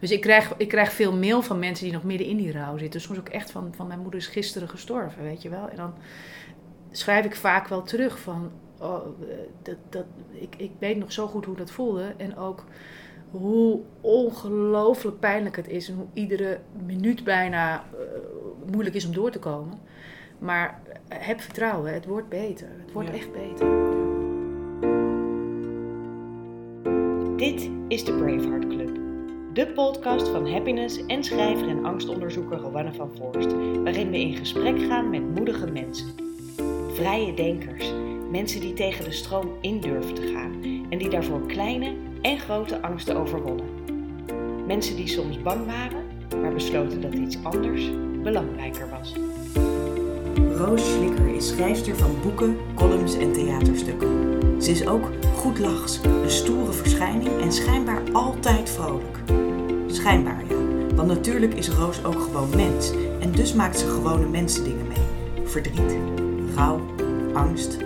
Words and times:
Dus 0.00 0.10
ik 0.10 0.20
krijg, 0.20 0.54
ik 0.56 0.68
krijg 0.68 0.92
veel 0.92 1.16
mail 1.16 1.42
van 1.42 1.58
mensen 1.58 1.84
die 1.84 1.94
nog 1.94 2.04
midden 2.04 2.26
in 2.26 2.36
die 2.36 2.52
rouw 2.52 2.78
zitten. 2.78 3.00
Soms 3.00 3.18
ook 3.18 3.28
echt 3.28 3.50
van, 3.50 3.72
van 3.76 3.86
mijn 3.86 4.00
moeder 4.00 4.20
is 4.20 4.26
gisteren 4.26 4.68
gestorven, 4.68 5.22
weet 5.22 5.42
je 5.42 5.48
wel. 5.48 5.68
En 5.68 5.76
dan 5.76 5.94
schrijf 6.90 7.24
ik 7.24 7.36
vaak 7.36 7.68
wel 7.68 7.82
terug 7.82 8.18
van, 8.18 8.50
oh, 8.80 9.06
dat, 9.62 9.76
dat, 9.88 10.04
ik, 10.32 10.54
ik 10.56 10.70
weet 10.78 10.96
nog 10.96 11.12
zo 11.12 11.26
goed 11.26 11.44
hoe 11.44 11.56
dat 11.56 11.70
voelde. 11.70 12.14
En 12.16 12.36
ook 12.36 12.64
hoe 13.30 13.80
ongelooflijk 14.00 15.18
pijnlijk 15.18 15.56
het 15.56 15.68
is 15.68 15.88
en 15.88 15.94
hoe 15.94 16.06
iedere 16.12 16.60
minuut 16.86 17.24
bijna 17.24 17.84
uh, 17.94 17.98
moeilijk 18.70 18.96
is 18.96 19.06
om 19.06 19.12
door 19.12 19.30
te 19.30 19.38
komen. 19.38 19.78
Maar 20.38 20.82
heb 21.08 21.40
vertrouwen, 21.40 21.94
het 21.94 22.06
wordt 22.06 22.28
beter. 22.28 22.68
Het 22.84 22.92
wordt 22.92 23.10
echt 23.10 23.32
beter. 23.32 23.66
Dit 27.36 27.70
is 27.88 28.04
de 28.04 28.12
Braveheart 28.12 28.66
Club. 28.66 28.85
De 29.56 29.66
podcast 29.66 30.28
van 30.28 30.50
happiness 30.50 31.06
en 31.06 31.24
schrijver 31.24 31.68
en 31.68 31.84
angstonderzoeker 31.84 32.58
Rowanne 32.58 32.92
van 32.92 33.10
Voorst. 33.18 33.52
Waarin 33.82 34.10
we 34.10 34.20
in 34.20 34.36
gesprek 34.36 34.82
gaan 34.82 35.10
met 35.10 35.34
moedige 35.34 35.66
mensen. 35.66 36.06
Vrije 36.92 37.34
denkers. 37.34 37.92
Mensen 38.30 38.60
die 38.60 38.72
tegen 38.74 39.04
de 39.04 39.12
stroom 39.12 39.50
in 39.60 39.80
durven 39.80 40.14
te 40.14 40.32
gaan. 40.34 40.62
En 40.90 40.98
die 40.98 41.08
daarvoor 41.08 41.46
kleine 41.46 41.94
en 42.22 42.38
grote 42.38 42.82
angsten 42.82 43.16
overwonnen. 43.16 43.66
Mensen 44.66 44.96
die 44.96 45.08
soms 45.08 45.42
bang 45.42 45.66
waren, 45.66 46.04
maar 46.40 46.52
besloten 46.52 47.00
dat 47.00 47.14
iets 47.14 47.38
anders 47.42 47.90
belangrijker 48.22 48.88
was. 48.90 49.14
Roos 50.56 50.92
Slikker 50.94 51.34
is 51.34 51.48
schrijfster 51.48 51.96
van 51.96 52.16
boeken, 52.22 52.56
columns 52.74 53.18
en 53.18 53.32
theaterstukken. 53.32 54.36
Ze 54.62 54.70
is 54.70 54.86
ook 54.86 55.10
goed 55.34 55.58
lachs, 55.58 56.00
een 56.04 56.30
stoere 56.30 56.72
verschijning 56.72 57.40
en 57.40 57.52
schijnbaar 57.52 58.02
altijd 58.12 58.70
vrolijk. 58.70 59.45
Schijnbaar 59.96 60.44
ja, 60.48 60.54
want 60.94 61.08
natuurlijk 61.08 61.54
is 61.54 61.68
Roos 61.68 62.04
ook 62.04 62.20
gewoon 62.20 62.56
mens 62.56 62.92
en 63.20 63.32
dus 63.32 63.52
maakt 63.52 63.78
ze 63.78 63.86
gewone 63.86 64.28
mensendingen 64.28 64.86
mee. 64.86 65.44
Verdriet, 65.44 65.96
rouw, 66.54 66.80
angst. 67.34 67.76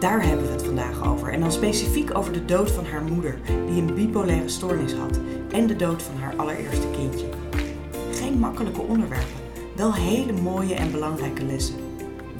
Daar 0.00 0.26
hebben 0.26 0.46
we 0.46 0.52
het 0.52 0.64
vandaag 0.64 1.06
over 1.06 1.32
en 1.32 1.40
dan 1.40 1.52
specifiek 1.52 2.16
over 2.16 2.32
de 2.32 2.44
dood 2.44 2.70
van 2.70 2.84
haar 2.84 3.02
moeder, 3.02 3.38
die 3.66 3.82
een 3.82 3.94
bipolaire 3.94 4.48
stoornis 4.48 4.92
had, 4.92 5.20
en 5.50 5.66
de 5.66 5.76
dood 5.76 6.02
van 6.02 6.16
haar 6.16 6.36
allereerste 6.36 6.86
kindje. 6.90 7.26
Geen 8.12 8.38
makkelijke 8.38 8.80
onderwerpen, 8.80 9.40
wel 9.76 9.94
hele 9.94 10.32
mooie 10.32 10.74
en 10.74 10.90
belangrijke 10.90 11.44
lessen. 11.44 11.76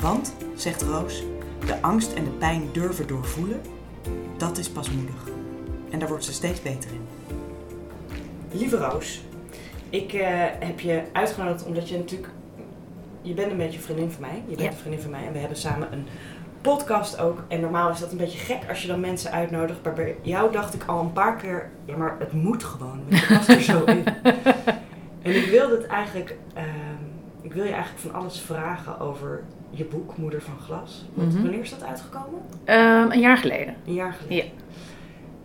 Want, 0.01 0.35
zegt 0.55 0.83
Roos, 0.83 1.23
de 1.67 1.83
angst 1.83 2.13
en 2.13 2.25
de 2.25 2.31
pijn 2.31 2.63
durven 2.73 3.07
doorvoelen, 3.07 3.61
dat 4.37 4.59
is 4.59 4.69
pas 4.69 4.91
moedig. 4.91 5.29
En 5.91 5.99
daar 5.99 6.09
wordt 6.09 6.25
ze 6.25 6.33
steeds 6.33 6.63
beter 6.63 6.91
in. 6.91 7.18
Lieve 8.59 8.77
Roos, 8.77 9.21
ik 9.91 10.13
uh, 10.13 10.27
heb 10.59 10.81
je 10.81 11.03
uitgenodigd 11.13 11.65
omdat 11.65 11.89
je 11.89 11.97
natuurlijk... 11.97 12.29
Je 13.23 13.35
bent 13.35 13.51
een 13.51 13.57
beetje 13.57 13.81
vriendin 13.81 14.11
van 14.11 14.21
mij. 14.21 14.43
Je 14.47 14.57
bent 14.57 14.73
een 14.73 14.79
vriendin 14.79 15.01
van 15.01 15.11
mij 15.11 15.27
en 15.27 15.33
we 15.33 15.39
hebben 15.39 15.59
samen 15.59 15.93
een 15.93 16.07
podcast 16.61 17.19
ook. 17.19 17.45
En 17.49 17.61
normaal 17.61 17.91
is 17.91 18.01
dat 18.01 18.13
een 18.13 18.19
beetje 18.19 18.39
gek 18.39 18.69
als 18.69 18.83
je 18.83 18.89
dan 18.89 19.01
mensen 19.01 19.33
uitnodigt. 19.33 19.83
Maar 19.85 19.93
bij 19.93 20.17
jou 20.23 20.53
dacht 20.53 20.75
ik 20.75 20.85
al 20.87 21.01
een 21.01 21.13
paar 21.13 21.37
keer, 21.37 21.71
ja 21.85 21.97
maar 21.97 22.17
het 22.19 22.33
moet 22.33 22.65
gewoon. 22.65 23.01
Je 23.09 23.27
past 23.29 23.49
er 23.49 23.63
zo 23.63 23.85
in. 23.85 24.05
en 25.23 25.37
ik 25.37 25.47
wilde 25.51 25.77
het 25.77 25.87
eigenlijk... 25.87 26.37
Uh, 26.57 26.63
ik 27.43 27.53
wil 27.53 27.65
je 27.65 27.73
eigenlijk 27.73 28.01
van 28.01 28.15
alles 28.15 28.41
vragen 28.41 29.01
over 29.01 29.45
je 29.71 29.85
boek 29.85 30.17
Moeder 30.17 30.43
van 30.43 30.59
Glas. 30.65 31.05
Want 31.15 31.33
mhm. 31.33 31.43
Wanneer 31.43 31.61
is 31.61 31.71
dat 31.71 31.85
uitgekomen? 31.85 32.41
Um, 32.65 33.13
een 33.13 33.21
jaar 33.21 33.39
geleden. 33.39 33.75
Een 33.87 33.95
jaar 33.95 34.13
geleden. 34.13 34.37
Ja. 34.37 34.51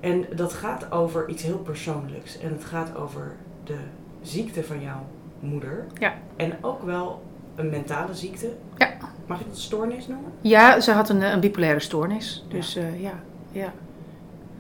En 0.03 0.25
dat 0.35 0.53
gaat 0.53 0.91
over 0.91 1.29
iets 1.29 1.43
heel 1.43 1.57
persoonlijks. 1.57 2.39
En 2.39 2.51
het 2.51 2.63
gaat 2.63 2.95
over 2.95 3.35
de 3.63 3.77
ziekte 4.21 4.63
van 4.63 4.81
jouw 4.81 5.05
moeder. 5.39 5.85
Ja. 5.99 6.13
En 6.35 6.53
ook 6.61 6.81
wel 6.81 7.23
een 7.55 7.69
mentale 7.69 8.15
ziekte. 8.15 8.53
Ja. 8.77 8.91
Mag 9.25 9.39
je 9.39 9.45
dat 9.47 9.57
stoornis 9.57 10.07
noemen? 10.07 10.31
Ja, 10.41 10.79
ze 10.79 10.91
had 10.91 11.09
een, 11.09 11.21
een 11.21 11.39
bipolaire 11.39 11.79
stoornis. 11.79 12.45
Dus 12.49 12.73
ja. 12.73 12.81
Uh, 12.81 13.01
ja. 13.01 13.13
ja. 13.51 13.73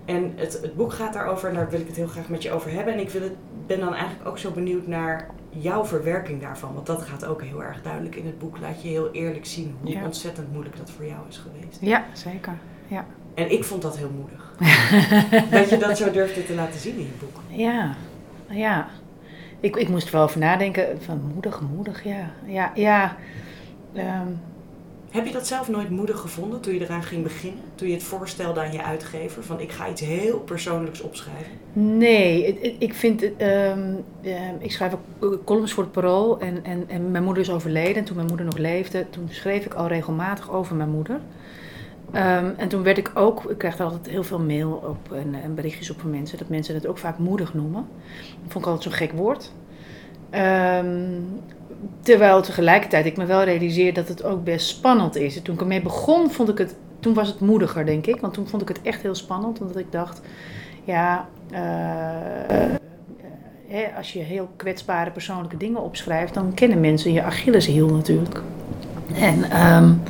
En 0.05 0.33
het, 0.35 0.59
het 0.61 0.75
boek 0.75 0.93
gaat 0.93 1.13
daarover 1.13 1.49
en 1.49 1.55
daar 1.55 1.69
wil 1.69 1.79
ik 1.79 1.87
het 1.87 1.95
heel 1.95 2.07
graag 2.07 2.29
met 2.29 2.43
je 2.43 2.51
over 2.51 2.71
hebben. 2.71 2.93
En 2.93 2.99
ik 2.99 3.09
wil 3.09 3.21
het, 3.21 3.35
ben 3.67 3.79
dan 3.79 3.93
eigenlijk 3.93 4.27
ook 4.27 4.37
zo 4.37 4.51
benieuwd 4.51 4.87
naar 4.87 5.29
jouw 5.49 5.85
verwerking 5.85 6.41
daarvan. 6.41 6.73
Want 6.73 6.85
dat 6.85 7.01
gaat 7.01 7.25
ook 7.25 7.41
heel 7.41 7.63
erg 7.63 7.81
duidelijk 7.81 8.15
in 8.15 8.25
het 8.25 8.39
boek. 8.39 8.59
Laat 8.59 8.81
je 8.81 8.87
heel 8.87 9.11
eerlijk 9.11 9.45
zien 9.45 9.75
hoe 9.81 10.03
ontzettend 10.03 10.51
moeilijk 10.51 10.77
dat 10.77 10.91
voor 10.91 11.05
jou 11.05 11.19
is 11.29 11.37
geweest. 11.37 11.77
Ja, 11.81 12.05
zeker. 12.13 12.53
Ja. 12.87 13.05
En 13.33 13.51
ik 13.51 13.63
vond 13.63 13.81
dat 13.81 13.97
heel 13.97 14.11
moedig. 14.15 14.53
dat 15.51 15.69
je 15.69 15.77
dat 15.77 15.97
zo 15.97 16.11
durfde 16.11 16.45
te 16.45 16.53
laten 16.53 16.79
zien 16.79 16.95
in 16.95 16.99
je 16.99 17.19
boek. 17.19 17.41
Ja, 17.47 17.95
ja. 18.49 18.89
Ik, 19.59 19.75
ik 19.75 19.89
moest 19.89 20.05
er 20.05 20.11
wel 20.11 20.23
over 20.23 20.39
nadenken. 20.39 21.01
Van 21.01 21.21
moedig, 21.33 21.61
moedig, 21.75 22.03
ja. 22.03 22.31
Ja, 22.45 22.71
ja. 22.75 23.17
Um, 23.95 24.39
heb 25.13 25.25
je 25.25 25.31
dat 25.31 25.47
zelf 25.47 25.69
nooit 25.69 25.89
moedig 25.89 26.19
gevonden 26.19 26.61
toen 26.61 26.73
je 26.73 26.81
eraan 26.81 27.03
ging 27.03 27.23
beginnen? 27.23 27.61
Toen 27.75 27.87
je 27.87 27.93
het 27.93 28.03
voorstelde 28.03 28.59
aan 28.59 28.71
je 28.71 28.83
uitgever 28.83 29.43
van 29.43 29.59
ik 29.59 29.71
ga 29.71 29.89
iets 29.89 30.01
heel 30.01 30.39
persoonlijks 30.39 31.01
opschrijven? 31.01 31.51
Nee, 31.73 32.57
ik 32.77 32.93
vind, 32.93 33.23
um, 33.23 34.03
ik 34.59 34.71
schrijf 34.71 34.93
ook 35.19 35.45
columns 35.45 35.73
voor 35.73 35.83
het 35.83 35.91
Parool 35.91 36.39
en, 36.39 36.63
en, 36.63 36.83
en 36.87 37.11
mijn 37.11 37.23
moeder 37.23 37.43
is 37.43 37.49
overleden. 37.49 37.95
En 37.95 38.03
toen 38.03 38.15
mijn 38.15 38.27
moeder 38.27 38.45
nog 38.45 38.57
leefde, 38.57 39.05
toen 39.09 39.27
schreef 39.31 39.65
ik 39.65 39.73
al 39.73 39.87
regelmatig 39.87 40.51
over 40.51 40.75
mijn 40.75 40.89
moeder. 40.89 41.19
Um, 42.15 42.53
en 42.57 42.67
toen 42.67 42.83
werd 42.83 42.97
ik 42.97 43.11
ook, 43.13 43.43
ik 43.49 43.57
krijg 43.57 43.79
altijd 43.79 44.09
heel 44.09 44.23
veel 44.23 44.39
mail 44.39 44.71
op 44.71 45.13
en, 45.13 45.35
en, 45.43 45.55
berichtjes 45.55 45.89
op 45.89 45.99
van 45.99 46.09
mensen, 46.09 46.37
dat 46.37 46.49
mensen 46.49 46.75
het 46.75 46.87
ook 46.87 46.97
vaak 46.97 47.17
moedig 47.17 47.53
noemen. 47.53 47.87
Dat 48.43 48.51
vond 48.51 48.65
ik 48.65 48.71
altijd 48.71 48.83
zo'n 48.83 49.07
gek 49.07 49.11
woord. 49.11 49.51
Um, 50.31 51.41
Terwijl 52.01 52.41
tegelijkertijd 52.41 53.05
ik 53.05 53.17
me 53.17 53.25
wel 53.25 53.43
realiseer 53.43 53.93
dat 53.93 54.07
het 54.07 54.23
ook 54.23 54.43
best 54.43 54.67
spannend 54.67 55.15
is. 55.15 55.41
toen 55.41 55.55
ik 55.55 55.61
ermee 55.61 55.81
begon, 55.81 56.31
vond 56.31 56.49
ik 56.49 56.57
het, 56.57 56.75
toen 56.99 57.13
was 57.13 57.27
het 57.27 57.39
moediger, 57.39 57.85
denk 57.85 58.07
ik. 58.07 58.21
Want 58.21 58.33
toen 58.33 58.47
vond 58.47 58.61
ik 58.61 58.67
het 58.67 58.81
echt 58.81 59.01
heel 59.01 59.15
spannend. 59.15 59.61
Omdat 59.61 59.77
ik 59.77 59.91
dacht, 59.91 60.21
ja, 60.83 61.27
uh, 61.51 61.59
uh, 63.71 63.97
als 63.97 64.13
je 64.13 64.19
heel 64.19 64.49
kwetsbare 64.55 65.11
persoonlijke 65.11 65.57
dingen 65.57 65.81
opschrijft, 65.81 66.33
dan 66.33 66.53
kennen 66.53 66.79
mensen 66.79 67.13
je 67.13 67.23
Achilleshiel 67.23 67.89
natuurlijk. 67.89 68.41
En 69.13 69.65
um, 69.65 70.01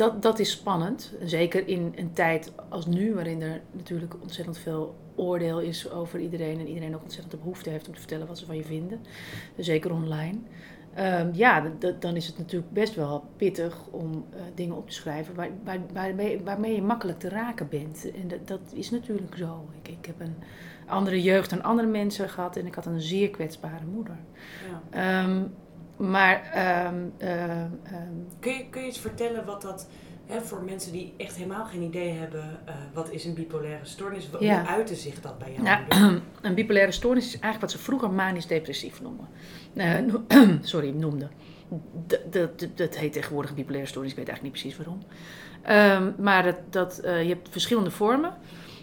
dat, 0.00 0.22
dat 0.22 0.38
is 0.38 0.50
spannend. 0.50 1.12
Zeker 1.22 1.68
in 1.68 1.92
een 1.96 2.12
tijd 2.12 2.52
als 2.68 2.86
nu, 2.86 3.14
waarin 3.14 3.42
er 3.42 3.60
natuurlijk 3.70 4.14
ontzettend 4.20 4.58
veel 4.58 4.94
oordeel 5.14 5.60
is 5.60 5.90
over 5.90 6.20
iedereen. 6.20 6.58
En 6.58 6.66
iedereen 6.66 6.94
ook 6.94 7.02
ontzettend 7.02 7.30
de 7.30 7.38
behoefte 7.38 7.70
heeft 7.70 7.88
om 7.88 7.94
te 7.94 7.98
vertellen 7.98 8.26
wat 8.26 8.38
ze 8.38 8.46
van 8.46 8.56
je 8.56 8.64
vinden. 8.64 9.00
Zeker 9.56 9.92
online. 9.92 10.38
Um, 10.98 11.30
ja, 11.32 11.72
dan 11.98 12.16
is 12.16 12.26
het 12.26 12.38
natuurlijk 12.38 12.72
best 12.72 12.94
wel 12.94 13.24
pittig 13.36 13.86
om 13.90 14.12
uh, 14.34 14.40
dingen 14.54 14.76
op 14.76 14.88
te 14.88 14.94
schrijven 14.94 15.34
waar, 15.34 15.50
waar, 15.64 15.78
waarmee, 15.92 16.40
waarmee, 16.44 16.74
je 16.74 16.82
makkelijk 16.82 17.18
te 17.18 17.28
raken 17.28 17.68
bent. 17.68 18.10
En 18.14 18.28
dat, 18.28 18.48
dat 18.48 18.72
is 18.74 18.90
natuurlijk 18.90 19.36
zo. 19.36 19.68
Ik, 19.82 19.88
ik, 19.88 20.06
heb 20.06 20.20
een 20.20 20.36
andere 20.86 21.22
jeugd 21.22 21.50
dan 21.50 21.62
andere 21.62 21.88
mensen 21.88 22.28
gehad 22.28 22.56
en 22.56 22.66
ik 22.66 22.74
had 22.74 22.86
een 22.86 23.00
zeer 23.00 23.30
kwetsbare 23.30 23.84
moeder. 23.92 24.16
Ja. 24.92 25.24
Um, 25.24 25.54
maar. 26.00 26.52
Um, 26.86 27.12
uh, 27.18 27.64
kun, 28.40 28.52
je, 28.52 28.66
kun 28.70 28.80
je 28.80 28.86
eens 28.86 28.98
vertellen 28.98 29.44
wat 29.44 29.62
dat 29.62 29.88
voor 30.38 30.62
mensen 30.62 30.92
die 30.92 31.14
echt 31.16 31.36
helemaal 31.36 31.64
geen 31.64 31.82
idee 31.82 32.12
hebben, 32.12 32.60
uh, 32.68 32.74
wat 32.92 33.10
is 33.10 33.24
een 33.24 33.34
bipolaire 33.34 33.84
stoornis? 33.84 34.28
Hoe 34.32 34.44
ja. 34.44 34.66
uitte 34.66 34.94
zich 34.94 35.20
dat 35.20 35.38
bij 35.38 35.52
jou? 35.52 35.62
Nou, 35.62 36.20
een 36.42 36.54
bipolaire 36.54 36.92
stoornis 36.92 37.24
is 37.24 37.32
eigenlijk 37.32 37.60
wat 37.60 37.70
ze 37.70 37.78
vroeger 37.78 38.10
manisch-depressief 38.10 39.00
noemen. 39.02 39.28
Uh, 39.74 40.54
sorry, 40.62 40.90
noemden. 40.90 41.30
Dat, 42.30 42.66
dat, 42.74 42.96
heet 42.96 43.12
tegenwoordig 43.12 43.54
bipolaire 43.54 43.88
stoornis, 43.88 44.12
ik 44.12 44.18
weet 44.18 44.28
eigenlijk 44.28 44.56
niet 44.56 44.62
precies 44.62 44.84
waarom. 44.84 45.02
Um, 45.68 46.24
maar 46.24 46.42
dat, 46.42 46.56
dat, 46.70 47.00
uh, 47.04 47.22
je 47.22 47.28
hebt 47.28 47.48
verschillende 47.50 47.90
vormen. 47.90 48.34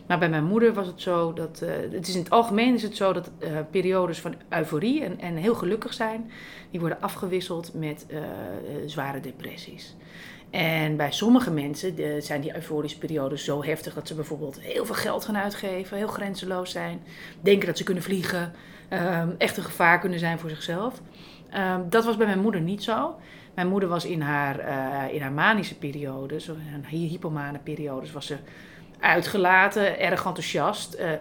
Maar 0.08 0.20
bij 0.20 0.30
mijn 0.30 0.44
moeder 0.44 0.74
was 0.74 0.88
het 0.88 1.02
zo 1.02 1.34
dat. 1.34 1.62
Uh, 1.64 1.70
het 1.92 2.08
is 2.08 2.14
in 2.14 2.22
het 2.22 2.30
algemeen 2.30 2.74
is 2.74 2.84
het 2.84 2.96
zo 2.96 3.14
dat 3.14 3.32
uh, 3.40 3.50
periodes 3.72 4.20
van 4.20 4.36
euforie 4.50 5.04
en, 5.04 5.20
en 5.20 5.36
heel 5.36 5.56
gelukkig 5.56 5.94
zijn. 5.94 6.32
die 6.72 6.80
worden 6.80 7.02
afgewisseld 7.02 7.74
met 7.74 8.06
uh, 8.10 8.20
zware 8.86 9.20
depressies. 9.20 9.96
En 10.50 10.98
bij 10.98 11.12
sommige 11.12 11.52
mensen 11.52 12.24
zijn 12.24 12.42
die 12.42 12.56
euforische 12.56 12.98
periodes 12.98 13.44
zo 13.44 13.64
heftig 13.64 13.94
dat 13.94 14.08
ze 14.08 14.16
bijvoorbeeld 14.16 14.62
heel 14.62 14.86
veel 14.86 14.96
geld 14.96 15.26
gaan 15.26 15.38
uitgeven, 15.38 15.98
heel 15.98 16.08
grenzeloos 16.08 16.72
zijn, 16.72 17.02
denken 17.42 17.68
dat 17.68 17.78
ze 17.78 17.84
kunnen 17.84 18.04
vliegen, 18.04 18.54
um, 18.90 19.36
echt 19.38 19.58
een 19.58 19.64
gevaar 19.64 20.00
kunnen 20.00 20.20
zijn 20.20 20.40
voor 20.40 20.50
zichzelf. 20.50 21.02
Um, 21.56 21.90
dat 21.90 22.06
was 22.06 22.18
bij 22.18 22.26
mijn 22.26 22.42
moeder 22.42 22.62
niet 22.62 22.84
zo. 22.84 23.16
Mijn 23.54 23.68
moeder 23.68 23.90
was 23.90 24.06
in 24.06 24.22
haar, 24.22 24.60
in 25.14 25.22
haar 25.22 25.32
manische 25.32 25.78
periodes, 25.78 26.52
hypomane 26.88 27.60
periodes, 27.60 28.12
was 28.12 28.26
ze 28.26 28.38
uitgelaten, 29.00 30.00
erg 30.00 30.26
enthousiast, 30.26 30.96
uh, 31.00 31.12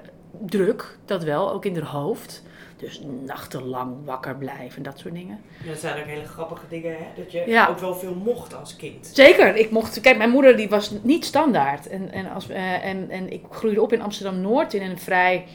druk, 0.40 0.98
dat 1.04 1.24
wel, 1.24 1.52
ook 1.52 1.64
in 1.64 1.74
haar 1.74 1.90
hoofd. 1.90 2.44
Dus 2.76 3.00
nachtenlang 3.24 3.94
wakker 4.04 4.36
blijven, 4.36 4.82
dat 4.82 4.98
soort 4.98 5.14
dingen. 5.14 5.40
Ja, 5.64 5.70
dat 5.70 5.78
zijn 5.78 6.00
ook 6.00 6.06
hele 6.06 6.24
grappige 6.24 6.64
dingen, 6.68 6.96
hè? 6.96 7.22
Dat 7.22 7.32
je 7.32 7.66
ook 7.68 7.78
wel 7.78 7.94
veel 7.94 8.14
mocht 8.14 8.54
als 8.54 8.76
kind. 8.76 9.10
Zeker, 9.12 9.56
ik 9.56 9.70
mocht. 9.70 10.00
Kijk, 10.00 10.16
mijn 10.16 10.30
moeder 10.30 10.56
die 10.56 10.68
was 10.68 10.92
niet 11.02 11.24
standaard. 11.24 11.88
En, 11.88 12.12
en, 12.12 12.30
als, 12.30 12.50
uh, 12.50 12.84
en, 12.84 13.10
en 13.10 13.32
ik 13.32 13.44
groeide 13.50 13.82
op 13.82 13.92
in 13.92 14.02
Amsterdam-Noord 14.02 14.74
in 14.74 14.82
een 14.82 14.98
vrij 14.98 15.46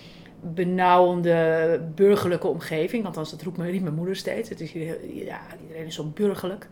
benauwende 0.43 1.81
burgerlijke 1.95 2.47
omgeving. 2.47 3.05
Althans, 3.05 3.31
dat 3.31 3.41
roept, 3.41 3.57
me, 3.57 3.69
riep 3.69 3.81
mijn 3.81 3.95
moeder 3.95 4.15
steeds. 4.15 4.49
Het 4.49 4.61
is 4.61 4.71
ja, 4.71 5.39
iedereen 5.61 5.85
is 5.85 5.95
zo 5.95 6.03
burgerlijk. 6.03 6.67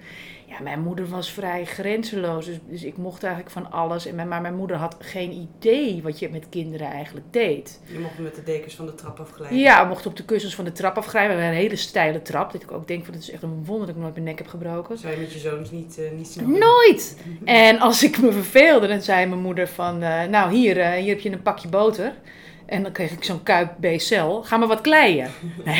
Ja, 0.46 0.60
mijn 0.62 0.80
moeder 0.80 1.08
was 1.08 1.32
vrij 1.32 1.66
grenzeloos. 1.66 2.46
Dus, 2.46 2.58
dus 2.70 2.84
ik 2.84 2.98
mocht 2.98 3.24
eigenlijk 3.24 3.54
van 3.54 3.72
alles. 3.72 4.06
En 4.06 4.16
mijn, 4.16 4.28
maar 4.28 4.42
mijn 4.42 4.56
moeder 4.56 4.78
had 4.78 4.96
geen 5.00 5.32
idee 5.32 6.02
wat 6.04 6.20
je 6.20 6.30
met 6.30 6.50
kinderen 6.50 6.88
eigenlijk 6.88 7.26
deed. 7.32 7.80
Je 7.86 8.00
mocht 8.00 8.20
met 8.20 8.36
de 8.36 8.44
dekens 8.44 8.76
van 8.76 8.86
de 8.86 8.96
trap 8.96 9.20
afglijden? 9.20 9.58
Ja, 9.58 9.82
we 9.82 9.88
mochten 9.88 10.10
op 10.10 10.18
de 10.18 10.26
kussens 10.26 10.56
van 10.56 10.66
de 10.66 10.72
trap 10.72 10.98
afglijden. 10.98 11.36
We 11.36 11.42
hadden 11.42 11.58
een 11.60 11.64
hele 11.66 11.76
steile 11.76 12.22
trap. 12.22 12.52
Dat 12.52 12.62
ik 12.62 12.72
ook 12.72 12.88
denk, 12.88 13.06
van, 13.06 13.14
het 13.14 13.24
is 13.24 13.32
echt 13.32 13.44
een 13.44 13.66
wonder 13.66 13.88
dat 13.88 13.96
ik 13.96 14.02
nooit 14.02 14.14
mijn 14.14 14.26
nek 14.26 14.38
heb 14.38 14.48
gebroken. 14.48 14.98
Zou 14.98 15.14
je 15.14 15.20
met 15.20 15.34
je 15.34 15.40
zoons 15.40 15.72
niet, 15.72 15.98
uh, 16.00 16.12
niet 16.12 16.28
snel? 16.28 16.48
Nooit! 16.48 17.18
en 17.46 17.80
als 17.80 18.04
ik 18.04 18.22
me 18.22 18.32
verveelde, 18.32 18.88
dan 18.88 19.02
zei 19.02 19.26
mijn 19.26 19.42
moeder 19.42 19.68
van... 19.68 20.04
Uh, 20.04 20.24
nou, 20.24 20.54
hier, 20.54 20.78
uh, 20.78 20.92
hier 20.92 21.10
heb 21.10 21.20
je 21.20 21.32
een 21.32 21.42
pakje 21.42 21.68
boter. 21.68 22.14
En 22.70 22.84
dan 22.84 22.92
kreeg 22.92 23.12
ik 23.12 23.24
zo'n 23.24 23.44
kuip 23.44 23.72
B-cel. 23.80 24.44
Ga 24.44 24.58
maar 24.58 24.68
wat 24.68 24.82
kleien. 24.82 25.32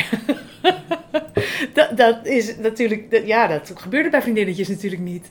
Dat, 1.72 1.96
dat 1.96 2.26
is 2.26 2.56
natuurlijk, 2.56 3.22
ja, 3.26 3.46
dat 3.46 3.72
gebeurde 3.74 4.10
bij 4.10 4.22
vriendinnetjes 4.22 4.68
natuurlijk 4.68 5.02
niet. 5.02 5.30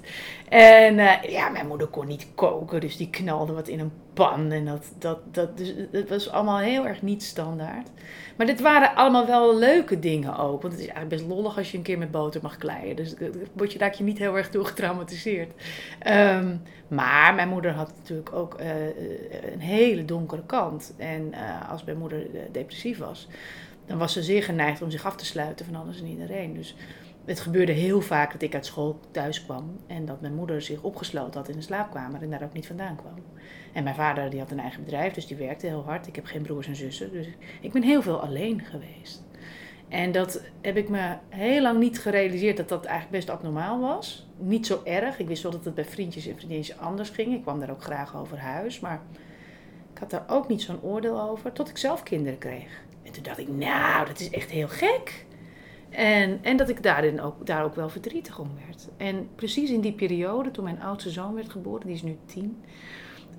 En 0.50 0.98
uh, 0.98 1.24
ja, 1.24 1.50
mijn 1.50 1.68
moeder 1.68 1.88
kon 1.88 2.08
niet 2.08 2.28
koken, 2.36 2.82
dus 2.82 2.98
die 2.98 3.10
knalde 3.10 3.54
wat 3.54 3.68
in 3.68 3.80
een 3.80 3.92
pan. 4.20 4.52
En 4.52 4.66
dat, 4.66 4.92
dat, 4.98 5.20
dat, 5.32 5.58
dus, 5.58 5.74
dat 5.92 6.10
was 6.10 6.30
allemaal 6.30 6.58
heel 6.58 6.88
erg 6.88 7.02
niet 7.02 7.24
standaard. 7.24 7.88
Maar 8.38 8.46
dit 8.46 8.62
waren 8.62 8.96
allemaal 8.96 9.26
wel 9.26 9.58
leuke 9.58 10.00
dingen 10.00 10.38
ook. 10.38 10.62
Want 10.62 10.74
het 10.74 10.82
is 10.82 10.88
eigenlijk 10.88 11.10
best 11.10 11.36
lollig 11.36 11.58
als 11.58 11.72
je 11.72 11.78
een 11.78 11.84
keer 11.84 11.98
met 11.98 12.12
boter 12.12 12.42
mag 12.42 12.58
kleien. 12.58 12.96
Dus 12.96 13.14
word 13.54 13.74
je, 13.74 13.80
raak 13.80 13.94
je 13.94 14.04
niet 14.04 14.18
heel 14.18 14.38
erg 14.38 14.50
door 14.50 14.66
getraumatiseerd. 14.66 15.52
Um, 16.08 16.62
maar 16.88 17.34
mijn 17.36 17.50
moeder 17.50 17.72
had 17.72 17.94
natuurlijk 17.98 18.34
ook 18.34 18.62
uh, 18.62 18.68
een 19.54 19.60
hele 19.60 20.06
donkere 20.06 20.46
kant. 20.46 20.94
En 20.98 21.28
uh, 21.32 21.72
als 21.72 21.84
mijn 21.84 21.98
moeder 21.98 22.28
depressief 22.52 22.98
was, 22.98 23.28
dan 23.86 23.98
was 23.98 24.14
ze 24.14 24.24
zeer 24.24 24.44
geneigd 24.44 24.82
om 24.82 24.92
zich 24.92 25.06
af 25.06 25.16
te 25.16 25.26
sluiten 25.26 25.66
van 25.66 25.76
alles 25.76 26.00
en 26.00 26.08
iedereen. 26.08 26.54
Dus 26.54 26.76
het 27.26 27.40
gebeurde 27.40 27.72
heel 27.72 28.02
vaak 28.02 28.32
dat 28.32 28.42
ik 28.42 28.54
uit 28.54 28.66
school 28.66 29.00
thuis 29.12 29.46
kwam 29.46 29.80
en 29.88 30.06
dat 30.06 30.22
mijn 30.22 30.36
moeder 30.36 30.62
zich 30.62 30.82
opgesloten 30.82 31.40
had 31.40 31.50
in 31.50 31.56
de 31.56 31.62
slaapkamer 31.62 32.22
en 32.22 32.30
daar 32.30 32.44
ook 32.44 32.54
niet 32.54 32.68
vandaan 32.68 32.96
kwam. 32.96 33.14
En 33.74 33.84
mijn 33.84 33.96
vader 33.96 34.30
die 34.30 34.40
had 34.40 34.52
een 34.52 34.60
eigen 34.60 34.84
bedrijf, 34.84 35.14
dus 35.14 35.28
die 35.28 35.38
werkte 35.38 35.68
heel 35.68 35.84
hard. 35.84 36.08
Ik 36.08 36.16
heb 36.16 36.26
geen 36.26 36.42
broers 36.42 36.68
en 36.68 36.76
zussen, 36.76 37.12
dus 37.12 37.28
ik 37.62 37.72
ben 37.72 37.84
heel 37.84 38.02
veel 38.02 38.22
alleen 38.22 38.62
geweest. 38.62 39.24
En 39.88 40.12
dat 40.12 40.42
heb 40.62 40.78
ik 40.78 40.90
me 40.90 41.16
heel 41.30 41.62
lang 41.62 41.80
niet 41.80 42.00
gerealiseerd 42.00 42.58
dat 42.58 42.70
dat 42.70 42.86
eigenlijk 42.86 43.16
best 43.18 43.30
abnormaal 43.30 43.80
was. 43.80 44.28
Niet 44.38 44.66
zo 44.66 44.82
erg. 44.84 45.20
Ik 45.20 45.28
wist 45.28 45.44
wel 45.44 45.52
dat 45.52 45.66
het 45.66 45.76
bij 45.76 45.86
vriendjes 45.86 46.28
en 46.28 46.36
vriendinnetjes 46.36 46.78
anders 46.78 47.10
ging. 47.10 47.34
Ik 47.34 47.42
kwam 47.42 47.60
daar 47.60 47.70
ook 47.70 47.84
graag 47.84 48.16
over 48.16 48.40
huis, 48.40 48.80
maar 48.80 49.02
ik 49.94 50.00
had 50.00 50.10
daar 50.10 50.26
ook 50.28 50.48
niet 50.48 50.62
zo'n 50.62 50.82
oordeel 50.82 51.22
over 51.22 51.52
tot 51.52 51.70
ik 51.70 51.78
zelf 51.78 52.04
kinderen 52.04 52.40
kreeg. 52.40 52.82
En 53.04 53.12
toen 53.12 53.24
dacht 53.24 53.38
ik, 53.38 53.48
nou, 53.48 54.06
dat 54.06 54.20
is 54.20 54.30
echt 54.30 54.50
heel 54.50 54.68
gek. 54.68 55.26
En, 55.90 56.40
en 56.42 56.58
dat 56.58 56.70
ik 56.70 56.84
daarin 56.84 57.22
ook, 57.22 57.46
daar 57.46 57.64
ook 57.64 57.76
wel 57.76 57.90
verdrietig 57.90 58.40
om 58.40 58.50
werd. 58.66 58.88
En 58.98 59.30
precies 59.36 59.70
in 59.70 59.82
die 59.82 59.94
periode, 59.94 60.52
toen 60.52 60.64
mijn 60.64 60.82
oudste 60.82 61.10
zoon 61.10 61.34
werd 61.34 61.50
geboren, 61.50 61.86
die 61.86 61.96
is 61.96 62.02
nu 62.02 62.18
tien, 62.26 62.64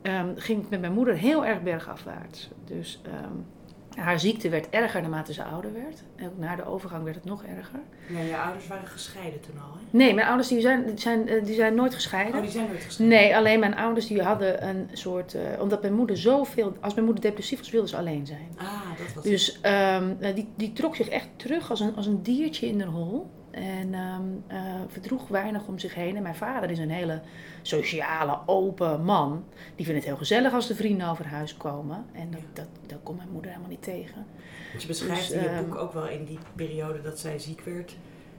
um, 0.03 0.33
ging 0.37 0.63
ik 0.63 0.69
met 0.69 0.81
mijn 0.81 0.93
moeder 0.93 1.17
heel 1.17 1.47
erg 1.47 1.63
bergafwaarts. 1.63 2.51
Dus 2.65 3.01
um, 3.07 3.47
haar 3.91 4.21
ziekte 4.21 4.49
werd 4.49 4.69
erger 4.69 5.01
naarmate 5.01 5.33
ze 5.33 5.45
ouder 5.45 5.73
werd. 5.73 6.03
En 6.17 6.33
na 6.37 6.57
de 6.57 6.65
overgang 6.65 7.05
werd 7.05 7.17
het 7.17 7.25
nog 7.25 7.45
erger. 7.45 7.81
Ja, 8.09 8.21
je 8.21 8.37
ouders 8.37 8.67
waren 8.67 8.87
gescheiden 8.87 9.41
toen 9.41 9.55
al, 9.59 9.73
hè? 9.73 9.97
Nee, 9.99 10.15
mijn 10.15 10.27
ouders 10.27 10.49
die 10.49 10.61
zijn, 10.61 10.99
zijn, 10.99 11.45
die 11.45 11.55
zijn 11.55 11.75
nooit 11.75 11.95
gescheiden. 11.95 12.35
Oh, 12.35 12.41
die 12.41 12.51
zijn 12.51 12.67
nooit 12.67 12.83
gescheiden? 12.83 13.19
Nee, 13.19 13.37
alleen 13.37 13.61
mijn 13.61 13.77
ouders 13.77 14.07
die 14.07 14.23
hadden 14.23 14.69
een 14.69 14.89
soort... 14.93 15.35
Uh, 15.35 15.41
omdat 15.61 15.81
mijn 15.83 15.95
moeder 15.95 16.17
zoveel... 16.17 16.77
Als 16.81 16.95
mijn 16.95 17.07
moeder 17.07 17.25
depressief 17.25 17.59
was, 17.59 17.71
wilde 17.71 17.89
ze 17.89 17.97
alleen 17.97 18.27
zijn. 18.27 18.49
Ah, 18.57 18.67
dat 18.99 19.15
was 19.15 19.25
Dus 19.25 19.61
um, 19.63 20.35
die, 20.35 20.49
die 20.57 20.73
trok 20.73 20.97
zich 20.97 21.09
echt 21.09 21.29
terug 21.37 21.71
als 21.71 21.81
een, 21.81 21.97
als 21.97 22.07
een 22.07 22.23
diertje 22.23 22.67
in 22.67 22.79
de 22.79 22.85
hol. 22.85 23.31
En 23.51 23.95
um, 23.95 24.45
uh, 24.53 24.75
verdroeg 24.89 25.29
weinig 25.29 25.67
om 25.67 25.79
zich 25.79 25.95
heen. 25.95 26.17
En 26.17 26.23
mijn 26.23 26.35
vader 26.35 26.71
is 26.71 26.79
een 26.79 26.91
hele 26.91 27.21
sociale, 27.63 28.39
open 28.47 29.05
man. 29.05 29.45
Die 29.77 29.85
vindt 29.85 30.01
het 30.01 30.09
heel 30.09 30.19
gezellig 30.19 30.53
als 30.53 30.67
de 30.67 30.75
vrienden 30.75 31.09
over 31.09 31.27
huis 31.27 31.57
komen. 31.57 32.05
En 32.13 32.31
dat, 32.31 32.41
dat, 32.53 32.69
dat 32.87 32.99
komt 33.03 33.17
mijn 33.17 33.31
moeder 33.33 33.51
helemaal 33.51 33.71
niet 33.71 33.83
tegen. 33.83 34.27
Want 34.71 34.83
je 34.83 34.89
beschrijft 34.89 35.29
dus, 35.29 35.43
in 35.43 35.55
je 35.55 35.63
boek 35.63 35.75
ook 35.75 35.93
wel 35.93 36.09
in 36.09 36.25
die 36.25 36.39
periode 36.55 37.03
dat 37.03 37.19
zij 37.19 37.39
ziek 37.39 37.61
werd. 37.61 37.97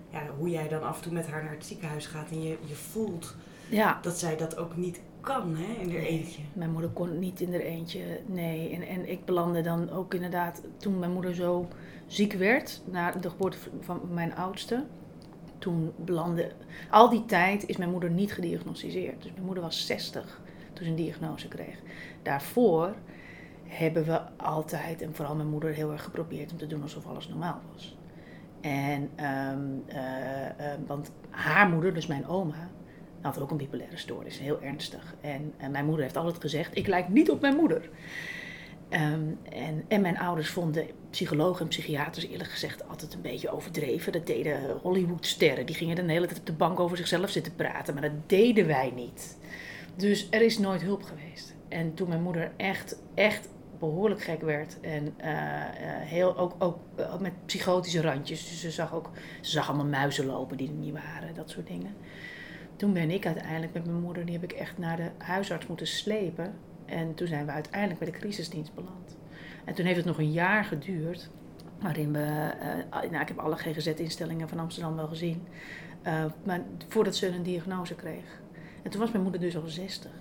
Ja, 0.10 0.22
hoe 0.38 0.50
jij 0.50 0.68
dan 0.68 0.84
af 0.84 0.98
en 0.98 1.04
toe 1.04 1.12
met 1.12 1.28
haar 1.28 1.44
naar 1.44 1.54
het 1.54 1.66
ziekenhuis 1.66 2.06
gaat. 2.06 2.30
En 2.32 2.42
je, 2.42 2.58
je 2.66 2.76
voelt 2.76 3.36
ja. 3.70 4.00
dat 4.02 4.20
zij 4.20 4.38
dat 4.38 4.58
ook 4.58 4.76
niet 4.76 5.02
kan 5.22 5.56
hè, 5.56 5.82
in 5.82 5.92
haar 5.92 6.06
eentje. 6.06 6.42
Mijn 6.54 6.72
moeder 6.72 6.90
kon 6.90 7.20
niet 7.20 7.42
in 7.42 7.52
haar 7.52 7.62
eentje, 7.62 8.02
nee. 8.26 8.70
En, 8.70 8.82
en 8.82 9.10
ik 9.10 9.26
belandde 9.26 9.62
dan 9.62 9.90
ook 9.90 10.14
inderdaad, 10.14 10.62
toen 10.78 11.00
mijn 11.00 11.12
moeder 11.12 11.36
zo 11.36 11.68
ziek 12.08 12.34
werd, 12.34 12.82
na 12.86 13.12
de 13.12 13.30
geboorte 13.30 13.58
van 13.80 14.02
mijn 14.12 14.36
oudste 14.36 14.84
toen 15.62 15.94
belandde. 15.98 16.52
Al 16.90 17.10
die 17.10 17.26
tijd 17.26 17.66
is 17.66 17.78
mijn 17.78 17.90
moeder 17.90 18.10
niet 18.10 18.34
gediagnosticeerd. 18.34 19.22
Dus 19.22 19.32
mijn 19.32 19.46
moeder 19.46 19.64
was 19.64 19.86
60 19.86 20.42
toen 20.74 20.86
ze 20.86 20.90
een 20.90 20.96
diagnose 20.96 21.48
kreeg. 21.48 21.80
Daarvoor 22.22 22.96
hebben 23.64 24.06
we 24.06 24.22
altijd, 24.38 25.02
en 25.02 25.16
vooral 25.16 25.36
mijn 25.36 25.50
moeder, 25.50 25.74
heel 25.74 25.92
erg 25.92 26.04
geprobeerd 26.04 26.52
om 26.52 26.58
te 26.58 26.68
doen 26.68 26.82
alsof 26.82 27.06
alles 27.06 27.28
normaal 27.28 27.62
was. 27.74 27.98
En, 28.62 29.02
um, 29.02 29.84
uh, 29.90 29.96
uh, 29.96 30.74
want 30.88 31.12
haar 31.30 31.70
moeder, 31.70 31.94
dus 31.94 32.08
mijn 32.08 32.28
oma, 32.28 32.70
had 33.22 33.40
ook 33.40 33.52
een 33.52 33.58
bipolaire 33.58 33.98
stoornis, 33.98 34.40
heel 34.40 34.62
ernstig. 34.62 35.16
En, 35.22 35.54
en 35.58 35.72
mijn 35.72 35.86
moeder 35.86 36.04
heeft 36.04 36.18
altijd 36.18 36.42
gezegd: 36.42 36.78
Ik 36.78 36.88
lijk 36.88 37.10
niet 37.10 37.32
op 37.32 37.42
mijn 37.42 37.56
moeder. 37.56 37.90
Um, 38.94 39.38
en, 39.88 40.02
mijn 40.02 40.18
ouders 40.20 40.50
vonden 40.50 40.86
psychologen 41.10 41.62
en 41.62 41.68
psychiaters 41.68 42.28
eerlijk 42.28 42.50
gezegd 42.50 42.88
altijd 42.88 43.14
een 43.14 43.22
beetje 43.22 43.50
overdreven. 43.50 44.12
Dat 44.12 44.28
deden 44.28 44.78
Hollywoodsterren. 44.82 45.66
Die 45.66 45.76
gingen 45.76 45.96
de 45.96 46.12
hele 46.12 46.26
tijd 46.26 46.40
op 46.40 46.46
de 46.46 46.54
bank 46.54 46.80
over 46.80 46.98
zichzelf 46.98 47.30
zitten 47.30 47.56
praten. 47.56 47.94
Maar 47.94 48.04
dat 48.04 48.30
deden 48.30 48.68
wij 48.68 48.92
niet. 48.96 49.38
Dus 49.96 50.28
er 50.30 50.42
is 50.42 50.58
nooit 50.58 50.82
hulp 50.82 51.04
geweest. 51.04 51.56
En 51.68 51.94
toen 51.94 52.10
mijn 52.10 52.22
moeder 52.22 52.52
echt, 52.58 53.02
echt 53.14 53.50
behoorlijk 53.80 54.22
gek 54.22 54.42
werd. 54.42 54.80
En 54.80 55.04
uh, 55.22 55.28
uh, 55.28 55.34
heel, 56.00 56.38
ook, 56.38 56.56
ook 56.60 56.78
uh, 57.00 57.20
met 57.20 57.46
psychotische 57.46 58.02
randjes. 58.02 58.50
Dus 58.50 58.62
ze 58.62 58.72
zag 58.72 58.94
ook 58.94 59.10
ze 59.42 59.52
zag 59.52 59.68
allemaal 59.68 59.86
muizen 59.86 60.26
lopen 60.26 60.58
die 60.58 60.68
er 60.68 60.74
niet 60.74 60.94
waren. 60.94 61.36
Dat 61.36 61.50
soort 61.50 61.68
dingen. 61.68 61.96
Toen 62.76 62.94
ben 62.94 63.12
ik 63.12 63.26
uiteindelijk 63.26 63.74
met 63.74 63.86
mijn 63.86 64.02
moeder, 64.02 64.26
die 64.26 64.40
heb 64.40 64.52
ik 64.52 64.52
echt 64.52 64.78
naar 64.78 64.98
de 64.98 65.10
huisarts 65.18 65.68
moeten 65.68 65.88
slepen. 65.88 66.54
En 66.92 67.14
toen 67.14 67.28
zijn 67.28 67.46
we 67.46 67.52
uiteindelijk 67.52 68.00
bij 68.00 68.12
de 68.12 68.18
crisisdienst 68.18 68.74
beland. 68.74 69.18
En 69.66 69.74
toen 69.74 69.86
heeft 69.86 69.98
het 69.98 70.06
nog 70.06 70.18
een 70.18 70.32
jaar 70.32 70.64
geduurd, 70.64 71.30
waarin 71.80 72.12
we, 72.12 72.54
uh, 72.90 73.12
nou 73.12 73.22
ik 73.22 73.28
heb 73.28 73.40
alle 73.40 73.56
GGZ-instellingen 73.56 74.50
van 74.50 74.60
Amsterdam 74.60 74.96
wel 74.96 75.08
gezien, 75.08 75.48
uh, 76.08 76.26
maar 76.44 76.62
voordat 76.88 77.16
ze 77.16 77.28
een 77.28 77.44
diagnose 77.44 77.96
kreeg. 77.96 78.42
En 78.84 78.92
toen 78.92 79.00
was 79.00 79.12
mijn 79.12 79.24
moeder 79.24 79.42
dus 79.42 79.58
al 79.58 79.68
60. 79.68 80.12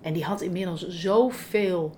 En 0.00 0.12
die 0.12 0.24
had 0.24 0.40
inmiddels 0.40 0.88
zoveel 0.88 1.96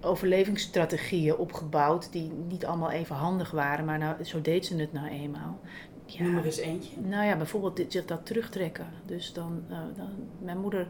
overlevingsstrategieën 0.00 1.36
opgebouwd, 1.36 2.12
die 2.12 2.32
niet 2.48 2.66
allemaal 2.66 2.90
even 2.90 3.16
handig 3.16 3.50
waren, 3.50 3.84
maar 3.84 3.98
nou, 3.98 4.24
zo 4.24 4.40
deed 4.40 4.66
ze 4.66 4.76
het 4.76 4.92
nou 4.92 5.08
eenmaal. 5.08 5.60
Ja, 6.04 6.22
Noem 6.22 6.36
er 6.36 6.44
eens 6.44 6.56
eentje. 6.56 7.00
Nou 7.00 7.24
ja, 7.24 7.36
bijvoorbeeld 7.36 7.76
dit, 7.76 7.92
zich 7.92 8.04
dat 8.04 8.26
terugtrekken. 8.26 8.86
Dus 9.06 9.32
dan, 9.32 9.64
uh, 9.70 9.78
dan 9.96 10.08
mijn 10.42 10.58
moeder 10.58 10.88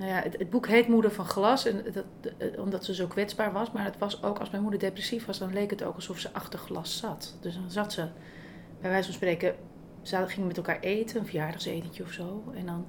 nou 0.00 0.12
ja, 0.12 0.20
het, 0.22 0.38
het, 0.38 0.50
boek 0.50 0.66
heet 0.66 0.88
Moeder 0.88 1.10
van 1.10 1.24
Glas, 1.24 1.64
en 1.64 1.84
dat, 1.92 2.04
omdat 2.58 2.84
ze 2.84 2.94
zo 2.94 3.06
kwetsbaar 3.06 3.52
was. 3.52 3.70
Maar 3.70 3.84
het 3.84 3.98
was 3.98 4.22
ook, 4.22 4.38
als 4.38 4.50
mijn 4.50 4.62
moeder 4.62 4.80
depressief 4.80 5.26
was, 5.26 5.38
dan 5.38 5.52
leek 5.52 5.70
het 5.70 5.82
ook 5.82 5.94
alsof 5.94 6.18
ze 6.18 6.32
achter 6.32 6.58
glas 6.58 6.96
zat. 6.96 7.36
Dus 7.40 7.54
dan 7.54 7.70
zat 7.70 7.92
ze, 7.92 8.08
bij 8.80 8.90
wijze 8.90 9.04
van 9.04 9.14
spreken, 9.14 9.54
ze 10.02 10.24
gingen 10.26 10.46
met 10.46 10.56
elkaar 10.56 10.80
eten, 10.80 11.20
een 11.20 11.26
verjaardagsetentje 11.26 12.02
of 12.02 12.12
zo. 12.12 12.44
En 12.54 12.66
dan, 12.66 12.86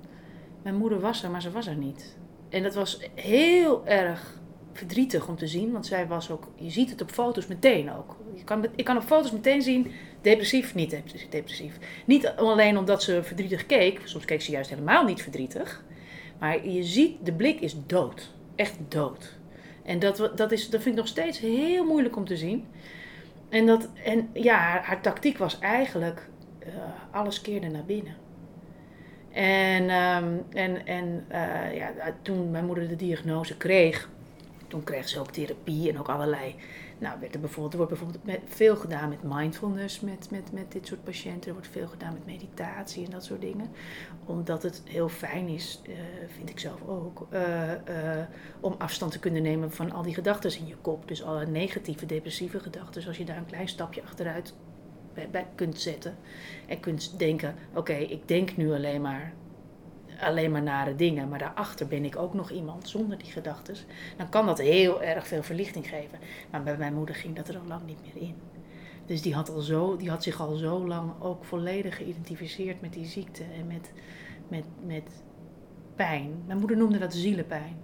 mijn 0.63 0.75
moeder 0.75 1.00
was 1.00 1.24
er, 1.24 1.30
maar 1.32 1.41
ze 1.41 1.51
was 1.51 1.68
er 1.68 1.75
niet. 1.75 2.18
En 2.50 2.63
dat 2.63 2.74
was 2.74 3.00
heel 3.15 3.88
erg 3.88 4.39
verdrietig 4.74 5.27
om 5.27 5.38
te 5.38 5.48
zien, 5.48 5.72
want 5.72 5.86
zij 5.86 6.08
was 6.08 6.30
ook, 6.30 6.48
je 6.56 6.70
ziet 6.70 6.89
het 6.89 7.01
op 7.01 7.12
foto's 7.12 7.48
meteen 7.48 7.94
ook. 7.94 8.18
Je 8.34 8.44
kan, 8.44 8.65
ik 8.75 8.86
kan 8.86 8.98
op 8.98 9.03
foto's 9.03 9.32
meteen 9.32 9.62
zien, 9.62 9.91
depressief, 10.22 10.75
niet 10.75 11.01
depressief. 11.30 11.77
Niet 12.06 12.27
alleen 12.27 12.77
omdat 12.77 13.03
ze 13.03 13.24
verdrietig 13.24 13.65
keek, 13.65 14.01
soms 14.03 14.25
keek 14.25 14.41
ze 14.41 14.51
juist 14.51 14.70
helemaal 14.70 15.03
niet 15.03 15.22
verdrietig. 15.22 15.84
Maar 16.41 16.67
je 16.67 16.83
ziet, 16.83 17.25
de 17.25 17.33
blik 17.33 17.60
is 17.60 17.75
dood. 17.86 18.31
Echt 18.55 18.77
dood. 18.88 19.38
En 19.83 20.00
dat, 20.00 20.31
dat, 20.36 20.51
is, 20.51 20.69
dat 20.69 20.81
vind 20.81 20.95
ik 20.95 21.01
nog 21.01 21.10
steeds 21.10 21.39
heel 21.39 21.86
moeilijk 21.86 22.15
om 22.15 22.25
te 22.25 22.38
zien. 22.38 22.65
En, 23.50 23.65
dat, 23.65 23.89
en 24.03 24.29
ja, 24.33 24.57
haar, 24.57 25.01
tactiek 25.01 25.38
was 25.38 25.60
eigenlijk 25.60 26.29
uh, 26.60 26.74
alles 27.12 27.41
keerde 27.41 27.67
naar 27.67 27.86
binnen. 27.86 28.15
En, 29.31 29.89
um, 29.89 30.43
en, 30.50 30.86
en 30.86 31.25
uh, 31.31 31.75
ja, 31.75 31.93
toen 32.21 32.51
mijn 32.51 32.65
moeder 32.65 32.88
de 32.88 32.95
diagnose 32.95 33.57
kreeg, 33.57 34.10
toen 34.67 34.83
kreeg 34.83 35.10
ze 35.10 35.19
ook 35.19 35.31
therapie 35.31 35.89
en 35.89 36.00
ook 36.00 36.10
allerlei 36.10 36.55
nou, 37.01 37.20
werd 37.20 37.34
er, 37.34 37.39
bijvoorbeeld, 37.39 37.74
wordt 37.74 37.91
bijvoorbeeld 37.91 38.25
met, 38.25 38.39
veel 38.46 38.75
gedaan 38.75 39.10
met 39.10 39.24
mindfulness 39.24 40.00
met, 40.00 40.31
met, 40.31 40.51
met 40.51 40.72
dit 40.72 40.88
soort 40.88 41.03
patiënten. 41.03 41.48
Er 41.48 41.53
wordt 41.53 41.72
veel 41.72 41.88
gedaan 41.88 42.13
met 42.13 42.25
meditatie 42.25 43.05
en 43.05 43.12
dat 43.12 43.24
soort 43.24 43.41
dingen. 43.41 43.70
Omdat 44.25 44.63
het 44.63 44.81
heel 44.86 45.10
fijn 45.10 45.48
is, 45.48 45.81
uh, 45.89 45.96
vind 46.36 46.50
ik 46.50 46.60
zelf 46.60 46.88
ook, 46.88 47.27
uh, 47.34 47.72
uh, 47.72 47.75
om 48.60 48.75
afstand 48.77 49.12
te 49.12 49.20
kunnen 49.20 49.41
nemen 49.41 49.72
van 49.72 49.91
al 49.91 50.01
die 50.01 50.13
gedachten 50.13 50.58
in 50.58 50.67
je 50.67 50.75
kop. 50.81 51.08
Dus 51.08 51.24
alle 51.24 51.46
negatieve, 51.46 52.05
depressieve 52.05 52.60
gedachten. 52.60 53.08
Als 53.08 53.17
je 53.17 53.25
daar 53.25 53.38
een 53.38 53.46
klein 53.46 53.67
stapje 53.67 54.03
achteruit 54.03 54.53
bij 55.31 55.48
kunt 55.55 55.79
zetten. 55.79 56.15
En 56.67 56.79
kunt 56.79 57.20
denken, 57.20 57.55
oké, 57.74 57.93
ik 57.93 58.27
denk 58.27 58.58
nu 58.58 58.72
alleen 58.72 59.01
maar 59.01 59.34
alleen 60.22 60.51
maar 60.51 60.62
nare 60.62 60.96
dingen, 60.96 61.30
maar 61.30 61.40
daarachter 61.40 61.88
ben 61.88 62.06
ik 62.06 62.16
ook 62.16 62.34
nog 62.34 62.51
iemand 62.51 62.90
zonder 62.90 63.18
die 63.18 63.32
gedachten, 63.32 63.75
dan 64.18 64.30
kan 64.30 64.46
dat 64.46 64.58
heel 64.58 65.04
erg 65.04 65.28
veel 65.28 65.44
verlichting 65.44 65.88
geven. 65.88 66.20
Maar 66.51 66.63
bij 66.63 66.78
mijn 66.78 66.94
moeder 66.94 67.16
ging 67.16 67.36
dat 67.36 67.48
er 67.48 67.58
al 67.58 67.68
lang 67.68 67.86
niet 67.86 68.01
meer 68.01 68.24
in. 68.24 68.36
Dus 69.06 69.22
die 69.22 69.34
had, 69.34 69.50
al 69.50 69.60
zo, 69.60 69.98
die 69.98 70.10
had 70.10 70.24
zich 70.24 70.42
al 70.42 70.56
zo 70.56 70.88
lang 70.88 71.12
ook 71.20 71.46
volledig 71.46 71.96
geïdentificeerd 71.96 72.82
met 72.82 72.94
die 72.94 73.06
ziekte 73.06 73.44
en 73.44 73.68
met, 73.68 73.92
met, 74.48 74.66
met 74.86 75.24
pijn. 75.96 76.44
Mijn 76.46 76.60
moeder 76.60 76.78
noemde 76.78 76.98
dat 76.98 77.13
zielenpijn. 77.13 77.78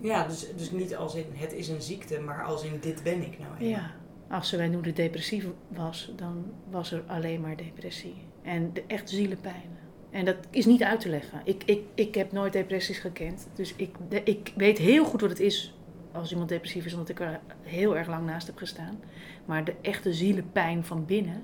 Ja, 0.00 0.26
dus, 0.26 0.46
dus 0.56 0.70
niet 0.70 0.96
als 0.96 1.14
in 1.14 1.26
het 1.32 1.52
is 1.52 1.68
een 1.68 1.82
ziekte, 1.82 2.20
maar 2.20 2.44
als 2.44 2.64
in 2.64 2.78
dit 2.80 3.02
ben 3.02 3.22
ik 3.22 3.38
nou. 3.38 3.64
Ja, 3.64 3.90
als 4.28 4.48
ze 4.48 4.56
wij 4.56 4.70
moeder 4.70 4.94
depressief 4.94 5.46
was, 5.68 6.12
dan 6.16 6.44
was 6.70 6.92
er 6.92 7.02
alleen 7.06 7.40
maar 7.40 7.56
depressie. 7.56 8.14
En 8.42 8.72
de 8.72 8.84
echt 8.86 9.10
zielenpijn. 9.10 9.78
En 10.12 10.24
dat 10.24 10.36
is 10.50 10.66
niet 10.66 10.82
uit 10.82 11.00
te 11.00 11.08
leggen. 11.08 11.40
Ik, 11.44 11.62
ik, 11.64 11.82
ik 11.94 12.14
heb 12.14 12.32
nooit 12.32 12.52
depressies 12.52 12.98
gekend. 12.98 13.48
Dus 13.54 13.74
ik, 13.76 13.96
de, 14.08 14.22
ik 14.22 14.52
weet 14.56 14.78
heel 14.78 15.04
goed 15.04 15.20
wat 15.20 15.30
het 15.30 15.40
is 15.40 15.74
als 16.12 16.30
iemand 16.30 16.48
depressief 16.48 16.84
is, 16.84 16.92
omdat 16.92 17.08
ik 17.08 17.20
er 17.20 17.40
heel 17.62 17.96
erg 17.96 18.08
lang 18.08 18.26
naast 18.26 18.46
heb 18.46 18.56
gestaan. 18.56 19.00
Maar 19.44 19.64
de 19.64 19.74
echte 19.80 20.12
zielenpijn 20.12 20.84
van 20.84 21.04
binnen, 21.04 21.42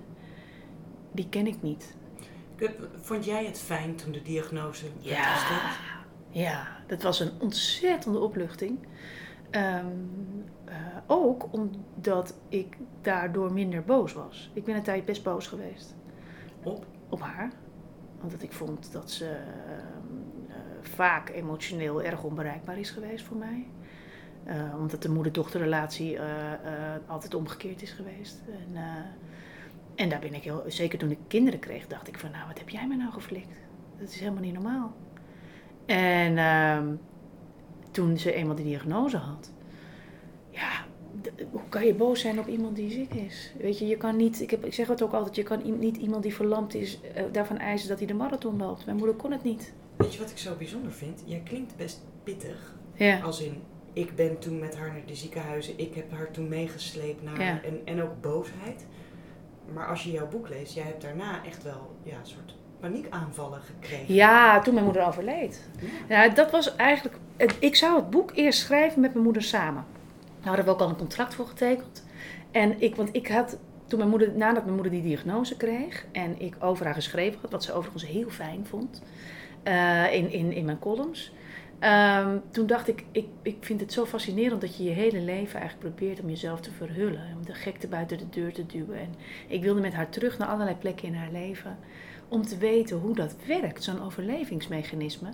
die 1.12 1.28
ken 1.28 1.46
ik 1.46 1.62
niet. 1.62 1.96
Vond 3.00 3.25
jij 3.25 3.44
het 3.44 3.58
fijn 3.58 3.96
toen 3.96 4.12
de 4.12 4.22
diagnose 4.22 4.84
werd 4.84 5.04
ja, 5.04 5.34
gesteld? 5.34 5.87
Ja, 6.30 6.66
dat 6.87 7.02
was 7.02 7.20
een 7.20 7.30
ontzettende 7.38 8.18
opluchting. 8.18 8.78
Um, 9.50 10.44
uh, 10.68 10.75
ook 11.06 11.48
omdat 11.50 12.34
ik 12.48 12.76
daardoor 13.02 13.52
minder 13.52 13.84
boos 13.84 14.12
was. 14.12 14.50
Ik 14.54 14.64
ben 14.64 14.76
een 14.76 14.82
tijd 14.82 15.04
best 15.04 15.22
boos 15.22 15.46
geweest. 15.46 15.94
Op? 16.62 16.87
Op 17.08 17.20
haar. 17.20 17.52
Omdat 18.22 18.42
ik 18.42 18.52
vond 18.52 18.92
dat 18.92 19.10
ze 19.10 19.25
uh, 19.25 20.54
vaak 20.80 21.28
emotioneel 21.28 22.02
erg 22.02 22.22
onbereikbaar 22.22 22.78
is 22.78 22.90
geweest 22.90 23.25
voor 23.25 23.37
mij. 23.37 23.66
Uh, 24.46 24.75
omdat 24.78 25.02
de 25.02 25.10
moeder-dochterrelatie 25.10 26.18
altijd 27.06 27.34
omgekeerd 27.34 27.82
is 27.82 27.90
geweest. 27.90 28.42
En, 28.46 28.82
en 29.94 30.08
daar 30.08 30.20
ben 30.20 30.34
ik 30.34 30.42
heel, 30.42 30.64
zeker 30.66 30.98
toen 30.98 31.10
ik 31.10 31.18
kinderen 31.26 31.60
kreeg, 31.60 31.87
dacht 31.87 32.08
ik 32.08 32.18
van 32.18 32.30
nou, 32.30 32.46
wat 32.46 32.58
heb 32.58 32.68
jij 32.68 32.87
me 32.87 32.96
nou 32.96 33.12
geflikt? 33.12 33.56
Dat 33.98 34.08
is 34.08 34.18
helemaal 34.18 34.42
niet 34.42 34.54
normaal. 34.54 34.94
En 35.87 36.38
ehm, 36.38 36.94
toen 37.90 38.18
ze 38.18 38.32
eenmaal 38.32 38.54
die 38.54 38.64
diagnose 38.64 39.16
had, 39.16 39.52
ja, 40.50 40.84
hoe 41.50 41.60
kan 41.68 41.87
je 41.87 41.94
boos 41.94 42.20
zijn 42.20 42.38
op 42.38 42.46
iemand 42.46 42.76
die 42.76 42.90
ziek 42.90 43.14
is? 43.14 43.52
Weet 43.58 43.78
je, 43.78 43.87
je 43.87 43.96
kan 43.96 44.16
niet, 44.16 44.40
ik, 44.40 44.50
heb, 44.50 44.64
ik 44.64 44.75
zeg 44.75 44.87
het 44.87 45.02
ook 45.02 45.12
altijd, 45.12 45.37
je 45.37 45.42
kan 45.42 45.78
niet 45.78 45.96
iemand 45.96 46.22
die 46.22 46.34
verlamd 46.34 46.75
is 46.75 47.00
uh, 47.16 47.22
daarvan 47.32 47.58
eisen 47.58 47.88
dat 47.88 47.98
hij 47.98 48.06
de 48.06 48.14
marathon 48.14 48.56
loopt. 48.56 48.84
Mijn 48.84 48.96
moeder 48.96 49.16
kon 49.16 49.32
het 49.32 49.42
niet. 49.42 49.72
Weet 49.96 50.12
je 50.14 50.18
wat 50.18 50.30
ik 50.30 50.38
zo 50.38 50.54
bijzonder 50.58 50.92
vind? 50.92 51.22
Jij 51.25 51.40
klinkt 51.44 51.76
best 51.76 52.04
pittig. 52.22 52.75
Ja. 52.94 53.20
Als 53.20 53.40
in, 53.40 53.62
ik 53.92 54.14
ben 54.14 54.38
toen 54.38 54.58
met 54.58 54.76
haar 54.76 54.92
naar 54.92 55.06
de 55.06 55.14
ziekenhuizen, 55.14 55.78
ik 55.78 55.94
heb 55.94 56.12
haar 56.12 56.30
toen 56.30 56.48
meegesleept 56.48 57.22
naar, 57.22 57.40
ja. 57.40 57.62
en, 57.62 57.80
en 57.84 58.02
ook 58.02 58.20
boosheid. 58.20 58.87
Maar 59.75 59.87
als 59.87 60.02
je 60.02 60.10
jouw 60.10 60.28
boek 60.28 60.48
leest, 60.48 60.75
jij 60.75 60.84
hebt 60.84 61.02
daarna 61.02 61.44
echt 61.44 61.62
wel 61.62 61.96
ja, 62.02 62.18
een 62.18 62.26
soort 62.26 62.54
paniekaanvallen 62.80 63.60
gekregen. 63.60 64.14
Ja, 64.14 64.60
toen 64.60 64.75
mijn 64.75 64.87
moeder 64.87 65.06
overleed. 65.06 65.68
Ja. 66.08 66.25
ja. 66.25 66.28
dat 66.28 66.50
was 66.50 66.76
eigenlijk. 66.76 67.16
Ik 67.58 67.76
zou 67.76 67.96
het 67.96 68.10
boek 68.10 68.30
eerst 68.34 68.58
schrijven 68.60 69.00
met 69.00 69.12
mijn 69.12 69.25
moeder 69.25 69.42
samen. 69.42 69.84
Daar 70.49 70.57
hadden 70.57 70.76
we 70.76 70.83
ook 70.83 70.88
al 70.88 70.95
een 70.95 71.07
contract 71.07 71.35
voor 71.35 71.47
getekend. 71.47 72.05
En 72.50 72.81
ik, 72.81 72.97
want 72.97 73.09
ik 73.12 73.28
had 73.28 73.59
toen 73.87 73.99
mijn 73.99 74.11
moeder, 74.11 74.33
nadat 74.37 74.62
mijn 74.62 74.75
moeder 74.75 74.93
die 74.93 75.02
diagnose 75.02 75.57
kreeg 75.57 76.07
en 76.12 76.40
ik 76.40 76.57
over 76.61 76.85
haar 76.85 76.95
geschreven 76.95 77.40
had, 77.40 77.50
wat 77.50 77.64
ze 77.64 77.73
overigens 77.73 78.07
heel 78.07 78.31
fijn 78.31 78.67
vond, 78.67 79.02
uh, 79.64 80.14
in, 80.14 80.33
in, 80.33 80.52
in 80.52 80.64
mijn 80.64 80.78
columns. 80.78 81.33
Um, 81.81 82.43
toen 82.50 82.67
dacht 82.67 82.88
ik, 82.88 83.05
ik, 83.12 83.26
ik 83.43 83.57
vind 83.61 83.81
het 83.81 83.93
zo 83.93 84.05
fascinerend 84.05 84.61
dat 84.61 84.76
je 84.76 84.85
je 84.85 84.90
hele 84.90 85.21
leven 85.21 85.61
eigenlijk 85.61 85.95
probeert 85.95 86.21
om 86.21 86.28
jezelf 86.28 86.61
te 86.61 86.73
verhullen. 86.73 87.35
Om 87.37 87.45
de 87.45 87.55
gekte 87.55 87.88
buiten 87.88 88.19
de 88.19 88.28
deur 88.28 88.52
te 88.52 88.67
duwen. 88.67 88.99
En 88.99 89.14
ik 89.49 89.62
wilde 89.62 89.81
met 89.81 89.95
haar 89.95 90.09
terug 90.09 90.38
naar 90.38 90.49
allerlei 90.49 90.76
plekken 90.76 91.09
in 91.09 91.14
haar 91.14 91.33
leven 91.33 91.78
om 92.28 92.43
te 92.43 92.59
weten 92.59 92.99
hoe 92.99 93.14
dat 93.14 93.37
werkt, 93.47 93.85
zo'n 93.85 94.02
overlevingsmechanisme. 94.02 95.28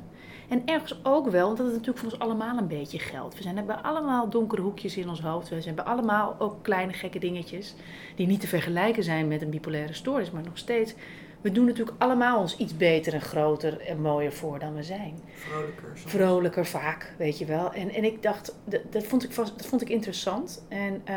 En 0.49 0.63
ergens 0.65 1.01
ook 1.03 1.29
wel, 1.29 1.49
omdat 1.49 1.67
het 1.67 1.75
natuurlijk 1.75 1.99
voor 1.99 2.11
ons 2.13 2.21
allemaal 2.21 2.59
een 2.59 2.69
beetje 2.69 2.99
geldt. 2.99 3.37
We 3.37 3.43
zijn, 3.43 3.57
hebben 3.57 3.83
allemaal 3.83 4.29
donkere 4.31 4.63
hoekjes 4.63 4.97
in 4.97 5.09
ons 5.09 5.21
hoofd. 5.21 5.49
We 5.49 5.63
hebben 5.65 5.85
allemaal 5.85 6.37
ook 6.39 6.63
kleine 6.63 6.93
gekke 6.93 7.19
dingetjes 7.19 7.75
die 8.15 8.27
niet 8.27 8.41
te 8.41 8.47
vergelijken 8.47 9.03
zijn 9.03 9.29
met 9.29 9.43
een 9.43 9.51
bipolaire 9.51 9.93
stoornis, 9.93 10.31
maar 10.31 10.43
nog 10.43 10.59
steeds. 10.59 10.95
We 11.41 11.53
doen 11.53 11.65
natuurlijk 11.65 11.97
allemaal 12.03 12.41
ons 12.41 12.57
iets 12.57 12.77
beter 12.77 13.15
en 13.15 13.21
groter 13.21 13.81
en 13.81 14.01
mooier 14.01 14.33
voor 14.33 14.59
dan 14.59 14.75
we 14.75 14.83
zijn. 14.83 15.19
Vrolijker. 15.35 15.91
Soms. 15.95 16.11
Vrolijker 16.11 16.67
vaak, 16.67 17.15
weet 17.19 17.39
je 17.39 17.45
wel. 17.45 17.73
En, 17.73 17.91
en 17.91 18.05
ik 18.05 18.23
dacht, 18.23 18.55
dat, 18.65 18.81
dat, 18.91 19.05
vond 19.05 19.25
ik, 19.25 19.35
dat 19.35 19.67
vond 19.67 19.83
ik 19.83 19.89
interessant. 19.89 20.65
En 20.69 21.03
uh, 21.09 21.17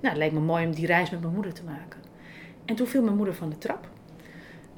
nou, 0.00 0.14
het 0.14 0.16
leek 0.16 0.32
me 0.32 0.40
mooi 0.40 0.66
om 0.66 0.74
die 0.74 0.86
reis 0.86 1.10
met 1.10 1.20
mijn 1.20 1.32
moeder 1.32 1.52
te 1.52 1.64
maken. 1.64 2.00
En 2.64 2.74
toen 2.74 2.86
viel 2.86 3.02
mijn 3.02 3.16
moeder 3.16 3.34
van 3.34 3.50
de 3.50 3.58
trap. 3.58 3.88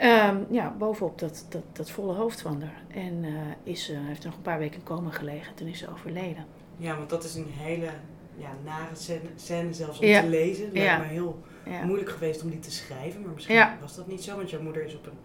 Um, 0.03 0.47
ja, 0.51 0.75
bovenop 0.79 1.19
dat, 1.19 1.47
dat, 1.49 1.63
dat 1.73 1.91
volle 1.91 2.15
hoofd 2.15 2.41
van 2.41 2.63
haar. 2.63 2.83
En 2.89 3.25
uh, 3.25 3.41
is, 3.63 3.91
uh, 3.91 3.99
heeft 4.01 4.25
nog 4.25 4.35
een 4.35 4.43
paar 4.43 4.59
weken 4.59 4.79
in 4.79 4.85
coma 4.85 5.11
gelegen. 5.11 5.55
Toen 5.55 5.67
is 5.69 5.79
ze 5.79 5.91
overleden. 5.91 6.47
Ja, 6.77 6.97
want 6.97 7.11
dat 7.11 7.25
is 7.25 7.35
een 7.35 7.47
hele 7.49 7.91
ja, 8.37 8.51
nare 8.65 8.95
scène, 8.95 9.21
scène 9.37 9.73
zelfs 9.73 9.99
om 9.99 10.07
ja. 10.07 10.21
te 10.21 10.29
lezen. 10.29 10.65
Het 10.65 10.73
lijkt 10.73 10.91
ja. 10.91 10.99
me 10.99 11.05
heel 11.05 11.43
ja. 11.65 11.85
moeilijk 11.85 12.11
geweest 12.11 12.43
om 12.43 12.51
die 12.51 12.59
te 12.59 12.71
schrijven. 12.71 13.23
Maar 13.23 13.33
misschien 13.35 13.67
was 13.81 13.97
dat 13.97 14.07
niet 14.07 14.23
zo. 14.23 14.37
Want 14.37 14.51
jouw 14.51 14.63
moeder 14.63 14.85
is 14.85 14.95
op 14.95 15.07
een 15.07 15.19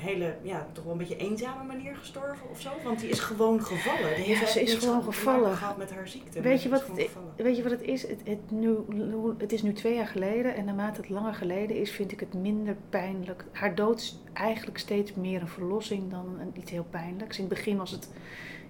hele, 0.00 0.36
ja, 0.42 0.66
toch 0.72 0.84
wel 0.84 0.92
een 0.92 0.98
beetje 0.98 1.16
eenzame 1.16 1.64
manier 1.64 1.96
gestorven 1.96 2.50
of 2.50 2.60
zo? 2.60 2.70
Want 2.84 3.00
die 3.00 3.08
is 3.08 3.20
gewoon 3.20 3.62
gevallen. 3.62 4.14
Die 4.16 4.28
ja, 4.28 4.46
ze 4.46 4.62
is 4.62 4.74
gewoon 4.74 5.02
gevallen. 5.02 5.56
gehad 5.56 5.76
met 5.76 5.90
haar 5.90 6.08
ziekte. 6.08 6.40
Weet 6.40 6.62
je, 6.62 6.68
wat 6.68 6.86
het, 6.86 7.10
weet 7.36 7.56
je 7.56 7.62
wat 7.62 7.72
het 7.72 7.82
is? 7.82 8.08
Het, 8.08 8.20
het, 8.24 8.50
nu, 8.50 8.76
het 9.38 9.52
is 9.52 9.62
nu 9.62 9.72
twee 9.72 9.94
jaar 9.94 10.06
geleden 10.06 10.54
en 10.54 10.64
naarmate 10.64 11.00
het 11.00 11.10
langer 11.10 11.34
geleden 11.34 11.76
is, 11.76 11.90
vind 11.90 12.12
ik 12.12 12.20
het 12.20 12.34
minder 12.34 12.76
pijnlijk. 12.88 13.44
Haar 13.52 13.74
dood 13.74 14.00
is 14.00 14.18
eigenlijk 14.32 14.78
steeds 14.78 15.14
meer 15.14 15.40
een 15.40 15.48
verlossing 15.48 16.10
dan 16.10 16.38
een, 16.40 16.52
iets 16.54 16.70
heel 16.70 16.86
pijnlijks. 16.90 17.38
In 17.38 17.44
het 17.44 17.54
begin 17.54 17.76
was 17.76 17.90
het, 17.90 18.08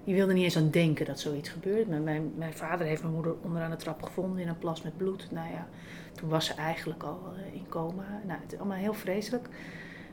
je 0.04 0.14
wilde 0.14 0.32
niet 0.32 0.44
eens 0.44 0.56
aan 0.56 0.70
denken 0.70 1.06
dat 1.06 1.20
zoiets 1.20 1.48
gebeurt. 1.48 1.88
Mijn, 1.88 2.02
mijn, 2.02 2.32
mijn 2.36 2.54
vader 2.54 2.86
heeft 2.86 3.02
mijn 3.02 3.14
moeder 3.14 3.34
onderaan 3.42 3.70
de 3.70 3.76
trap 3.76 4.02
gevonden 4.02 4.42
in 4.42 4.48
een 4.48 4.58
plas 4.58 4.82
met 4.82 4.96
bloed. 4.96 5.28
Nou 5.30 5.50
ja, 5.50 5.68
toen 6.14 6.28
was 6.28 6.46
ze 6.46 6.54
eigenlijk 6.54 7.02
al 7.02 7.20
eh, 7.36 7.54
in 7.54 7.68
coma. 7.68 8.20
Nou, 8.26 8.40
het 8.42 8.52
is 8.52 8.58
allemaal 8.58 8.76
heel 8.76 8.94
vreselijk. 8.94 9.48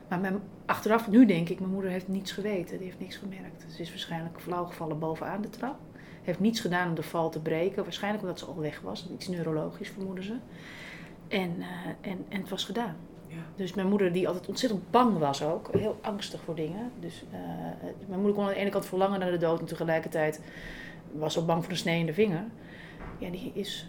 Maar 0.08 0.20
mijn, 0.20 0.40
achteraf, 0.66 1.08
nu 1.08 1.26
denk 1.26 1.48
ik, 1.48 1.60
mijn 1.60 1.72
moeder 1.72 1.90
heeft 1.90 2.08
niets 2.08 2.32
geweten. 2.32 2.76
Die 2.76 2.86
heeft 2.86 3.00
niks 3.00 3.16
gemerkt. 3.16 3.64
Ze 3.68 3.82
is 3.82 3.88
waarschijnlijk 3.90 4.40
flauw 4.40 4.64
gevallen 4.64 4.98
bovenaan 4.98 5.42
de 5.42 5.50
trap. 5.50 5.76
Heeft 6.22 6.40
niets 6.40 6.60
gedaan 6.60 6.88
om 6.88 6.94
de 6.94 7.02
val 7.02 7.30
te 7.30 7.40
breken. 7.40 7.82
Waarschijnlijk 7.82 8.22
omdat 8.22 8.38
ze 8.38 8.44
al 8.44 8.58
weg 8.58 8.80
was. 8.80 9.08
Iets 9.12 9.28
neurologisch 9.28 9.88
vermoeden 9.88 10.24
ze. 10.24 10.36
En, 11.28 11.56
uh, 11.58 11.66
en, 12.00 12.24
en 12.28 12.40
het 12.40 12.48
was 12.48 12.64
gedaan. 12.64 12.96
Ja. 13.26 13.36
Dus 13.56 13.74
mijn 13.74 13.88
moeder, 13.88 14.12
die 14.12 14.26
altijd 14.26 14.48
ontzettend 14.48 14.90
bang 14.90 15.18
was 15.18 15.42
ook, 15.42 15.68
heel 15.72 15.98
angstig 16.00 16.40
voor 16.40 16.54
dingen. 16.54 16.90
Dus 17.00 17.24
uh, 17.32 17.38
mijn 18.06 18.20
moeder 18.20 18.34
kon 18.34 18.44
aan 18.44 18.50
de 18.50 18.56
ene 18.56 18.70
kant 18.70 18.86
verlangen 18.86 19.20
naar 19.20 19.30
de 19.30 19.36
dood 19.36 19.60
en 19.60 19.66
tegelijkertijd 19.66 20.40
was 21.12 21.32
ze 21.32 21.44
bang 21.44 21.62
voor 21.64 21.72
de 21.72 21.78
snee 21.78 22.00
in 22.00 22.06
de 22.06 22.14
vinger. 22.14 22.44
Ja, 23.18 23.30
die 23.30 23.50
is 23.54 23.88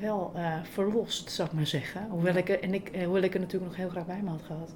wel 0.00 0.32
uh, 0.36 0.62
verlost, 0.62 1.30
zou 1.30 1.48
ik 1.48 1.54
maar 1.54 1.66
zeggen. 1.66 2.06
Hoewel 2.10 2.34
ik, 2.34 2.48
en 2.48 2.74
ik, 2.74 2.90
hoewel 3.04 3.22
ik 3.22 3.34
er 3.34 3.40
natuurlijk 3.40 3.70
nog 3.70 3.80
heel 3.80 3.88
graag 3.88 4.06
bij 4.06 4.20
me 4.22 4.30
had 4.30 4.42
gehad. 4.42 4.74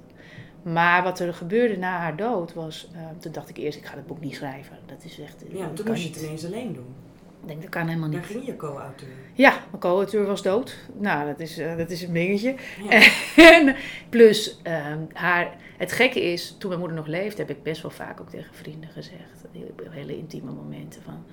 Maar 0.63 1.03
wat 1.03 1.19
er 1.19 1.33
gebeurde 1.33 1.77
na 1.77 1.97
haar 1.97 2.15
dood 2.15 2.53
was, 2.53 2.89
uh, 2.95 3.01
toen 3.19 3.31
dacht 3.31 3.49
ik 3.49 3.57
eerst, 3.57 3.77
ik 3.77 3.85
ga 3.85 3.95
het 3.95 4.07
boek 4.07 4.19
niet 4.19 4.35
schrijven. 4.35 4.77
Dat 4.85 5.03
is 5.03 5.19
echt. 5.19 5.43
Ja, 5.51 5.69
toen 5.69 5.85
moest 5.87 6.03
je 6.03 6.09
het 6.09 6.21
ineens 6.21 6.45
alleen 6.45 6.73
doen. 6.73 6.95
Ik 7.41 7.47
denk, 7.49 7.61
dat 7.61 7.69
kan 7.69 7.87
helemaal 7.87 8.09
niet. 8.09 8.17
Daar 8.17 8.27
ging 8.27 8.45
je 8.45 8.55
co-auteur. 8.55 9.07
Ja, 9.33 9.51
mijn 9.69 9.81
co-auteur 9.81 10.25
was 10.25 10.41
dood. 10.41 10.77
Nou, 10.99 11.27
dat 11.27 11.39
is, 11.39 11.59
uh, 11.59 11.77
dat 11.77 11.89
is 11.89 12.01
een 12.01 12.13
dingetje. 12.13 12.55
Ja. 12.89 13.01
en 13.53 13.75
plus, 14.09 14.59
uh, 14.67 14.95
haar, 15.13 15.55
het 15.77 15.91
gekke 15.91 16.21
is, 16.21 16.55
toen 16.59 16.69
mijn 16.69 16.79
moeder 16.79 16.97
nog 16.97 17.07
leefde, 17.07 17.41
heb 17.41 17.49
ik 17.49 17.63
best 17.63 17.81
wel 17.81 17.91
vaak 17.91 18.21
ook 18.21 18.29
tegen 18.29 18.53
vrienden 18.53 18.89
gezegd. 18.89 19.45
Hele 19.89 20.17
intieme 20.17 20.51
momenten 20.51 21.01
van, 21.01 21.25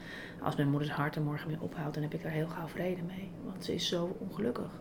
als 0.42 0.56
mijn 0.56 0.70
moeders 0.70 0.90
hart 0.90 1.16
er 1.16 1.22
morgen 1.22 1.48
weer 1.48 1.60
ophoudt, 1.60 1.94
dan 1.94 2.02
heb 2.02 2.14
ik 2.14 2.22
daar 2.22 2.32
heel 2.32 2.48
gauw 2.48 2.68
vrede 2.68 3.02
mee. 3.02 3.30
Want 3.44 3.64
ze 3.64 3.74
is 3.74 3.88
zo 3.88 4.16
ongelukkig. 4.18 4.80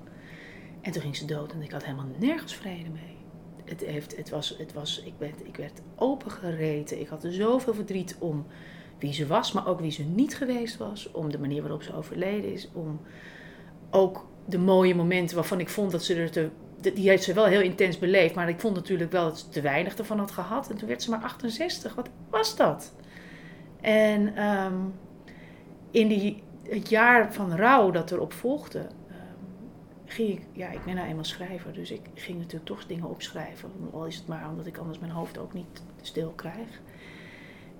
En 0.81 0.91
toen 0.91 1.01
ging 1.01 1.15
ze 1.15 1.25
dood 1.25 1.51
en 1.51 1.61
ik 1.61 1.71
had 1.71 1.83
helemaal 1.83 2.11
nergens 2.19 2.55
vrede 2.55 2.89
mee 2.89 3.18
het, 3.69 3.81
heeft, 3.85 4.17
het 4.17 4.29
was, 4.29 4.55
het 4.57 4.73
was, 4.73 5.01
ik, 5.05 5.13
werd, 5.17 5.47
ik 5.47 5.55
werd 5.55 5.81
opengereten. 5.95 6.99
Ik 6.99 7.07
had 7.07 7.25
zoveel 7.29 7.73
verdriet 7.73 8.15
om 8.19 8.45
wie 8.99 9.13
ze 9.13 9.27
was, 9.27 9.51
maar 9.51 9.67
ook 9.67 9.79
wie 9.79 9.91
ze 9.91 10.03
niet 10.03 10.35
geweest 10.35 10.77
was. 10.77 11.11
Om 11.11 11.31
de 11.31 11.39
manier 11.39 11.61
waarop 11.61 11.83
ze 11.83 11.95
overleden 11.95 12.53
is. 12.53 12.69
Om, 12.73 12.99
ook 13.91 14.27
de 14.45 14.57
mooie 14.57 14.95
momenten 14.95 15.35
waarvan 15.35 15.59
ik 15.59 15.69
vond 15.69 15.91
dat 15.91 16.03
ze 16.03 16.15
er 16.15 16.31
te. 16.31 16.49
Die 16.81 17.09
heeft 17.09 17.23
ze 17.23 17.33
wel 17.33 17.45
heel 17.45 17.61
intens 17.61 17.99
beleefd, 17.99 18.35
maar 18.35 18.49
ik 18.49 18.59
vond 18.59 18.75
natuurlijk 18.75 19.11
wel 19.11 19.23
dat 19.23 19.39
ze 19.39 19.49
te 19.49 19.61
weinig 19.61 19.95
ervan 19.95 20.19
had 20.19 20.31
gehad. 20.31 20.69
En 20.69 20.77
toen 20.77 20.87
werd 20.87 21.03
ze 21.03 21.09
maar 21.09 21.21
68. 21.21 21.95
Wat 21.95 22.09
was 22.29 22.55
dat? 22.55 22.93
En 23.81 24.35
ehm, 24.35 24.75
in 25.91 26.07
die, 26.07 26.43
het 26.63 26.89
jaar 26.89 27.33
van 27.33 27.55
rouw 27.55 27.91
dat 27.91 28.11
erop 28.11 28.33
volgde, 28.33 28.87
ging 30.11 30.29
ik, 30.29 30.41
ja, 30.51 30.69
ik 30.69 30.83
ben 30.85 30.95
nou 30.95 31.07
eenmaal 31.07 31.23
schrijver, 31.23 31.73
dus 31.73 31.91
ik 31.91 32.01
ging 32.13 32.37
natuurlijk 32.37 32.65
toch 32.65 32.85
dingen 32.85 33.09
opschrijven. 33.09 33.71
Al 33.91 34.05
is 34.05 34.15
het 34.15 34.27
maar 34.27 34.49
omdat 34.49 34.65
ik 34.65 34.77
anders 34.77 34.99
mijn 34.99 35.11
hoofd 35.11 35.37
ook 35.37 35.53
niet 35.53 35.83
stil 36.01 36.29
krijg. 36.29 36.81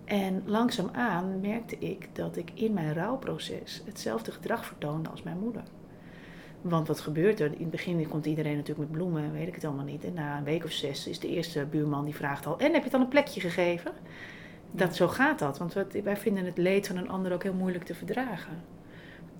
En 0.05 0.43
langzaamaan 0.45 1.39
merkte 1.39 1.77
ik 1.77 2.09
dat 2.13 2.37
ik 2.37 2.51
in 2.53 2.73
mijn 2.73 2.93
rouwproces 2.93 3.81
hetzelfde 3.85 4.31
gedrag 4.31 4.65
vertoonde 4.65 5.09
als 5.09 5.23
mijn 5.23 5.39
moeder. 5.39 5.63
Want 6.61 6.87
wat 6.87 6.99
gebeurt 6.99 7.39
er? 7.39 7.53
In 7.53 7.59
het 7.59 7.69
begin 7.69 8.07
komt 8.07 8.25
iedereen 8.25 8.55
natuurlijk 8.55 8.89
met 8.89 8.97
bloemen 8.97 9.23
en 9.23 9.31
weet 9.31 9.47
ik 9.47 9.55
het 9.55 9.65
allemaal 9.65 9.85
niet. 9.85 10.03
En 10.03 10.13
na 10.13 10.37
een 10.37 10.43
week 10.43 10.63
of 10.63 10.71
zes 10.71 11.07
is 11.07 11.19
de 11.19 11.27
eerste 11.27 11.65
buurman 11.65 12.05
die 12.05 12.15
vraagt 12.15 12.45
al: 12.45 12.59
En 12.59 12.73
heb 12.73 12.83
je 12.83 12.89
dan 12.89 13.01
een 13.01 13.07
plekje 13.07 13.41
gegeven? 13.41 13.91
Dat, 14.71 14.95
zo 14.95 15.07
gaat 15.07 15.39
dat, 15.39 15.57
want 15.57 15.73
wij 16.03 16.17
vinden 16.17 16.45
het 16.45 16.57
leed 16.57 16.87
van 16.87 16.97
een 16.97 17.09
ander 17.09 17.33
ook 17.33 17.43
heel 17.43 17.53
moeilijk 17.53 17.83
te 17.83 17.95
verdragen. 17.95 18.63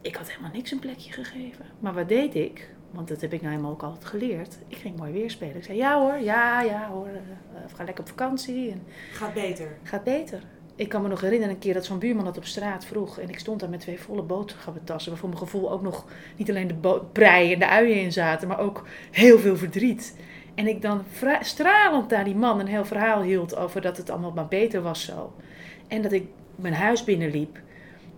Ik 0.01 0.15
had 0.15 0.29
helemaal 0.29 0.51
niks 0.53 0.71
een 0.71 0.79
plekje 0.79 1.11
gegeven. 1.11 1.65
Maar 1.79 1.93
wat 1.93 2.07
deed 2.07 2.35
ik? 2.35 2.69
Want 2.91 3.07
dat 3.07 3.21
heb 3.21 3.33
ik 3.33 3.41
nou 3.41 3.51
helemaal 3.51 3.73
ook 3.73 3.83
altijd 3.83 4.05
geleerd. 4.05 4.57
Ik 4.67 4.77
ging 4.77 4.97
mooi 4.97 5.11
weer 5.11 5.31
spelen. 5.31 5.55
Ik 5.55 5.63
zei, 5.63 5.77
ja 5.77 5.99
hoor, 5.99 6.19
ja, 6.19 6.61
ja 6.61 6.87
hoor. 6.89 7.07
Uh, 7.07 7.75
ga 7.75 7.83
lekker 7.83 8.03
op 8.03 8.09
vakantie. 8.09 8.71
En 8.71 8.81
gaat 9.11 9.33
beter. 9.33 9.77
Gaat 9.83 10.03
beter. 10.03 10.41
Ik 10.75 10.89
kan 10.89 11.01
me 11.01 11.07
nog 11.07 11.21
herinneren 11.21 11.53
een 11.53 11.59
keer 11.59 11.73
dat 11.73 11.85
zo'n 11.85 11.99
buurman 11.99 12.25
dat 12.25 12.37
op 12.37 12.45
straat 12.45 12.85
vroeg. 12.85 13.19
En 13.19 13.29
ik 13.29 13.39
stond 13.39 13.59
daar 13.59 13.69
met 13.69 13.79
twee 13.79 13.99
volle 13.99 14.21
boodschappentassen. 14.21 15.11
Waar 15.11 15.19
voor 15.19 15.29
mijn 15.29 15.41
gevoel 15.41 15.71
ook 15.71 15.81
nog 15.81 16.05
niet 16.35 16.49
alleen 16.49 16.67
de 16.67 17.01
prei 17.11 17.53
en 17.53 17.59
de 17.59 17.67
uien 17.67 18.01
in 18.01 18.11
zaten. 18.11 18.47
Maar 18.47 18.59
ook 18.59 18.87
heel 19.11 19.39
veel 19.39 19.57
verdriet. 19.57 20.15
En 20.55 20.67
ik 20.67 20.81
dan 20.81 21.03
stralend 21.41 22.09
naar 22.09 22.23
die 22.23 22.35
man 22.35 22.59
een 22.59 22.67
heel 22.67 22.85
verhaal 22.85 23.21
hield 23.21 23.55
over 23.55 23.81
dat 23.81 23.97
het 23.97 24.09
allemaal 24.09 24.31
maar 24.31 24.47
beter 24.47 24.81
was 24.81 25.05
zo. 25.05 25.33
En 25.87 26.01
dat 26.01 26.11
ik 26.11 26.27
mijn 26.55 26.73
huis 26.73 27.03
binnenliep. 27.03 27.59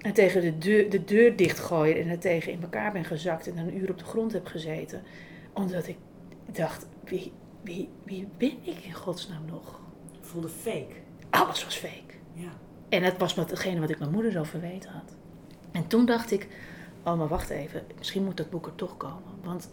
En 0.01 0.13
tegen 0.13 0.41
de 0.41 0.57
deur, 0.57 0.89
de 0.89 1.03
deur 1.03 1.35
dichtgooien 1.35 2.01
en 2.01 2.09
er 2.09 2.19
tegen 2.19 2.51
in 2.51 2.61
elkaar 2.61 2.91
ben 2.91 3.05
gezakt 3.05 3.47
en 3.47 3.57
een 3.57 3.77
uur 3.77 3.89
op 3.89 3.97
de 3.97 4.05
grond 4.05 4.33
heb 4.33 4.47
gezeten. 4.47 5.03
Omdat 5.53 5.87
ik 5.87 5.97
dacht, 6.51 6.87
wie, 7.03 7.31
wie, 7.61 7.89
wie 8.03 8.27
ben 8.37 8.57
ik 8.63 8.79
in 8.83 8.93
godsnaam 8.93 9.45
nog? 9.45 9.79
voelde 10.31 10.49
fake. 10.49 10.93
Alles 11.29 11.63
was 11.63 11.75
fake. 11.75 12.13
Ja. 12.33 12.51
En 12.89 13.03
dat 13.03 13.17
was 13.17 13.35
hetgene 13.35 13.79
wat 13.79 13.89
ik 13.89 13.99
mijn 13.99 14.11
moeder 14.11 14.31
zo 14.31 14.43
verweten 14.43 14.91
had. 14.91 15.15
En 15.71 15.87
toen 15.87 16.05
dacht 16.05 16.31
ik, 16.31 16.47
oh 17.03 17.17
maar 17.17 17.27
wacht 17.27 17.49
even, 17.49 17.83
misschien 17.97 18.23
moet 18.23 18.37
dat 18.37 18.49
boek 18.49 18.65
er 18.65 18.75
toch 18.75 18.97
komen. 18.97 19.33
Want 19.43 19.69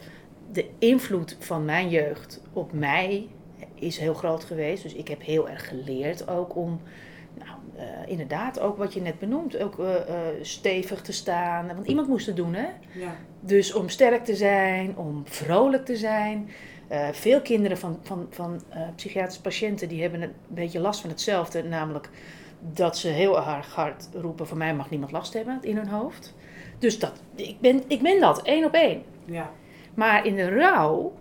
de 0.52 0.70
invloed 0.78 1.36
van 1.38 1.64
mijn 1.64 1.88
jeugd 1.88 2.40
op 2.52 2.72
mij 2.72 3.28
is 3.74 3.98
heel 3.98 4.14
groot 4.14 4.44
geweest. 4.44 4.82
Dus 4.82 4.94
ik 4.94 5.08
heb 5.08 5.22
heel 5.22 5.48
erg 5.48 5.68
geleerd 5.68 6.28
ook 6.28 6.56
om 6.56 6.80
uh, 7.78 7.84
inderdaad, 8.06 8.60
ook 8.60 8.76
wat 8.76 8.94
je 8.94 9.00
net 9.00 9.18
benoemt, 9.18 9.58
ook 9.58 9.78
uh, 9.78 9.86
uh, 9.86 9.94
stevig 10.42 11.02
te 11.02 11.12
staan. 11.12 11.66
Want 11.66 11.86
iemand 11.86 12.08
moest 12.08 12.26
het 12.26 12.36
doen, 12.36 12.54
hè? 12.54 12.66
Ja. 12.92 13.16
Dus 13.40 13.74
om 13.74 13.88
sterk 13.88 14.24
te 14.24 14.36
zijn, 14.36 14.96
om 14.96 15.22
vrolijk 15.24 15.84
te 15.84 15.96
zijn. 15.96 16.50
veel 17.12 17.40
kinderen 17.40 17.78
van, 17.78 17.98
van, 18.02 18.26
van 18.30 18.62
psychiatrische 18.96 19.40
patiënten 19.40 19.88
die 19.88 20.02
hebben 20.02 20.22
een 20.22 20.32
beetje 20.46 20.80
last 20.80 21.00
van 21.00 21.10
hetzelfde. 21.10 21.62
Namelijk 21.62 22.10
dat 22.60 22.98
ze 22.98 23.08
heel 23.08 23.36
erg 23.36 23.74
hard 23.74 24.08
roepen: 24.12 24.46
van 24.46 24.58
mij 24.58 24.74
mag 24.74 24.90
niemand 24.90 25.12
last 25.12 25.32
hebben 25.32 25.58
in 25.60 25.76
hun 25.76 25.88
hoofd. 25.88 26.34
Dus 26.78 26.98
dat, 26.98 27.22
ik, 27.34 27.60
ben, 27.60 27.82
ik 27.86 28.02
ben 28.02 28.20
dat, 28.20 28.42
één 28.42 28.64
op 28.64 28.72
één. 28.72 29.02
Ja. 29.24 29.50
Maar 29.94 30.26
in 30.26 30.36
de 30.36 30.48
rouw 30.48 31.12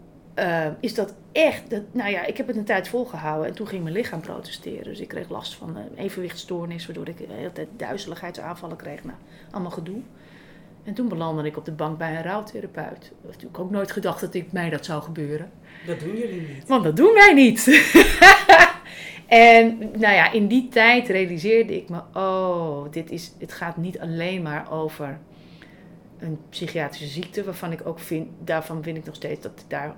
is 0.79 0.93
dat 0.93 1.13
echt, 1.31 1.69
dat, 1.69 1.81
nou 1.91 2.09
ja, 2.11 2.25
ik 2.25 2.37
heb 2.37 2.47
het 2.47 2.55
een 2.55 2.63
tijd 2.63 2.87
volgehouden 2.87 3.47
en 3.47 3.55
toen 3.55 3.67
ging 3.67 3.83
mijn 3.83 3.95
lichaam 3.95 4.21
protesteren. 4.21 4.83
Dus 4.83 4.99
ik 4.99 5.07
kreeg 5.07 5.29
last 5.29 5.55
van 5.55 5.75
een 5.75 5.95
evenwichtstoornis, 5.95 6.85
waardoor 6.85 7.07
ik 7.07 7.17
de 7.17 7.25
hele 7.29 7.51
tijd 7.51 7.67
duizeligheidsaanvallen 7.77 8.77
kreeg. 8.77 9.03
Nou, 9.03 9.17
allemaal 9.51 9.71
gedoe. 9.71 10.01
En 10.83 10.93
toen 10.93 11.07
belandde 11.07 11.43
ik 11.43 11.57
op 11.57 11.65
de 11.65 11.71
bank 11.71 11.97
bij 11.97 12.15
een 12.15 12.23
rouwtherapeut. 12.23 13.05
Ik 13.05 13.11
had 13.21 13.31
natuurlijk 13.31 13.59
ook 13.59 13.71
nooit 13.71 13.91
gedacht 13.91 14.21
dat 14.21 14.33
ik, 14.33 14.51
mij 14.51 14.69
dat 14.69 14.85
zou 14.85 15.01
gebeuren. 15.01 15.51
Dat 15.85 15.99
doen 15.99 16.17
jullie 16.17 16.41
niet. 16.41 16.67
Want 16.67 16.83
dat 16.83 16.95
doen 16.95 17.13
wij 17.13 17.33
niet. 17.33 17.67
en 19.27 19.77
nou 19.77 20.13
ja, 20.13 20.31
in 20.31 20.47
die 20.47 20.67
tijd 20.67 21.07
realiseerde 21.07 21.75
ik 21.75 21.89
me, 21.89 22.01
oh, 22.13 22.91
dit 22.91 23.11
is, 23.11 23.33
het 23.39 23.53
gaat 23.53 23.77
niet 23.77 23.99
alleen 23.99 24.41
maar 24.41 24.71
over 24.71 25.19
een 26.19 26.39
psychiatrische 26.49 27.07
ziekte, 27.07 27.43
waarvan 27.43 27.71
ik 27.71 27.87
ook 27.87 27.99
vind, 27.99 28.27
daarvan 28.43 28.83
vind 28.83 28.97
ik 28.97 29.05
nog 29.05 29.15
steeds 29.15 29.41
dat 29.41 29.65
daar 29.67 29.95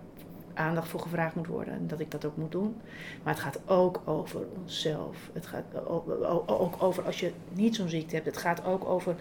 aandacht 0.60 0.88
voor 0.88 1.00
gevraagd 1.00 1.36
moet 1.36 1.48
worden 1.48 1.74
en 1.74 1.88
dat 1.88 2.00
ik 2.00 2.12
dat 2.12 2.26
ook 2.26 2.38
moet 2.38 2.52
doen. 2.52 2.76
Maar 3.24 3.34
het 3.34 3.44
gaat 3.44 3.60
ook 3.66 4.02
over 4.06 4.42
onszelf. 4.62 5.30
Het 5.34 5.46
gaat 5.46 5.88
ook 6.46 6.84
over 6.84 7.04
als 7.04 7.20
je 7.20 7.32
niet 7.54 7.76
zo'n 7.76 7.90
ziekte 7.90 8.16
hebt. 8.16 8.28
Het 8.28 8.38
gaat 8.38 8.66
ook 8.66 8.86
over 8.86 9.16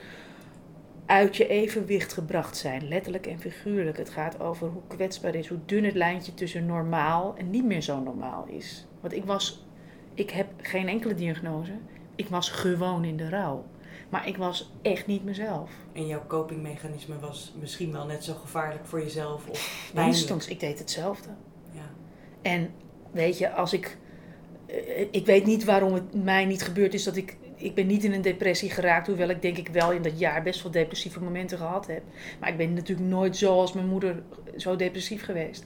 uit 1.07 1.37
je 1.37 1.47
evenwicht 1.47 2.13
gebracht 2.13 2.57
zijn, 2.57 2.89
letterlijk 2.89 3.27
en 3.27 3.41
figuurlijk. 3.41 3.97
Het 3.97 4.11
gaat 4.11 4.41
over 4.41 4.69
hoe 4.69 4.83
kwetsbaar 4.87 5.35
is, 5.35 5.49
hoe 5.49 5.59
dun 5.67 5.85
het 5.85 5.95
lijntje 5.95 6.35
tussen 6.35 6.67
normaal 6.67 7.35
en 7.37 7.51
niet 7.51 7.65
meer 7.65 7.83
zo 7.83 8.01
normaal 8.01 8.47
is. 8.47 8.87
Want 9.01 9.13
ik 9.13 9.25
was, 9.25 9.67
ik 10.15 10.31
heb 10.31 10.47
geen 10.57 10.89
enkele 10.89 11.15
diagnose. 11.15 11.73
Ik 12.15 12.29
was 12.29 12.51
gewoon 12.51 13.05
in 13.05 13.17
de 13.17 13.29
rouw. 13.29 13.65
Maar 14.09 14.29
ik 14.29 14.37
was 14.37 14.71
echt 14.83 15.07
niet 15.07 15.25
mezelf. 15.25 15.71
En 15.93 16.07
jouw 16.07 16.27
copingmechanisme 16.27 17.19
was 17.19 17.55
misschien 17.61 17.93
wel 17.93 18.07
net 18.07 18.25
zo 18.25 18.35
gevaarlijk 18.35 18.87
voor 18.87 19.01
jezelf? 19.01 19.49
Of 19.49 19.91
Minstens, 19.95 20.49
ik 20.49 20.61
deed 20.61 20.79
hetzelfde. 20.79 21.29
Ja. 21.71 21.91
En 22.43 22.71
weet 23.11 23.39
je, 23.39 23.51
als 23.51 23.73
ik. 23.73 23.97
Eh, 24.67 25.07
ik 25.11 25.27
weet 25.27 25.47
niet 25.47 25.65
waarom 25.65 25.93
het 25.93 26.25
mij 26.25 26.45
niet 26.45 26.63
gebeurd 26.63 26.95
is 26.95 27.05
dat 27.05 27.17
ik. 27.17 27.37
Ik 27.57 27.75
ben 27.75 27.87
niet 27.87 28.05
in 28.05 28.13
een 28.13 28.23
depressie 28.23 28.71
geraakt, 28.71 29.07
hoewel 29.07 29.29
ik 29.29 29.43
denk 29.43 29.57
ik 29.57 29.69
wel 29.69 29.93
in 29.93 30.03
dat 30.03 30.19
jaar 30.19 30.43
best 30.43 30.63
wel 30.63 30.73
depressieve 30.73 31.21
momenten 31.21 31.59
gehad 31.59 31.87
heb. 31.87 32.03
Maar 32.41 32.49
ik 32.49 32.57
ben 32.57 32.73
natuurlijk 32.73 33.09
nooit 33.09 33.37
zoals 33.37 33.73
mijn 33.73 33.89
moeder 33.89 34.23
zo 34.57 34.77
depressief 34.77 35.25
geweest. 35.25 35.65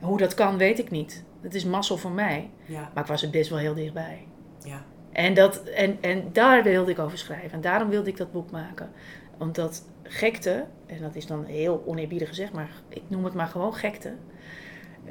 Hoe 0.00 0.18
dat 0.18 0.34
kan, 0.34 0.56
weet 0.56 0.78
ik 0.78 0.90
niet. 0.90 1.24
Het 1.40 1.54
is 1.54 1.64
mazzel 1.64 1.96
voor 1.96 2.10
mij. 2.10 2.50
Ja. 2.64 2.90
Maar 2.94 3.02
ik 3.02 3.08
was 3.08 3.22
er 3.22 3.30
best 3.30 3.50
wel 3.50 3.58
heel 3.58 3.74
dichtbij. 3.74 4.26
Ja. 4.64 4.84
En, 5.12 5.34
dat, 5.34 5.62
en, 5.62 5.98
en 6.00 6.28
daar 6.32 6.62
wilde 6.62 6.90
ik 6.90 6.98
over 6.98 7.18
schrijven. 7.18 7.52
En 7.52 7.60
daarom 7.60 7.88
wilde 7.88 8.10
ik 8.10 8.16
dat 8.16 8.32
boek 8.32 8.50
maken. 8.50 8.90
Omdat 9.38 9.84
gekte, 10.02 10.66
en 10.86 11.00
dat 11.00 11.14
is 11.14 11.26
dan 11.26 11.44
heel 11.44 11.82
oneerbiedig 11.86 12.28
gezegd, 12.28 12.52
maar 12.52 12.70
ik 12.88 13.02
noem 13.08 13.24
het 13.24 13.34
maar 13.34 13.46
gewoon 13.46 13.74
gekte. 13.74 14.14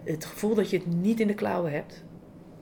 Het 0.04 0.26
gevoel 0.26 0.56
dat 0.56 0.70
je 0.70 0.78
het 0.78 0.86
niet 0.88 1.20
in 1.20 1.28
de 1.28 1.34
klauwen 1.34 1.72
hebt, 1.72 2.04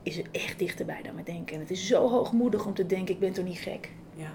is 0.04 0.18
er 0.18 0.26
echt 0.32 0.60
dichterbij 0.60 1.02
dan 1.04 1.16
we 1.16 1.24
denken. 1.24 1.56
En 1.56 1.62
het 1.62 1.72
is 1.72 1.88
zo 1.88 2.10
hoogmoedig 2.10 2.66
om 2.66 2.74
te 2.74 2.86
denken, 2.86 3.14
ik 3.14 3.20
ben 3.20 3.34
toch 3.34 3.46
niet 3.46 3.58
gek. 3.58 3.92
Ja. 4.16 4.32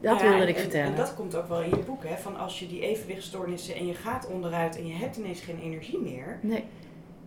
Dat 0.00 0.22
wilde 0.22 0.46
ik 0.46 0.58
vertellen. 0.58 0.86
En 0.86 0.96
dat 0.96 1.14
komt 1.14 1.34
ook 1.34 1.48
wel 1.48 1.62
in 1.62 1.70
je 1.70 1.82
boek, 1.82 2.04
hè? 2.04 2.16
Van 2.16 2.36
als 2.36 2.58
je 2.58 2.66
die 2.66 2.80
evenwichtstoornissen 2.80 3.74
en 3.74 3.86
je 3.86 3.94
gaat 3.94 4.26
onderuit 4.26 4.76
en 4.78 4.86
je 4.86 4.94
hebt 4.94 5.16
ineens 5.16 5.40
geen 5.40 5.58
energie 5.58 5.98
meer. 5.98 6.38
Nee. 6.42 6.64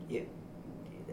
Je, 0.06 0.24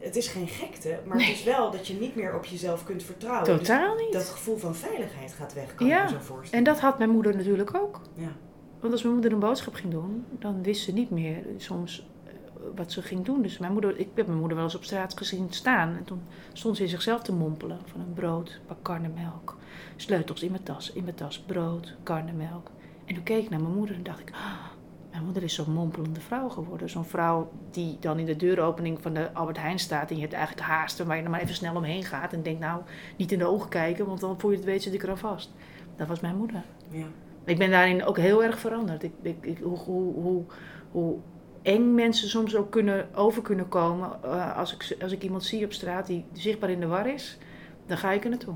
het 0.01 0.17
is 0.17 0.29
geen 0.29 0.49
gekte, 0.49 0.99
maar 1.07 1.19
het 1.19 1.29
is 1.29 1.45
wel 1.45 1.71
dat 1.71 1.87
je 1.87 1.95
niet 1.95 2.15
meer 2.15 2.35
op 2.35 2.45
jezelf 2.45 2.85
kunt 2.85 3.03
vertrouwen. 3.03 3.45
Totaal 3.45 3.97
dus 3.97 4.05
niet. 4.05 4.13
Dat 4.13 4.29
gevoel 4.29 4.57
van 4.57 4.75
veiligheid 4.75 5.33
gaat 5.33 5.55
weg, 5.55 5.75
kan 5.75 5.87
ja. 5.87 6.03
je 6.03 6.09
zo 6.09 6.19
voorstellen. 6.21 6.67
En 6.67 6.73
dat 6.73 6.81
had 6.81 6.99
mijn 6.99 7.11
moeder 7.11 7.37
natuurlijk 7.37 7.75
ook. 7.75 8.01
Ja. 8.15 8.33
Want 8.81 8.93
als 8.93 9.03
mijn 9.03 9.15
moeder 9.15 9.33
een 9.33 9.39
boodschap 9.39 9.75
ging 9.75 9.93
doen, 9.93 10.25
dan 10.31 10.63
wist 10.63 10.83
ze 10.83 10.93
niet 10.93 11.11
meer 11.11 11.45
soms 11.57 12.07
eh, 12.27 12.33
wat 12.77 12.93
ze 12.93 13.03
ging 13.03 13.25
doen. 13.25 13.43
Dus 13.43 13.59
mijn 13.59 13.73
moeder, 13.73 13.99
ik 13.99 14.09
heb 14.15 14.27
mijn 14.27 14.39
moeder 14.39 14.57
wel 14.57 14.67
eens 14.67 14.75
op 14.75 14.85
straat 14.85 15.17
gezien 15.17 15.47
staan. 15.51 15.97
En 15.97 16.05
toen 16.05 16.23
stond 16.53 16.77
ze 16.77 16.83
in 16.83 16.89
zichzelf 16.89 17.23
te 17.23 17.33
mompelen 17.33 17.79
van 17.87 18.01
een 18.01 18.13
brood, 18.13 18.49
een 18.49 18.67
pak 18.67 18.83
karnemelk. 18.83 19.57
Sleutels 19.97 20.43
in 20.43 20.51
mijn 20.51 20.63
tas, 20.63 20.93
in 20.93 21.05
mijn 21.05 21.17
tas, 21.17 21.39
brood, 21.39 21.95
karnemelk. 22.03 22.71
En 23.05 23.15
toen 23.15 23.25
keek 23.25 23.45
ik 23.45 23.51
naar 23.51 23.61
mijn 23.61 23.75
moeder 23.75 23.97
en 23.97 24.03
dacht 24.03 24.21
ik, 24.21 24.31
ah, 24.31 24.78
mijn 25.19 25.31
moeder 25.31 25.49
is 25.49 25.55
zo'n 25.55 25.73
mompelende 25.73 26.21
vrouw 26.21 26.49
geworden. 26.49 26.91
Zo'n 26.91 27.05
vrouw 27.05 27.51
die 27.71 27.97
dan 28.01 28.19
in 28.19 28.27
de 28.27 28.37
deuropening 28.37 29.03
van 29.03 29.15
de 29.15 29.33
Albert 29.33 29.59
Heijn 29.59 29.79
staat. 29.79 30.11
En 30.11 30.17
je 30.17 30.23
hebt 30.23 30.33
eigenlijk 30.33 30.67
haast, 30.67 31.05
waar 31.05 31.17
je 31.17 31.23
dan 31.23 31.31
maar 31.31 31.41
even 31.41 31.55
snel 31.55 31.75
omheen 31.75 32.05
gaat. 32.05 32.33
En 32.33 32.43
denkt, 32.43 32.61
nou, 32.61 32.83
niet 33.17 33.33
in 33.33 33.39
de 33.39 33.47
ogen 33.47 33.69
kijken, 33.69 34.07
want 34.07 34.21
dan 34.21 34.41
voor 34.41 34.51
je 34.51 34.57
het 34.57 34.65
weet 34.65 34.83
zit 34.83 34.95
ik 34.95 35.03
er 35.03 35.11
al 35.11 35.17
vast. 35.17 35.53
Dat 35.97 36.07
was 36.07 36.21
mijn 36.21 36.37
moeder. 36.37 36.63
Ja. 36.91 37.07
Ik 37.45 37.59
ben 37.59 37.71
daarin 37.71 38.05
ook 38.05 38.17
heel 38.17 38.45
erg 38.45 38.59
veranderd. 38.59 39.03
Ik, 39.03 39.13
ik, 39.23 39.59
hoe, 39.59 39.79
hoe, 39.79 40.15
hoe, 40.15 40.45
hoe 40.91 41.17
eng 41.63 41.95
mensen 41.95 42.29
soms 42.29 42.57
ook 42.57 42.71
kunnen, 42.71 43.15
over 43.15 43.43
kunnen 43.43 43.69
komen. 43.69 44.11
Uh, 44.25 44.57
als, 44.57 44.75
ik, 44.75 45.03
als 45.03 45.13
ik 45.13 45.23
iemand 45.23 45.45
zie 45.45 45.65
op 45.65 45.73
straat 45.73 46.07
die 46.07 46.25
zichtbaar 46.33 46.71
in 46.71 46.81
de 46.81 46.87
war 46.87 47.07
is, 47.07 47.39
dan 47.87 47.99
ga 47.99 48.13
ik 48.13 48.25
er 48.25 48.31
naartoe. 48.31 48.55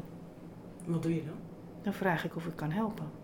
Wat 0.85 1.03
doe 1.03 1.15
je 1.15 1.25
dan? 1.25 1.37
Dan 1.83 1.93
vraag 1.93 2.25
ik 2.25 2.37
of 2.37 2.47
ik 2.47 2.57
kan 2.57 2.71
helpen. 2.71 3.22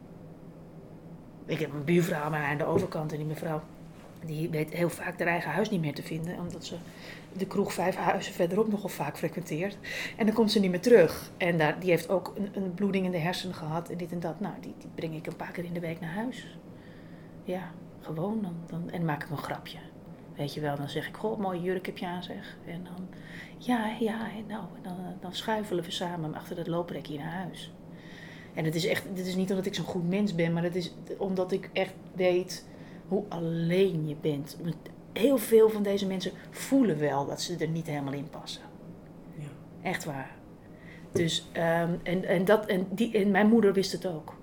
Ik 1.49 1.59
heb 1.59 1.73
een 1.73 1.85
buurvrouw 1.85 2.31
maar 2.31 2.45
aan 2.45 2.59
de 2.59 2.65
overkant 2.65 3.13
en 3.13 3.19
die 3.19 3.27
mevrouw 3.27 3.63
die 4.25 4.51
weet 4.51 4.73
heel 4.73 4.91
vaak 4.91 5.19
haar 5.19 5.29
eigen 5.29 5.51
huis 5.51 5.71
niet 5.71 5.81
meer 5.81 5.95
te 5.95 6.03
vinden, 6.03 6.39
omdat 6.39 6.65
ze 6.65 6.77
de 7.33 7.47
kroeg 7.47 7.73
vijf 7.73 7.97
huizen 7.97 8.33
verderop 8.33 8.69
nogal 8.69 8.89
vaak 8.89 9.17
frequenteert. 9.17 9.79
En 10.17 10.27
dan 10.27 10.35
komt 10.35 10.53
ze 10.53 10.61
niet 10.61 10.71
meer 10.71 10.81
terug. 10.81 11.31
En 11.37 11.59
daar, 11.59 11.81
die 11.81 11.91
heeft 11.91 12.09
ook 12.09 12.35
een, 12.37 12.51
een 12.53 12.75
bloeding 12.75 13.05
in 13.05 13.11
de 13.11 13.19
hersenen 13.19 13.55
gehad 13.55 13.89
en 13.89 13.97
dit 13.97 14.13
en 14.13 14.21
dat. 14.21 14.41
Nou, 14.41 14.55
die, 14.61 14.75
die 14.79 14.91
breng 14.95 15.15
ik 15.15 15.27
een 15.27 15.37
paar 15.37 15.51
keer 15.51 15.65
in 15.65 15.73
de 15.73 15.81
week 15.81 16.01
naar 16.01 16.15
huis. 16.15 16.59
Ja, 17.45 17.71
gewoon, 18.01 18.43
dan, 18.43 18.55
dan, 18.67 18.91
en 18.91 19.05
maak 19.05 19.23
ik 19.23 19.31
een 19.31 19.39
grapje. 19.39 19.79
Weet 20.37 20.55
je 20.55 20.61
wel, 20.61 20.77
dan 20.77 20.89
zeg 20.89 21.09
ik, 21.09 21.17
goh, 21.17 21.39
mooi 21.39 21.61
jurk 21.61 21.87
heb 21.87 21.99
je 21.99 22.07
aan 22.07 22.23
zeg. 22.23 22.57
En 22.67 22.85
dan, 22.85 23.09
ja, 23.59 23.97
ja, 24.01 24.27
nou, 24.49 24.65
dan, 24.83 24.97
dan 25.21 25.35
schuifelen 25.35 25.85
we 25.85 25.91
samen 25.91 26.35
achter 26.35 26.57
dat 26.57 26.67
looprekje 26.67 27.19
naar 27.19 27.33
huis. 27.33 27.73
En 28.59 28.65
het 28.65 28.75
is 28.75 28.87
echt, 28.87 29.05
dit 29.15 29.27
is 29.27 29.37
niet 29.37 29.51
omdat 29.51 29.67
ik 29.67 29.75
zo'n 29.75 29.85
goed 29.85 30.09
mens 30.09 30.35
ben, 30.35 30.53
maar 30.53 30.63
het 30.63 30.75
is 30.75 30.95
omdat 31.19 31.53
ik 31.53 31.71
echt 31.73 31.95
weet 32.15 32.67
hoe 33.09 33.25
alleen 33.29 34.09
je 34.09 34.17
bent. 34.21 34.57
Heel 35.13 35.39
veel 35.39 35.71
van 35.71 35.83
deze 35.83 36.07
mensen 36.07 36.33
voelen 36.51 36.99
wel 36.99 37.27
dat 37.27 37.41
ze 37.41 37.57
er 37.57 37.69
niet 37.69 37.87
helemaal 37.87 38.13
in 38.13 38.31
passen. 38.31 38.63
Ja. 39.35 39.49
Echt 39.83 40.05
waar. 40.05 40.37
Dus, 41.13 41.49
um, 41.53 42.01
en, 42.03 42.25
en, 42.25 42.45
dat, 42.45 42.67
en, 42.67 42.87
die, 42.91 43.13
en 43.13 43.31
mijn 43.31 43.49
moeder 43.49 43.73
wist 43.73 43.93
het 43.93 44.07
ook. 44.07 44.35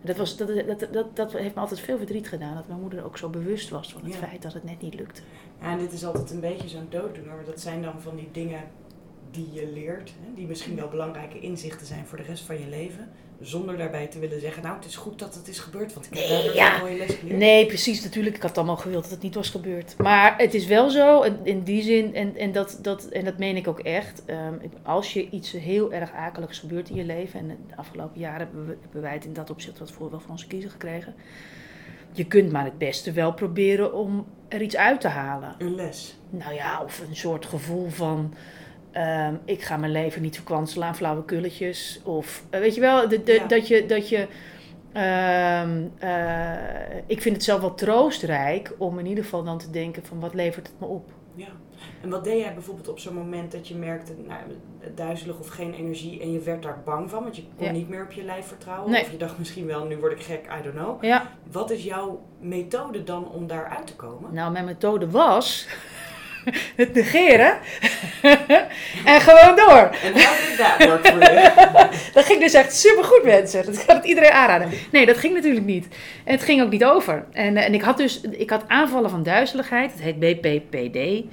Dat, 0.00 0.16
was, 0.16 0.36
dat, 0.36 0.48
dat, 0.66 0.88
dat, 0.92 1.16
dat 1.16 1.32
heeft 1.32 1.54
me 1.54 1.60
altijd 1.60 1.80
veel 1.80 1.96
verdriet 1.96 2.28
gedaan. 2.28 2.54
Dat 2.54 2.68
mijn 2.68 2.80
moeder 2.80 3.04
ook 3.04 3.18
zo 3.18 3.28
bewust 3.28 3.68
was 3.68 3.92
van 3.92 4.04
het 4.04 4.16
feit 4.16 4.42
dat 4.42 4.52
het 4.52 4.64
net 4.64 4.80
niet 4.80 4.94
lukte. 4.94 5.22
Ja, 5.60 5.70
en 5.70 5.78
dit 5.78 5.92
is 5.92 6.04
altijd 6.04 6.30
een 6.30 6.40
beetje 6.40 6.68
zo'n 6.68 6.86
dooddoener. 6.88 7.34
Maar 7.34 7.44
dat 7.44 7.60
zijn 7.60 7.82
dan 7.82 8.00
van 8.00 8.16
die 8.16 8.28
dingen 8.32 8.62
die 9.30 9.52
je 9.52 9.68
leert. 9.72 10.12
Hè, 10.20 10.34
die 10.34 10.46
misschien 10.46 10.76
wel 10.76 10.88
belangrijke 10.88 11.40
inzichten 11.40 11.86
zijn 11.86 12.06
voor 12.06 12.18
de 12.18 12.24
rest 12.24 12.44
van 12.44 12.60
je 12.60 12.68
leven. 12.68 13.08
Zonder 13.40 13.76
daarbij 13.76 14.06
te 14.06 14.18
willen 14.18 14.40
zeggen, 14.40 14.62
nou 14.62 14.76
het 14.76 14.84
is 14.84 14.96
goed 14.96 15.18
dat 15.18 15.34
het 15.34 15.48
is 15.48 15.58
gebeurd, 15.58 15.94
want 15.94 16.06
ik 16.06 16.14
heb 16.14 16.28
nee, 16.28 16.44
daar 16.44 16.54
ja. 16.54 16.74
een 16.74 16.80
mooie 16.80 16.96
les 16.96 17.14
geleerd. 17.14 17.38
Nee, 17.38 17.66
precies, 17.66 18.02
natuurlijk. 18.02 18.36
Ik 18.36 18.42
had 18.42 18.56
allemaal 18.56 18.76
gewild 18.76 19.02
dat 19.02 19.10
het 19.10 19.22
niet 19.22 19.34
was 19.34 19.50
gebeurd. 19.50 19.94
Maar 19.98 20.34
het 20.38 20.54
is 20.54 20.66
wel 20.66 20.90
zo, 20.90 21.22
in 21.42 21.62
die 21.62 21.82
zin, 21.82 22.14
en, 22.14 22.36
en, 22.36 22.52
dat, 22.52 22.78
dat, 22.82 23.04
en 23.04 23.24
dat 23.24 23.38
meen 23.38 23.56
ik 23.56 23.68
ook 23.68 23.80
echt. 23.80 24.22
Um, 24.26 24.60
als 24.82 25.12
je 25.12 25.30
iets 25.30 25.52
heel 25.52 25.92
erg 25.92 26.12
akeligs 26.12 26.58
gebeurt 26.58 26.88
in 26.88 26.96
je 26.96 27.04
leven, 27.04 27.40
en 27.40 27.46
de 27.68 27.76
afgelopen 27.76 28.20
jaren 28.20 28.38
hebben, 28.38 28.66
we, 28.66 28.76
hebben 28.80 29.02
wij 29.02 29.12
het 29.12 29.24
in 29.24 29.32
dat 29.32 29.50
opzicht 29.50 29.78
wat 29.78 29.90
voor 29.90 30.10
wel 30.10 30.20
van 30.20 30.30
onze 30.30 30.46
kiezer 30.46 30.70
gekregen. 30.70 31.14
Je 32.12 32.26
kunt 32.26 32.52
maar 32.52 32.64
het 32.64 32.78
beste 32.78 33.12
wel 33.12 33.32
proberen 33.32 33.94
om 33.94 34.26
er 34.48 34.62
iets 34.62 34.76
uit 34.76 35.00
te 35.00 35.08
halen. 35.08 35.54
Een 35.58 35.74
les. 35.74 36.16
Nou 36.30 36.54
ja, 36.54 36.82
of 36.82 37.02
een 37.08 37.16
soort 37.16 37.46
gevoel 37.46 37.88
van 37.88 38.34
Um, 38.96 39.40
ik 39.44 39.62
ga 39.62 39.76
mijn 39.76 39.92
leven 39.92 40.22
niet 40.22 40.34
verkwanselen 40.34 40.88
aan 40.88 40.96
flauwe 40.96 41.24
kulletjes. 41.24 42.00
Of 42.04 42.44
uh, 42.50 42.60
weet 42.60 42.74
je 42.74 42.80
wel, 42.80 43.08
de, 43.08 43.22
de, 43.22 43.32
ja. 43.32 43.46
dat 43.46 43.68
je. 43.68 43.86
Dat 43.86 44.08
je 44.08 44.18
um, 44.96 45.92
uh, 46.02 46.96
ik 47.06 47.22
vind 47.22 47.34
het 47.34 47.44
zelf 47.44 47.60
wel 47.60 47.74
troostrijk 47.74 48.72
om 48.78 48.98
in 48.98 49.06
ieder 49.06 49.24
geval 49.24 49.44
dan 49.44 49.58
te 49.58 49.70
denken: 49.70 50.04
van 50.04 50.20
wat 50.20 50.34
levert 50.34 50.66
het 50.66 50.80
me 50.80 50.86
op? 50.86 51.10
Ja. 51.34 51.48
En 52.00 52.10
wat 52.10 52.24
deed 52.24 52.40
jij 52.40 52.54
bijvoorbeeld 52.54 52.88
op 52.88 52.98
zo'n 52.98 53.14
moment 53.14 53.52
dat 53.52 53.68
je 53.68 53.74
merkte 53.74 54.12
nou, 54.26 54.40
duizelig 54.94 55.38
of 55.38 55.48
geen 55.48 55.74
energie 55.74 56.20
en 56.20 56.32
je 56.32 56.38
werd 56.38 56.62
daar 56.62 56.82
bang 56.84 57.10
van, 57.10 57.22
want 57.22 57.36
je 57.36 57.42
kon 57.56 57.66
ja. 57.66 57.72
niet 57.72 57.88
meer 57.88 58.02
op 58.02 58.12
je 58.12 58.22
lijf 58.22 58.46
vertrouwen? 58.46 58.90
Nee. 58.90 59.02
Of 59.02 59.10
je 59.10 59.16
dacht 59.16 59.38
misschien 59.38 59.66
wel, 59.66 59.84
nu 59.84 59.96
word 59.96 60.12
ik 60.12 60.22
gek, 60.22 60.46
I 60.60 60.62
don't 60.62 60.74
know. 60.74 61.04
Ja. 61.04 61.30
Wat 61.50 61.70
is 61.70 61.84
jouw 61.84 62.22
methode 62.40 63.02
dan 63.02 63.30
om 63.30 63.46
daaruit 63.46 63.86
te 63.86 63.96
komen? 63.96 64.34
Nou, 64.34 64.52
mijn 64.52 64.64
methode 64.64 65.10
was 65.10 65.68
het 66.76 66.94
negeren. 66.94 67.58
en 69.04 69.20
gewoon 69.20 69.56
door. 69.56 69.90
En 70.02 70.12
you? 71.18 71.50
dat 72.14 72.24
ging 72.24 72.40
dus 72.40 72.54
echt 72.54 72.76
supergoed, 72.76 73.24
mensen. 73.24 73.64
Dat 73.64 73.84
kan 73.84 73.96
het 73.96 74.04
iedereen 74.04 74.30
aanraden. 74.30 74.70
Nee, 74.92 75.06
dat 75.06 75.16
ging 75.16 75.34
natuurlijk 75.34 75.66
niet. 75.66 75.86
En 76.24 76.32
het 76.32 76.42
ging 76.42 76.62
ook 76.62 76.70
niet 76.70 76.84
over. 76.84 77.24
En, 77.32 77.56
en 77.56 77.74
ik 77.74 77.82
had 77.82 77.96
dus 77.96 78.20
ik 78.20 78.50
had 78.50 78.64
aanvallen 78.66 79.10
van 79.10 79.22
duizeligheid. 79.22 79.92
Het 79.92 80.00
heet 80.00 80.40
BPPD 80.40 81.24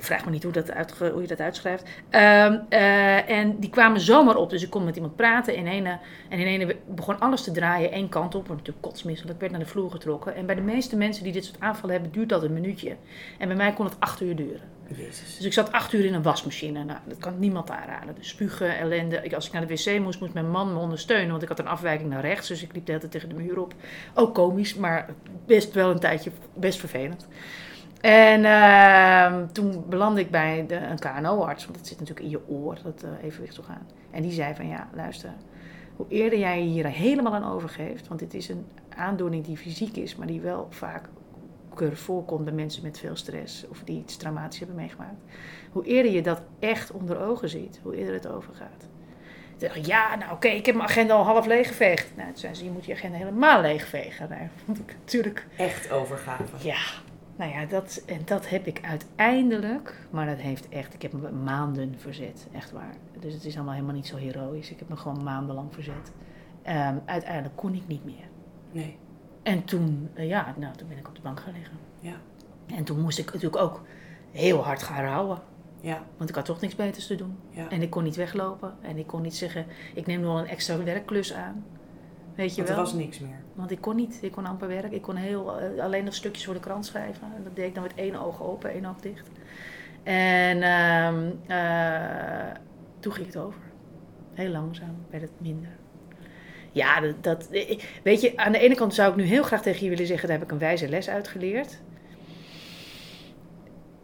vraag 0.00 0.24
me 0.24 0.30
niet 0.30 0.42
hoe, 0.42 0.52
dat 0.52 0.72
uit, 0.72 0.98
hoe 0.98 1.22
je 1.22 1.26
dat 1.26 1.40
uitschrijft. 1.40 1.82
Um, 1.82 2.66
uh, 2.70 3.30
en 3.30 3.58
die 3.58 3.70
kwamen 3.70 4.00
zomaar 4.00 4.36
op. 4.36 4.50
Dus 4.50 4.62
ik 4.62 4.70
kon 4.70 4.84
met 4.84 4.96
iemand 4.96 5.16
praten. 5.16 5.56
En, 5.56 5.66
ene, 5.66 5.98
en 6.28 6.38
in 6.38 6.46
ene 6.46 6.76
begon 6.86 7.20
alles 7.20 7.42
te 7.42 7.50
draaien 7.50 7.92
één 7.92 8.08
kant 8.08 8.34
op. 8.34 8.46
Want 8.46 8.58
natuurlijk 8.58 8.86
kotsmisselijk. 8.86 9.34
Ik 9.34 9.40
werd 9.40 9.52
naar 9.52 9.60
de 9.60 9.66
vloer 9.66 9.90
getrokken. 9.90 10.34
En 10.34 10.46
bij 10.46 10.54
de 10.54 10.60
meeste 10.60 10.96
mensen 10.96 11.24
die 11.24 11.32
dit 11.32 11.44
soort 11.44 11.60
aanvallen 11.60 11.94
hebben, 11.94 12.12
duurt 12.12 12.28
dat 12.28 12.42
een 12.42 12.52
minuutje. 12.52 12.96
En 13.38 13.48
bij 13.48 13.56
mij 13.56 13.72
kon 13.72 13.84
het 13.84 13.96
acht 13.98 14.20
uur 14.20 14.36
duren. 14.36 14.76
Jezus. 14.96 15.36
Dus 15.36 15.46
ik 15.46 15.52
zat 15.52 15.72
acht 15.72 15.92
uur 15.92 16.04
in 16.04 16.14
een 16.14 16.22
wasmachine. 16.22 16.84
Nou, 16.84 16.98
dat 17.06 17.18
kan 17.18 17.38
niemand 17.38 17.70
aanraden. 17.70 18.14
Dus 18.14 18.28
spugen, 18.28 18.78
ellende. 18.78 19.20
Ik, 19.22 19.32
als 19.32 19.46
ik 19.46 19.52
naar 19.52 19.66
de 19.66 19.74
wc 19.74 20.00
moest, 20.00 20.20
moest 20.20 20.32
mijn 20.32 20.50
man 20.50 20.72
me 20.72 20.78
ondersteunen. 20.78 21.30
Want 21.30 21.42
ik 21.42 21.48
had 21.48 21.58
een 21.58 21.68
afwijking 21.68 22.10
naar 22.10 22.20
rechts. 22.20 22.48
Dus 22.48 22.62
ik 22.62 22.72
liep 22.72 22.86
de 22.86 22.92
hele 22.92 23.08
tijd 23.08 23.12
tegen 23.12 23.28
de 23.28 23.42
muur 23.42 23.60
op. 23.60 23.74
Ook 24.14 24.34
komisch, 24.34 24.74
maar 24.74 25.08
best 25.46 25.74
wel 25.74 25.90
een 25.90 25.98
tijdje 25.98 26.30
best 26.54 26.78
vervelend. 26.78 27.28
En 28.00 28.40
uh, 28.40 29.48
toen 29.52 29.84
belandde 29.88 30.20
ik 30.20 30.30
bij 30.30 30.64
de, 30.66 30.76
een 30.76 30.98
KNO-arts, 30.98 31.64
want 31.64 31.76
dat 31.76 31.86
zit 31.86 31.98
natuurlijk 31.98 32.26
in 32.26 32.32
je 32.32 32.48
oor, 32.48 32.78
dat 32.82 33.04
uh, 33.04 33.24
evenwichtsorgaan. 33.24 33.86
En 34.10 34.22
die 34.22 34.32
zei 34.32 34.54
van 34.54 34.68
ja, 34.68 34.88
luister, 34.94 35.32
hoe 35.96 36.06
eerder 36.08 36.38
jij 36.38 36.62
je 36.62 36.68
hier 36.68 36.86
helemaal 36.86 37.34
aan 37.34 37.52
overgeeft, 37.52 38.08
want 38.08 38.20
dit 38.20 38.34
is 38.34 38.48
een 38.48 38.66
aandoening 38.96 39.44
die 39.44 39.56
fysiek 39.56 39.96
is, 39.96 40.16
maar 40.16 40.26
die 40.26 40.40
wel 40.40 40.66
vaak 40.70 41.08
voorkomt 41.92 42.44
bij 42.44 42.54
mensen 42.54 42.82
met 42.82 42.98
veel 42.98 43.16
stress 43.16 43.68
of 43.68 43.82
die 43.84 43.98
iets 43.98 44.16
traumatisch 44.16 44.58
hebben 44.58 44.76
meegemaakt. 44.76 45.22
Hoe 45.72 45.84
eerder 45.84 46.12
je 46.12 46.22
dat 46.22 46.42
echt 46.58 46.90
onder 46.90 47.20
ogen 47.20 47.48
ziet, 47.48 47.80
hoe 47.82 47.96
eerder 47.96 48.14
het 48.14 48.28
overgaat. 48.28 48.80
Toen 49.58 49.68
dacht 49.68 49.76
ik, 49.76 49.86
ja, 49.86 50.08
nou 50.08 50.22
oké, 50.22 50.32
okay, 50.32 50.56
ik 50.56 50.66
heb 50.66 50.74
mijn 50.74 50.88
agenda 50.88 51.14
al 51.14 51.24
half 51.24 51.46
leeggeveegd. 51.46 52.16
Nou, 52.16 52.28
toen 52.28 52.38
zei 52.38 52.54
ze, 52.54 52.64
je 52.64 52.70
moet 52.70 52.84
je 52.84 52.92
agenda 52.92 53.16
helemaal 53.16 53.60
leegvegen. 53.60 54.28
Nou, 54.38 54.40
vond 54.64 54.78
ik 54.78 54.96
natuurlijk... 55.00 55.46
Echt 55.56 55.90
overgave. 55.90 56.68
Ja, 56.68 56.78
nou 57.38 57.50
ja, 57.50 57.64
dat, 57.64 58.02
en 58.06 58.20
dat 58.24 58.48
heb 58.48 58.66
ik 58.66 58.80
uiteindelijk, 58.82 60.06
maar 60.10 60.26
dat 60.26 60.38
heeft 60.38 60.68
echt, 60.68 60.94
ik 60.94 61.02
heb 61.02 61.12
me 61.12 61.30
maanden 61.30 61.94
verzet, 61.98 62.48
echt 62.52 62.70
waar. 62.70 62.94
Dus 63.20 63.34
het 63.34 63.44
is 63.44 63.54
allemaal 63.56 63.74
helemaal 63.74 63.94
niet 63.94 64.06
zo 64.06 64.16
heroïs. 64.16 64.70
Ik 64.70 64.78
heb 64.78 64.88
me 64.88 64.96
gewoon 64.96 65.22
maandenlang 65.22 65.74
verzet. 65.74 66.12
Um, 66.68 67.00
uiteindelijk 67.04 67.56
kon 67.56 67.74
ik 67.74 67.86
niet 67.86 68.04
meer. 68.04 68.28
Nee. 68.72 68.96
En 69.42 69.64
toen, 69.64 70.08
uh, 70.14 70.28
ja, 70.28 70.54
nou, 70.56 70.76
toen 70.76 70.88
ben 70.88 70.98
ik 70.98 71.08
op 71.08 71.14
de 71.14 71.20
bank 71.20 71.40
gaan 71.40 71.52
liggen. 71.52 71.76
Ja. 72.00 72.14
En 72.66 72.84
toen 72.84 73.00
moest 73.00 73.18
ik 73.18 73.32
natuurlijk 73.32 73.62
ook 73.62 73.82
heel 74.30 74.64
hard 74.64 74.82
gaan 74.82 75.04
rouwen. 75.04 75.38
Ja. 75.80 76.02
Want 76.16 76.30
ik 76.30 76.36
had 76.36 76.44
toch 76.44 76.60
niks 76.60 76.74
beters 76.74 77.06
te 77.06 77.14
doen. 77.14 77.38
Ja. 77.50 77.68
En 77.68 77.82
ik 77.82 77.90
kon 77.90 78.04
niet 78.04 78.16
weglopen. 78.16 78.74
En 78.80 78.96
ik 78.96 79.06
kon 79.06 79.22
niet 79.22 79.36
zeggen, 79.36 79.66
ik 79.94 80.06
neem 80.06 80.20
nog 80.20 80.32
wel 80.32 80.42
een 80.42 80.48
extra 80.48 80.82
werkklus 80.84 81.34
aan. 81.34 81.64
Weet 82.38 82.50
je 82.50 82.56
Want 82.56 82.68
wel? 82.68 82.78
er 82.78 82.84
was 82.84 82.92
niks 82.92 83.18
meer. 83.18 83.40
Want 83.54 83.70
ik 83.70 83.80
kon 83.80 83.96
niet. 83.96 84.18
Ik 84.22 84.32
kon 84.32 84.46
amper 84.46 84.68
werken. 84.68 84.92
Ik 84.92 85.02
kon 85.02 85.16
heel, 85.16 85.60
uh, 85.74 85.82
alleen 85.82 86.04
nog 86.04 86.14
stukjes 86.14 86.44
voor 86.44 86.54
de 86.54 86.60
krant 86.60 86.86
schrijven. 86.86 87.32
En 87.36 87.44
dat 87.44 87.56
deed 87.56 87.66
ik 87.66 87.74
dan 87.74 87.82
met 87.82 87.94
één 87.94 88.14
oog 88.14 88.42
open, 88.42 88.70
één 88.70 88.84
oog 88.84 89.00
dicht. 89.00 89.28
En 90.02 90.56
uh, 90.56 91.12
uh, 91.48 92.54
toen 93.00 93.12
ging 93.12 93.26
het 93.26 93.36
over. 93.36 93.60
Heel 94.34 94.50
langzaam 94.50 94.96
werd 95.10 95.22
het 95.22 95.40
minder. 95.40 95.70
Ja, 96.72 97.00
dat, 97.00 97.22
dat, 97.22 97.48
weet 98.02 98.20
je, 98.20 98.36
aan 98.36 98.52
de 98.52 98.58
ene 98.58 98.74
kant 98.74 98.94
zou 98.94 99.10
ik 99.10 99.16
nu 99.16 99.22
heel 99.22 99.42
graag 99.42 99.62
tegen 99.62 99.84
je 99.84 99.90
willen 99.90 100.06
zeggen, 100.06 100.28
daar 100.28 100.38
heb 100.38 100.46
ik 100.46 100.52
een 100.52 100.58
wijze 100.58 100.88
les 100.88 101.08
uitgeleerd. 101.08 101.80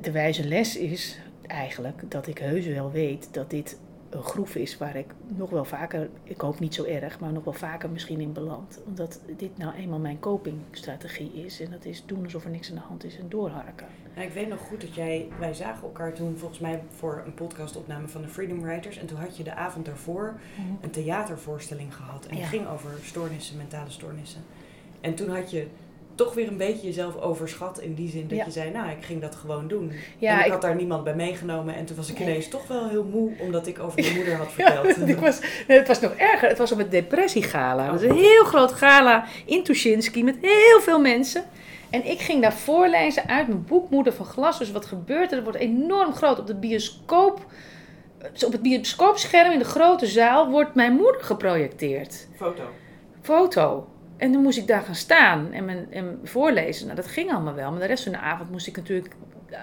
De 0.00 0.10
wijze 0.10 0.44
les 0.44 0.76
is 0.76 1.18
eigenlijk 1.46 2.10
dat 2.10 2.26
ik 2.26 2.38
heus 2.38 2.66
wel 2.66 2.90
weet 2.90 3.34
dat 3.34 3.50
dit 3.50 3.78
een 4.14 4.22
groef 4.22 4.54
is 4.54 4.78
waar 4.78 4.96
ik 4.96 5.14
nog 5.26 5.50
wel 5.50 5.64
vaker, 5.64 6.08
ik 6.22 6.40
hoop 6.40 6.60
niet 6.60 6.74
zo 6.74 6.84
erg, 6.84 7.20
maar 7.20 7.32
nog 7.32 7.44
wel 7.44 7.52
vaker 7.52 7.90
misschien 7.90 8.20
in 8.20 8.32
beland. 8.32 8.80
Omdat 8.86 9.20
dit 9.36 9.58
nou 9.58 9.74
eenmaal 9.74 9.98
mijn 9.98 10.18
copingstrategie 10.18 11.32
is. 11.32 11.60
En 11.60 11.70
dat 11.70 11.84
is 11.84 12.02
doen 12.06 12.24
alsof 12.24 12.44
er 12.44 12.50
niks 12.50 12.68
aan 12.68 12.74
de 12.74 12.80
hand 12.80 13.04
is 13.04 13.18
en 13.18 13.28
doorharken. 13.28 13.86
Nou, 14.14 14.26
ik 14.26 14.32
weet 14.32 14.48
nog 14.48 14.60
goed 14.60 14.80
dat 14.80 14.94
jij, 14.94 15.28
wij 15.38 15.54
zagen 15.54 15.82
elkaar 15.82 16.12
toen 16.12 16.36
volgens 16.36 16.60
mij 16.60 16.82
voor 16.96 17.22
een 17.26 17.34
podcastopname 17.34 18.08
van 18.08 18.22
de 18.22 18.28
Freedom 18.28 18.62
Writers. 18.62 18.98
En 18.98 19.06
toen 19.06 19.18
had 19.18 19.36
je 19.36 19.44
de 19.44 19.54
avond 19.54 19.84
daarvoor 19.84 20.34
mm-hmm. 20.58 20.78
een 20.80 20.90
theatervoorstelling 20.90 21.94
gehad. 21.94 22.26
En 22.26 22.36
ja. 22.36 22.40
die 22.40 22.50
ging 22.50 22.68
over 22.68 22.90
stoornissen, 23.02 23.56
mentale 23.56 23.90
stoornissen. 23.90 24.42
En 25.00 25.14
toen 25.14 25.28
had 25.28 25.50
je 25.50 25.66
toch 26.14 26.34
weer 26.34 26.48
een 26.48 26.56
beetje 26.56 26.86
jezelf 26.86 27.20
overschat. 27.20 27.80
In 27.80 27.94
die 27.94 28.08
zin 28.08 28.28
dat 28.28 28.38
ja. 28.38 28.44
je 28.44 28.50
zei, 28.50 28.70
nou, 28.70 28.90
ik 28.90 29.04
ging 29.04 29.20
dat 29.20 29.34
gewoon 29.34 29.68
doen. 29.68 29.92
Ja, 30.18 30.32
en 30.32 30.38
ik, 30.38 30.44
ik, 30.44 30.52
had 30.52 30.62
daar 30.62 30.74
niemand 30.74 31.04
bij 31.04 31.14
meegenomen. 31.14 31.74
En 31.74 31.84
toen 31.84 31.96
was 31.96 32.10
ik 32.10 32.18
ineens 32.20 32.48
toch 32.48 32.66
wel 32.66 32.88
heel 32.88 33.04
moe, 33.04 33.32
omdat 33.38 33.66
ik 33.66 33.78
over 33.78 34.00
mijn 34.00 34.14
moeder 34.14 34.36
had 34.36 34.52
verteld. 34.58 34.96
Ja, 34.96 35.06
ik 35.06 35.18
was, 35.18 35.40
het 35.66 35.88
was 35.88 36.00
nog 36.00 36.12
erger. 36.12 36.48
Het 36.48 36.58
was 36.58 36.72
op 36.72 36.78
het 36.78 36.90
depressiegala. 36.90 37.82
Het 37.82 38.00
was 38.00 38.10
een 38.10 38.16
heel 38.16 38.44
groot 38.44 38.72
gala 38.72 39.24
in 39.44 39.62
Tuschinski 39.62 40.24
met 40.24 40.36
heel 40.40 40.80
veel 40.80 41.00
mensen. 41.00 41.44
En 41.90 42.06
ik 42.06 42.20
ging 42.20 42.42
daar 42.42 42.52
voorlezen 42.52 43.28
uit 43.28 43.48
mijn 43.48 43.64
boek 43.64 43.90
Moeder 43.90 44.12
van 44.12 44.26
Glas. 44.26 44.58
Dus 44.58 44.72
wat 44.72 44.86
gebeurt 44.86 45.32
er? 45.32 45.38
Er 45.38 45.44
wordt 45.44 45.58
enorm 45.58 46.14
groot 46.14 46.38
op 46.38 46.46
de 46.46 46.54
bioscoop... 46.54 47.46
Op 48.44 48.52
het 48.52 48.62
bioscoopscherm 48.62 49.52
in 49.52 49.58
de 49.58 49.64
grote 49.64 50.06
zaal 50.06 50.50
wordt 50.50 50.74
mijn 50.74 50.92
moeder 50.92 51.24
geprojecteerd. 51.24 52.28
Foto. 52.36 52.62
Foto. 53.22 53.88
En 54.16 54.32
toen 54.32 54.42
moest 54.42 54.58
ik 54.58 54.66
daar 54.66 54.82
gaan 54.82 54.94
staan 54.94 55.52
en, 55.52 55.64
mijn, 55.64 55.92
en 55.92 56.20
voorlezen. 56.24 56.84
Nou, 56.84 56.96
dat 56.96 57.06
ging 57.06 57.32
allemaal 57.32 57.54
wel. 57.54 57.70
Maar 57.70 57.80
de 57.80 57.86
rest 57.86 58.02
van 58.02 58.12
de 58.12 58.18
avond 58.18 58.50
moest 58.50 58.66
ik 58.66 58.76
natuurlijk 58.76 59.14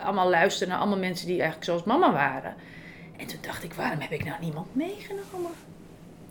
allemaal 0.03 0.29
luisteren 0.29 0.69
naar 0.69 0.77
allemaal 0.77 0.97
mensen 0.99 1.27
die 1.27 1.35
eigenlijk 1.35 1.65
zoals 1.65 1.83
mama 1.83 2.11
waren. 2.11 2.55
En 3.17 3.27
toen 3.27 3.39
dacht 3.41 3.63
ik, 3.63 3.73
waarom 3.73 3.99
heb 3.99 4.11
ik 4.11 4.25
nou 4.25 4.41
niemand 4.41 4.75
meegenomen? 4.75 5.51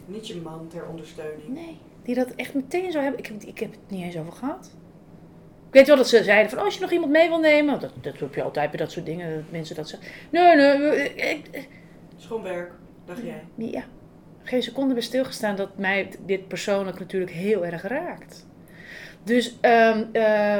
Niet 0.06 0.26
je 0.28 0.37
man 0.37 0.68
ter 0.68 0.87
ondersteuning? 0.87 1.48
Nee, 1.48 1.78
die 2.02 2.14
dat 2.14 2.30
echt 2.35 2.54
meteen 2.54 2.92
zou 2.92 3.02
hebben. 3.02 3.20
Ik 3.20 3.26
heb, 3.26 3.42
ik 3.42 3.59
heb 3.59 3.70
het 3.70 3.80
niet 3.88 4.02
eens 4.02 4.16
over 4.16 4.33
gehad. 4.33 4.70
Ik 5.66 5.76
weet 5.76 5.87
wel 5.87 5.96
dat 5.96 6.09
ze 6.09 6.24
zeiden 6.24 6.50
van, 6.50 6.59
oh, 6.59 6.64
als 6.64 6.74
je 6.74 6.80
nog 6.80 6.90
iemand 6.90 7.12
mee 7.12 7.28
wil 7.28 7.38
nemen. 7.38 7.80
Dat, 7.80 7.92
dat 8.00 8.18
heb 8.18 8.35
je 8.35 8.42
altijd 8.42 8.70
bij 8.70 8.78
dat 8.78 8.92
soort 8.92 9.06
dingen, 9.06 9.35
dat 9.35 9.50
mensen 9.50 9.76
dat 9.76 9.88
zeggen. 9.88 10.09
Nee, 10.30 10.56
nee. 10.56 11.14
Ik, 11.14 11.68
Schoon 12.16 12.42
werk, 12.42 12.72
dacht 13.04 13.22
jij? 13.22 13.44
Ja 13.54 13.85
geen 14.42 14.62
seconde 14.62 14.94
bij 14.94 15.03
stilgestaan 15.03 15.57
dat 15.57 15.79
mij 15.79 16.09
dit 16.26 16.48
persoonlijk 16.48 16.98
natuurlijk 16.98 17.33
heel 17.33 17.64
erg 17.66 17.83
raakt. 17.83 18.46
Dus 19.22 19.59
um, 19.62 20.11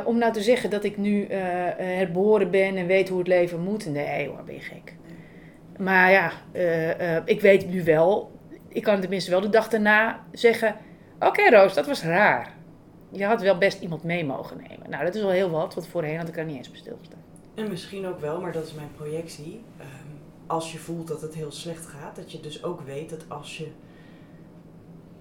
om 0.05 0.19
nou 0.19 0.33
te 0.33 0.43
zeggen 0.43 0.71
dat 0.71 0.85
ik 0.85 0.97
nu 0.97 1.23
uh, 1.23 1.29
herboren 1.77 2.51
ben 2.51 2.77
en 2.77 2.87
weet 2.87 3.09
hoe 3.09 3.19
het 3.19 3.29
leven 3.29 3.61
moet, 3.61 3.87
nee 3.87 4.29
hoor, 4.29 4.43
ben 4.45 4.55
je 4.55 4.61
gek. 4.61 4.95
Maar 5.79 6.11
ja, 6.11 6.33
ik 7.25 7.41
weet 7.41 7.69
nu 7.71 7.85
wel, 7.85 8.31
ik 8.69 8.83
kan 8.83 9.01
tenminste 9.01 9.31
wel 9.31 9.41
de 9.41 9.49
dag 9.49 9.69
daarna 9.69 10.25
zeggen: 10.33 10.77
Oké, 11.21 11.51
Roos, 11.51 11.75
dat 11.75 11.87
was 11.87 12.03
raar. 12.03 12.53
Je 13.13 13.25
had 13.25 13.43
wel 13.43 13.59
best 13.59 13.81
iemand 13.81 14.03
mee 14.03 14.25
mogen 14.25 14.57
nemen. 14.69 14.91
Nou, 14.91 15.05
dat 15.05 15.15
is 15.15 15.23
wel 15.23 15.31
heel 15.31 15.51
wat, 15.51 15.75
want 15.75 15.87
voorheen 15.87 16.19
had 16.19 16.29
ik 16.29 16.37
er 16.37 16.45
niet 16.45 16.57
eens 16.57 16.69
op 16.69 16.77
stilgestaan. 16.77 17.23
En 17.55 17.69
misschien 17.69 18.07
ook 18.07 18.21
wel, 18.21 18.41
maar 18.41 18.53
dat 18.53 18.67
is 18.67 18.75
mijn 18.75 18.91
projectie. 18.97 19.63
Als 20.51 20.73
je 20.73 20.79
voelt 20.79 21.09
dat 21.09 21.21
het 21.21 21.35
heel 21.35 21.53
slecht 21.53 21.87
gaat, 21.87 22.17
dat 22.17 22.33
je 22.33 22.41
dus 22.41 22.65
ook 22.65 22.81
weet 22.81 23.11
dat 23.11 23.25
als 23.29 23.59
je 23.59 23.67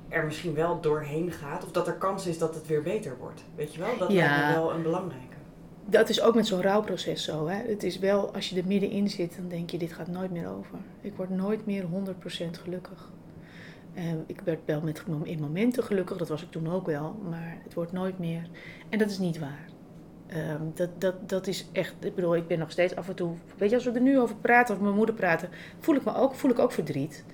er 0.08 0.26
misschien 0.26 0.54
wel 0.54 0.82
doorheen 0.82 1.32
gaat, 1.32 1.64
of 1.64 1.72
dat 1.72 1.88
er 1.88 1.94
kans 1.94 2.28
is 2.28 2.38
dat 2.38 2.56
het 2.56 2.68
weer 2.68 2.82
beter 2.82 3.18
wordt. 3.20 3.44
Weet 3.56 3.74
je 3.74 3.80
wel? 3.80 3.98
Dat 3.98 4.12
ja. 4.12 4.28
lijkt 4.28 4.48
me 4.48 4.54
wel 4.54 4.74
een 4.74 4.82
belangrijke. 4.82 5.36
Dat 5.86 6.10
is 6.10 6.22
ook 6.22 6.36
met 6.36 6.48
zo'n 6.48 6.62
rouwproces 6.62 7.24
zo. 7.24 7.48
Hè? 7.48 7.68
Het 7.68 7.84
is 7.84 8.00
wel, 8.00 8.34
als 8.34 8.50
je 8.50 8.60
er 8.60 8.68
middenin 8.68 9.10
zit, 9.10 9.36
dan 9.36 9.48
denk 9.48 9.70
je, 9.70 9.78
dit 9.78 9.94
gaat 9.94 10.08
nooit 10.08 10.32
meer 10.32 10.50
over. 10.50 10.78
Ik 11.02 11.16
word 11.16 11.30
nooit 11.30 11.66
meer 11.66 11.84
100% 11.84 11.86
gelukkig. 12.52 13.12
Uh, 13.94 14.04
ik 14.26 14.42
werd 14.42 14.60
wel 14.66 14.82
met, 14.82 15.04
in 15.24 15.40
momenten 15.40 15.84
gelukkig, 15.84 16.18
dat 16.18 16.30
was 16.30 16.42
ik 16.42 16.52
toen 16.52 16.72
ook 16.72 16.86
wel, 16.86 17.16
maar 17.30 17.58
het 17.64 17.74
wordt 17.74 17.92
nooit 17.92 18.20
meer. 18.20 18.50
En 18.90 19.00
dat 19.00 19.10
is 19.10 19.18
niet 19.18 19.40
waar. 19.40 19.69
Ehm, 20.30 20.62
dat, 20.74 20.90
dat, 21.02 21.30
dat 21.30 21.48
is 21.48 21.66
echt, 21.72 21.96
ik 22.00 22.16
bedoel, 22.16 22.36
ik 22.36 22.48
ben 22.48 22.60
nog 22.60 22.72
steeds 22.72 22.96
af 22.96 23.08
en 23.08 23.16
toe, 23.16 23.36
weet 23.58 23.70
je, 23.70 23.76
als 23.76 23.86
we 23.86 23.92
er 23.92 24.02
nu 24.02 24.20
over 24.20 24.36
praten, 24.36 24.76
of 24.76 24.82
mijn 24.82 24.96
moeder 24.96 25.16
praten, 25.16 25.50
voel 25.80 25.96
ik 25.96 26.06
me 26.06 26.16
ook, 26.16 26.36
voel 26.36 26.52
ik 26.52 26.60
ook 26.60 26.72
verdriet. 26.72 27.26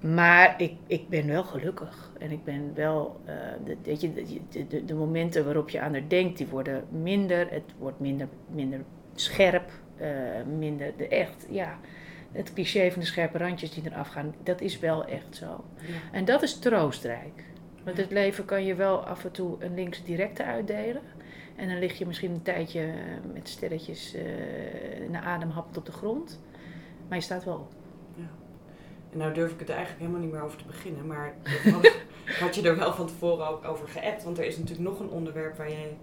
Maar 0.00 0.54
ik, 0.60 0.72
ik 0.86 1.08
ben 1.08 1.26
wel 1.26 1.44
gelukkig. 1.44 2.12
En 2.18 2.30
ik 2.30 2.44
ben 2.44 2.72
wel, 2.74 3.20
uh, 3.26 3.34
de, 3.64 3.76
weet 3.82 4.00
je, 4.00 4.12
de, 4.12 4.66
de, 4.66 4.84
de, 4.84 4.94
momenten 4.94 5.44
waarop 5.44 5.70
je 5.70 5.80
aan 5.80 5.92
haar 5.92 6.08
denkt, 6.08 6.38
die 6.38 6.46
worden 6.46 6.84
minder. 6.88 7.50
Het 7.50 7.74
wordt 7.78 8.00
minder, 8.00 8.28
minder 8.50 8.80
scherp, 9.14 9.70
uh, 10.00 10.08
minder 10.58 10.92
de 10.96 11.08
echt, 11.08 11.46
ja. 11.50 11.78
Het 12.32 12.52
cliché 12.52 12.90
van 12.90 13.00
de 13.00 13.06
scherpe 13.06 13.38
randjes 13.38 13.74
die 13.74 13.82
eraf 13.86 14.08
gaan, 14.08 14.34
dat 14.42 14.60
is 14.60 14.78
wel 14.78 15.04
echt 15.04 15.36
zo. 15.36 15.64
En 16.12 16.24
dat 16.24 16.42
is 16.42 16.58
troostrijk. 16.58 17.44
Want 17.84 17.96
het 17.96 18.10
leven 18.10 18.44
kan 18.44 18.64
je 18.64 18.74
wel 18.74 19.06
af 19.06 19.24
en 19.24 19.30
toe 19.30 19.56
een 19.58 19.74
links 19.74 20.04
directe 20.04 20.44
uitdelen. 20.44 21.02
En 21.60 21.68
dan 21.68 21.78
lig 21.78 21.98
je 21.98 22.06
misschien 22.06 22.30
een 22.30 22.42
tijdje 22.42 22.80
eh, 22.80 23.32
met 23.32 23.48
sterretjes 23.48 24.14
uh, 24.14 24.22
naar 25.10 25.22
adem 25.22 25.50
happend 25.50 25.76
op 25.76 25.86
de 25.86 25.92
grond. 25.92 26.40
Maar 27.08 27.18
je 27.18 27.24
staat 27.24 27.44
wel 27.44 27.54
op. 27.54 27.72
En 29.12 29.18
nou 29.18 29.34
durf 29.34 29.52
ik 29.52 29.58
het 29.58 29.68
eigenlijk 29.68 30.00
helemaal 30.00 30.20
niet 30.20 30.32
meer 30.32 30.42
over 30.42 30.58
te 30.58 30.64
beginnen. 30.64 31.06
Maar 31.06 31.34
had, 31.72 31.92
had 32.38 32.54
je 32.54 32.68
er 32.68 32.76
wel 32.76 32.92
van 32.92 33.06
tevoren 33.06 33.48
ook 33.48 33.64
over 33.64 33.88
geappt. 33.88 34.24
Want 34.24 34.38
er 34.38 34.44
is 34.44 34.56
natuurlijk 34.56 34.88
nog 34.88 35.00
een 35.00 35.08
onderwerp 35.08 35.56
waar 35.56 35.70
jij 35.70 35.98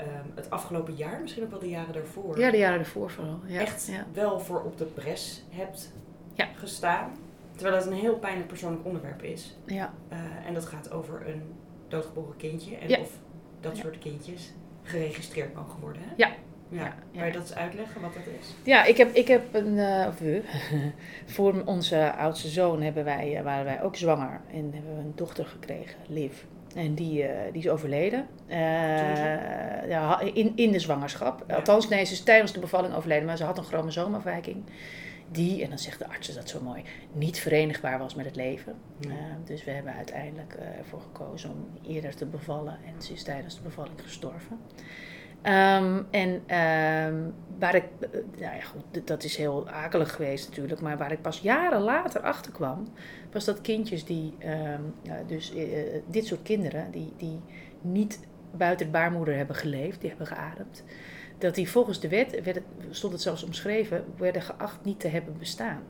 um, 0.00 0.32
het 0.34 0.50
afgelopen 0.50 0.94
jaar, 0.94 1.20
misschien 1.20 1.42
ook 1.44 1.50
wel 1.50 1.58
de 1.58 1.68
jaren 1.68 1.92
daarvoor. 1.92 2.38
Ja, 2.38 2.50
de 2.50 2.56
jaren 2.56 2.78
daarvoor 2.78 3.10
vooral. 3.10 3.40
Ja. 3.46 3.60
Echt 3.60 3.90
wel 4.12 4.40
voor 4.40 4.62
op 4.62 4.78
de 4.78 4.84
pres 4.84 5.44
hebt 5.48 5.92
ja. 6.32 6.48
gestaan. 6.54 7.10
Terwijl 7.54 7.76
het 7.76 7.86
een 7.86 7.98
heel 7.98 8.16
pijnlijk 8.16 8.48
persoonlijk 8.48 8.84
onderwerp 8.84 9.22
is. 9.22 9.56
Ja. 9.64 9.94
Uh, 10.12 10.46
en 10.46 10.54
dat 10.54 10.66
gaat 10.66 10.90
over 10.90 11.28
een 11.28 11.42
doodgeboren 11.88 12.36
kindje. 12.36 12.76
En 12.76 13.00
of 13.00 13.10
dat 13.60 13.76
soort 13.76 13.98
kindjes 13.98 14.52
geregistreerd 14.88 15.54
mogen 15.54 15.80
worden. 15.80 16.02
Hè? 16.02 16.12
Ja, 16.16 16.30
ja. 16.68 16.94
Kan 17.16 17.26
je 17.26 17.32
dat 17.32 17.42
eens 17.42 17.54
uitleggen 17.54 18.00
wat 18.00 18.14
dat 18.14 18.22
is? 18.40 18.54
Ja, 18.62 18.84
ik 18.84 18.96
heb, 18.96 19.14
ik 19.14 19.28
heb 19.28 19.54
een, 19.54 19.76
uh, 19.76 20.06
of 20.08 20.18
we, 20.18 20.42
voor 21.34 21.62
onze 21.64 22.12
oudste 22.12 22.48
zoon 22.48 22.82
hebben 22.82 23.04
wij, 23.04 23.36
uh, 23.38 23.42
waren 23.42 23.64
wij 23.64 23.82
ook 23.82 23.96
zwanger 23.96 24.40
en 24.52 24.70
hebben 24.74 24.96
we 24.96 25.02
een 25.02 25.12
dochter 25.14 25.44
gekregen, 25.44 25.96
Liv. 26.06 26.32
En 26.74 26.94
die, 26.94 27.22
uh, 27.22 27.28
die 27.52 27.62
is 27.62 27.68
overleden. 27.68 28.26
ja, 29.88 30.20
in, 30.20 30.52
in 30.56 30.72
de 30.72 30.78
zwangerschap. 30.78 31.52
Althans, 31.52 31.88
nee, 31.88 32.04
ze 32.04 32.12
is 32.12 32.22
tijdens 32.22 32.52
de 32.52 32.60
bevalling 32.60 32.94
overleden, 32.94 33.24
maar 33.24 33.36
ze 33.36 33.44
had 33.44 33.58
een 33.58 33.64
chromosoomafwijking. 33.64 34.64
Die, 35.30 35.62
en 35.62 35.68
dan 35.68 35.78
zegt 35.78 35.98
de 35.98 36.08
arts 36.08 36.34
dat 36.34 36.48
zo 36.48 36.60
mooi, 36.60 36.82
niet 37.12 37.38
verenigbaar 37.38 37.98
was 37.98 38.14
met 38.14 38.26
het 38.26 38.36
leven. 38.36 38.74
dus 39.44 39.64
we 39.64 39.70
hebben 39.70 39.92
uiteindelijk 39.92 40.54
ervoor 40.78 41.00
gekozen 41.00 41.50
om 41.50 41.68
eerder 41.82 42.14
te 42.14 42.26
bevallen. 42.26 42.78
En 42.86 43.02
ze 43.02 43.12
is 43.12 43.22
tijdens 43.22 43.54
de 43.54 43.62
bevalling 43.62 44.00
gestorven. 44.02 44.58
Um, 45.42 46.06
en 46.10 46.28
um, 46.28 47.34
waar 47.58 47.74
ik, 47.74 47.84
eh, 48.00 48.20
nou 48.38 48.56
ja 48.56 48.60
goed, 48.60 49.06
dat 49.06 49.24
is 49.24 49.36
heel 49.36 49.68
akelig 49.68 50.14
geweest 50.14 50.48
natuurlijk, 50.48 50.80
maar 50.80 50.98
waar 50.98 51.12
ik 51.12 51.22
pas 51.22 51.38
jaren 51.40 51.80
later 51.80 52.20
achter 52.20 52.52
kwam, 52.52 52.88
was 53.32 53.44
dat 53.44 53.60
kindjes 53.60 54.04
die, 54.04 54.34
um, 54.72 54.94
dus 55.26 55.54
uh, 55.54 55.62
dit 56.06 56.26
soort 56.26 56.42
kinderen, 56.42 56.90
die, 56.90 57.12
die 57.16 57.40
niet 57.80 58.20
buiten 58.50 58.86
de 58.86 58.92
baarmoeder 58.92 59.36
hebben 59.36 59.56
geleefd, 59.56 60.00
die 60.00 60.08
hebben 60.08 60.26
geademd, 60.26 60.84
dat 61.38 61.54
die 61.54 61.70
volgens 61.70 62.00
de 62.00 62.08
wet, 62.08 62.42
werd 62.42 62.56
het, 62.56 62.64
stond 62.90 63.12
het 63.12 63.22
zelfs 63.22 63.42
omschreven, 63.42 64.04
werden 64.16 64.42
geacht 64.42 64.84
niet 64.84 65.00
te 65.00 65.08
hebben 65.08 65.38
bestaan. 65.38 65.82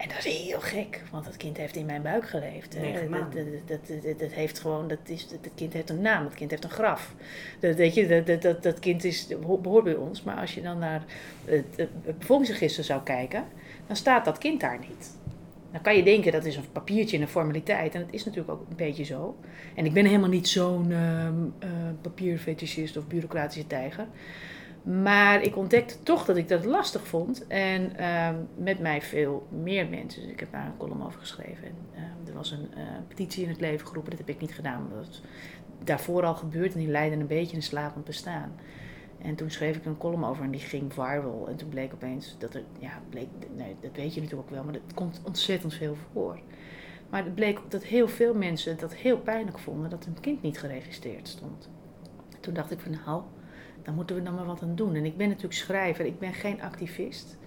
En 0.00 0.08
dat 0.08 0.24
is 0.24 0.44
heel 0.44 0.60
gek, 0.60 1.02
want 1.10 1.24
dat 1.24 1.36
kind 1.36 1.56
heeft 1.56 1.76
in 1.76 1.86
mijn 1.86 2.02
buik 2.02 2.28
geleefd. 2.28 2.72
Dat, 2.72 3.32
dat, 3.66 3.80
dat, 4.02 4.18
dat, 4.18 4.32
heeft 4.32 4.58
gewoon, 4.58 4.88
dat, 4.88 4.98
is, 5.04 5.28
dat 5.28 5.50
kind 5.54 5.72
heeft 5.72 5.90
een 5.90 6.00
naam, 6.00 6.24
dat 6.24 6.34
kind 6.34 6.50
heeft 6.50 6.64
een 6.64 6.70
graf. 6.70 7.14
Dat, 7.60 7.74
weet 7.74 7.94
je, 7.94 8.22
dat, 8.24 8.42
dat, 8.42 8.62
dat 8.62 8.78
kind 8.78 9.04
is, 9.04 9.26
behoort 9.26 9.84
bij 9.84 9.94
ons, 9.94 10.22
maar 10.22 10.36
als 10.36 10.54
je 10.54 10.62
dan 10.62 10.78
naar 10.78 11.04
het, 11.44 11.64
het 11.76 12.18
bevolkingsregister 12.18 12.84
zou 12.84 13.02
kijken, 13.02 13.44
dan 13.86 13.96
staat 13.96 14.24
dat 14.24 14.38
kind 14.38 14.60
daar 14.60 14.78
niet. 14.88 15.18
Dan 15.72 15.80
kan 15.80 15.96
je 15.96 16.02
denken 16.02 16.32
dat 16.32 16.44
is 16.44 16.56
een 16.56 16.72
papiertje 16.72 17.16
en 17.16 17.22
een 17.22 17.28
formaliteit. 17.28 17.94
En 17.94 18.00
dat 18.00 18.12
is 18.12 18.24
natuurlijk 18.24 18.52
ook 18.52 18.66
een 18.70 18.76
beetje 18.76 19.04
zo. 19.04 19.36
En 19.74 19.84
ik 19.84 19.92
ben 19.92 20.04
helemaal 20.04 20.28
niet 20.28 20.48
zo'n 20.48 20.90
uh, 20.90 21.24
uh, 21.24 21.70
papierfetischist 22.00 22.96
of 22.96 23.06
bureaucratische 23.06 23.66
tijger. 23.66 24.06
Maar 24.82 25.42
ik 25.42 25.56
ontdekte 25.56 26.02
toch 26.02 26.24
dat 26.24 26.36
ik 26.36 26.48
dat 26.48 26.64
lastig 26.64 27.06
vond. 27.06 27.46
En 27.46 27.92
uh, 28.00 28.28
met 28.56 28.78
mij 28.78 29.02
veel 29.02 29.46
meer 29.62 29.88
mensen. 29.88 30.22
Dus 30.22 30.30
ik 30.30 30.40
heb 30.40 30.52
daar 30.52 30.66
een 30.66 30.76
column 30.76 31.06
over 31.06 31.20
geschreven. 31.20 31.64
En, 31.64 31.74
uh, 31.94 32.28
er 32.28 32.34
was 32.34 32.50
een 32.50 32.68
uh, 32.76 32.82
petitie 33.08 33.42
in 33.42 33.48
het 33.48 33.60
leven 33.60 33.86
geroepen. 33.86 34.10
Dat 34.10 34.18
heb 34.18 34.28
ik 34.28 34.40
niet 34.40 34.54
gedaan. 34.54 34.88
Het 34.96 35.20
daarvoor 35.84 36.24
al 36.24 36.34
gebeurd. 36.34 36.72
En 36.72 36.78
die 36.78 36.88
leidde 36.88 37.16
een 37.16 37.26
beetje 37.26 37.56
een 37.56 37.62
slapend 37.62 38.04
bestaan. 38.04 38.52
En 39.22 39.34
toen 39.34 39.50
schreef 39.50 39.76
ik 39.76 39.84
een 39.84 39.98
column 39.98 40.24
over 40.24 40.44
en 40.44 40.50
die 40.50 40.60
ging 40.60 40.92
viral. 40.92 41.48
En 41.48 41.56
toen 41.56 41.68
bleek 41.68 41.92
opeens 41.92 42.36
dat 42.38 42.54
er, 42.54 42.62
ja, 42.78 43.02
bleek, 43.08 43.28
nee, 43.56 43.76
dat 43.80 43.96
weet 43.96 44.14
je 44.14 44.20
natuurlijk 44.20 44.48
ook 44.48 44.54
wel, 44.54 44.64
maar 44.64 44.74
het 44.74 44.94
komt 44.94 45.20
ontzettend 45.24 45.74
veel 45.74 45.96
voor. 46.12 46.40
Maar 47.10 47.24
het 47.24 47.34
bleek 47.34 47.60
dat 47.68 47.84
heel 47.84 48.08
veel 48.08 48.34
mensen 48.34 48.78
dat 48.78 48.94
heel 48.94 49.18
pijnlijk 49.18 49.58
vonden 49.58 49.90
dat 49.90 50.04
hun 50.04 50.20
kind 50.20 50.42
niet 50.42 50.58
geregistreerd 50.58 51.28
stond. 51.28 51.70
Toen 52.40 52.54
dacht 52.54 52.70
ik 52.70 52.80
van 52.80 52.96
nou, 53.04 53.22
dan 53.82 53.94
moeten 53.94 54.16
we 54.16 54.22
dan 54.22 54.34
maar 54.34 54.44
wat 54.44 54.62
aan 54.62 54.74
doen. 54.74 54.94
En 54.94 55.04
ik 55.04 55.16
ben 55.16 55.28
natuurlijk 55.28 55.54
schrijver, 55.54 56.04
ik 56.04 56.18
ben 56.18 56.34
geen 56.34 56.62
activist. 56.62 57.38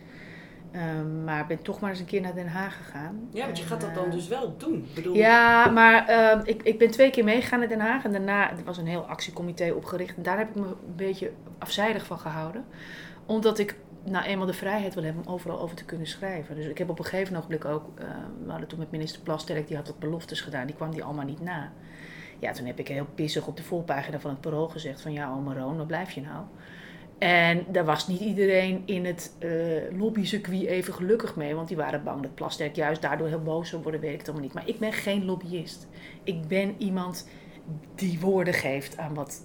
Um, 0.76 1.24
maar 1.24 1.48
ben 1.48 1.62
toch 1.62 1.80
maar 1.80 1.90
eens 1.90 2.00
een 2.00 2.06
keer 2.06 2.22
naar 2.22 2.36
Den 2.36 2.48
Haag 2.48 2.78
gegaan. 2.78 3.28
Ja, 3.32 3.46
want 3.46 3.58
je 3.58 3.64
gaat 3.64 3.82
dat 3.82 3.96
dan 3.96 4.10
dus 4.10 4.28
wel 4.28 4.58
doen. 4.58 4.88
Bedoel... 4.96 5.16
Ja, 5.16 5.70
maar 5.70 6.10
uh, 6.10 6.40
ik, 6.44 6.64
ik 6.64 6.78
ben 6.78 6.92
twee 6.92 7.10
keer 7.10 7.24
meegegaan 7.24 7.60
naar 7.60 7.68
Den 7.68 7.80
Haag. 7.80 8.04
En 8.04 8.12
daarna 8.12 8.50
er 8.50 8.64
was 8.64 8.78
een 8.78 8.88
heel 8.88 9.06
actiecomité 9.06 9.72
opgericht. 9.72 10.16
En 10.18 10.24
daar 10.24 10.38
heb 10.38 10.50
ik 10.50 10.56
me 10.56 10.66
een 10.66 10.96
beetje 10.96 11.32
afzijdig 11.58 12.06
van 12.06 12.20
gehouden. 12.20 12.66
Omdat 13.26 13.60
ik 13.60 13.76
nou 14.04 14.26
eenmaal 14.26 14.46
de 14.46 14.54
vrijheid 14.54 14.94
wil 14.94 15.04
hebben 15.04 15.26
om 15.26 15.34
overal 15.34 15.60
over 15.60 15.76
te 15.76 15.86
kunnen 15.86 16.08
schrijven. 16.08 16.56
Dus 16.56 16.66
ik 16.66 16.78
heb 16.78 16.90
op 16.90 17.00
een 17.00 17.06
gegeven 17.06 17.36
ogenblik 17.36 17.66
ook... 17.66 17.86
Uh, 18.00 18.06
we 18.46 18.52
hadden 18.52 18.68
toen 18.68 18.80
met 18.80 18.92
minister 18.92 19.22
Plasterk, 19.22 19.68
die 19.68 19.78
had 19.78 19.88
wat 19.88 20.00
beloftes 20.00 20.42
gedaan. 20.42 20.66
Die 20.66 20.76
kwam 20.76 20.92
die 20.92 21.04
allemaal 21.04 21.26
niet 21.26 21.42
na. 21.42 21.72
Ja, 22.40 22.52
toen 22.52 22.66
heb 22.66 22.80
ik 22.80 22.88
heel 22.88 23.08
pissig 23.16 23.48
op 23.48 23.58
de 23.58 23.64
voorpagina 23.64 24.20
van 24.20 24.32
het 24.32 24.42
parool 24.42 24.68
gezegd 24.68 25.02
van... 25.02 25.14
Ja, 25.14 25.32
oma 25.32 25.54
Roon, 25.54 25.78
waar 25.78 25.86
blijf 25.86 26.12
je 26.12 26.22
nou? 26.22 26.44
En 27.24 27.66
daar 27.68 27.86
was 27.86 28.08
niet 28.08 28.20
iedereen 28.20 28.82
in 28.86 29.06
het 29.06 29.36
uh, 29.40 30.00
lobbycircuit 30.00 30.66
even 30.66 30.94
gelukkig 30.94 31.36
mee. 31.36 31.56
Want 31.56 31.68
die 31.68 31.78
waren 31.78 32.04
bang 32.04 32.22
dat 32.22 32.36
Plasterk 32.36 32.76
juist 32.76 33.02
daardoor 33.02 33.28
heel 33.28 33.42
boos 33.42 33.70
zou 33.70 33.82
worden, 33.82 34.02
weet 34.02 34.12
ik 34.12 34.18
het 34.18 34.28
allemaal 34.28 34.46
niet. 34.46 34.54
Maar 34.54 34.68
ik 34.68 34.80
ben 34.80 34.94
geen 34.94 35.26
lobbyist. 35.26 35.88
Ik 36.24 36.48
ben 36.48 36.76
iemand 36.78 37.30
die 37.96 38.20
woorden 38.20 38.54
geeft 38.54 38.98
aan 38.98 39.14
wat 39.14 39.42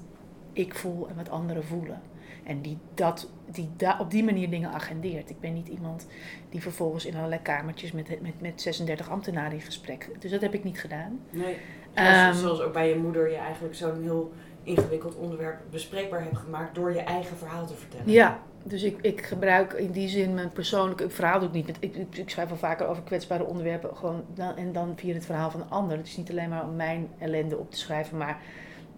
ik 0.53 0.75
voel 0.75 1.09
en 1.09 1.17
wat 1.17 1.31
anderen 1.31 1.65
voelen. 1.65 2.01
En 2.45 2.61
die, 2.61 2.79
dat, 2.95 3.31
die 3.51 3.71
da 3.77 3.97
op 4.01 4.11
die 4.11 4.25
manier 4.25 4.51
dingen 4.51 4.73
agendeert. 4.73 5.31
Ik 5.31 5.41
ben 5.41 5.55
niet 5.55 5.69
iemand 5.69 6.07
die 6.49 6.63
vervolgens 6.63 7.07
in 7.07 7.17
allerlei 7.17 7.43
kamertjes 7.43 7.93
met, 7.93 8.21
met, 8.21 8.41
met 8.41 8.63
36 8.63 9.11
ambtenaren 9.11 9.53
in 9.53 9.61
gesprek. 9.61 10.11
Dus 10.19 10.31
dat 10.31 10.41
heb 10.41 10.55
ik 10.55 10.65
niet 10.65 10.81
gedaan. 10.81 11.21
Nee. 11.31 11.57
Zoals, 11.95 12.37
um, 12.37 12.43
zoals 12.43 12.61
ook 12.61 12.73
bij 12.73 12.89
je 12.89 12.97
moeder 12.97 13.31
je 13.31 13.37
eigenlijk 13.37 13.75
zo'n 13.75 14.03
heel 14.03 14.33
ingewikkeld 14.69 15.15
onderwerp 15.15 15.59
bespreekbaar 15.71 16.23
hebt 16.23 16.39
gemaakt 16.39 16.75
door 16.75 16.93
je 16.93 17.01
eigen 17.01 17.37
verhaal 17.37 17.67
te 17.67 17.75
vertellen. 17.75 18.11
Ja, 18.11 18.39
dus 18.63 18.83
ik, 18.83 18.99
ik 19.01 19.23
gebruik 19.23 19.73
in 19.73 19.91
die 19.91 20.09
zin 20.09 20.35
mijn 20.35 20.53
persoonlijke 20.53 21.11
verhaal 21.11 21.39
doe 21.39 21.49
ik 21.49 21.55
niet. 21.55 21.69
Ik, 21.69 21.77
ik, 21.97 22.17
ik 22.17 22.31
schrijf 22.31 22.49
wel 22.49 22.59
vaker 22.59 22.87
over 22.87 23.03
kwetsbare 23.03 23.45
onderwerpen 23.45 23.97
gewoon 23.97 24.25
dan, 24.35 24.57
en 24.57 24.73
dan 24.73 24.93
via 24.97 25.15
het 25.15 25.27
verhaal 25.27 25.51
van 25.51 25.61
een 25.61 25.71
ander. 25.71 25.97
Het 25.97 26.07
is 26.07 26.17
niet 26.17 26.31
alleen 26.31 26.49
maar 26.49 26.65
om 26.65 26.77
mijn 26.77 27.09
ellende 27.19 27.57
op 27.57 27.71
te 27.71 27.79
schrijven, 27.79 28.17
maar 28.17 28.41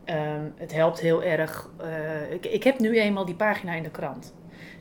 um, 0.06 0.52
het 0.56 0.72
helpt 0.72 1.00
heel 1.00 1.22
erg. 1.22 1.68
Uh, 1.82 2.32
ik, 2.32 2.46
ik 2.46 2.64
heb 2.64 2.78
nu 2.78 2.98
eenmaal 2.98 3.24
die 3.24 3.34
pagina 3.34 3.72
in 3.72 3.82
de 3.82 3.90
krant. 3.90 4.34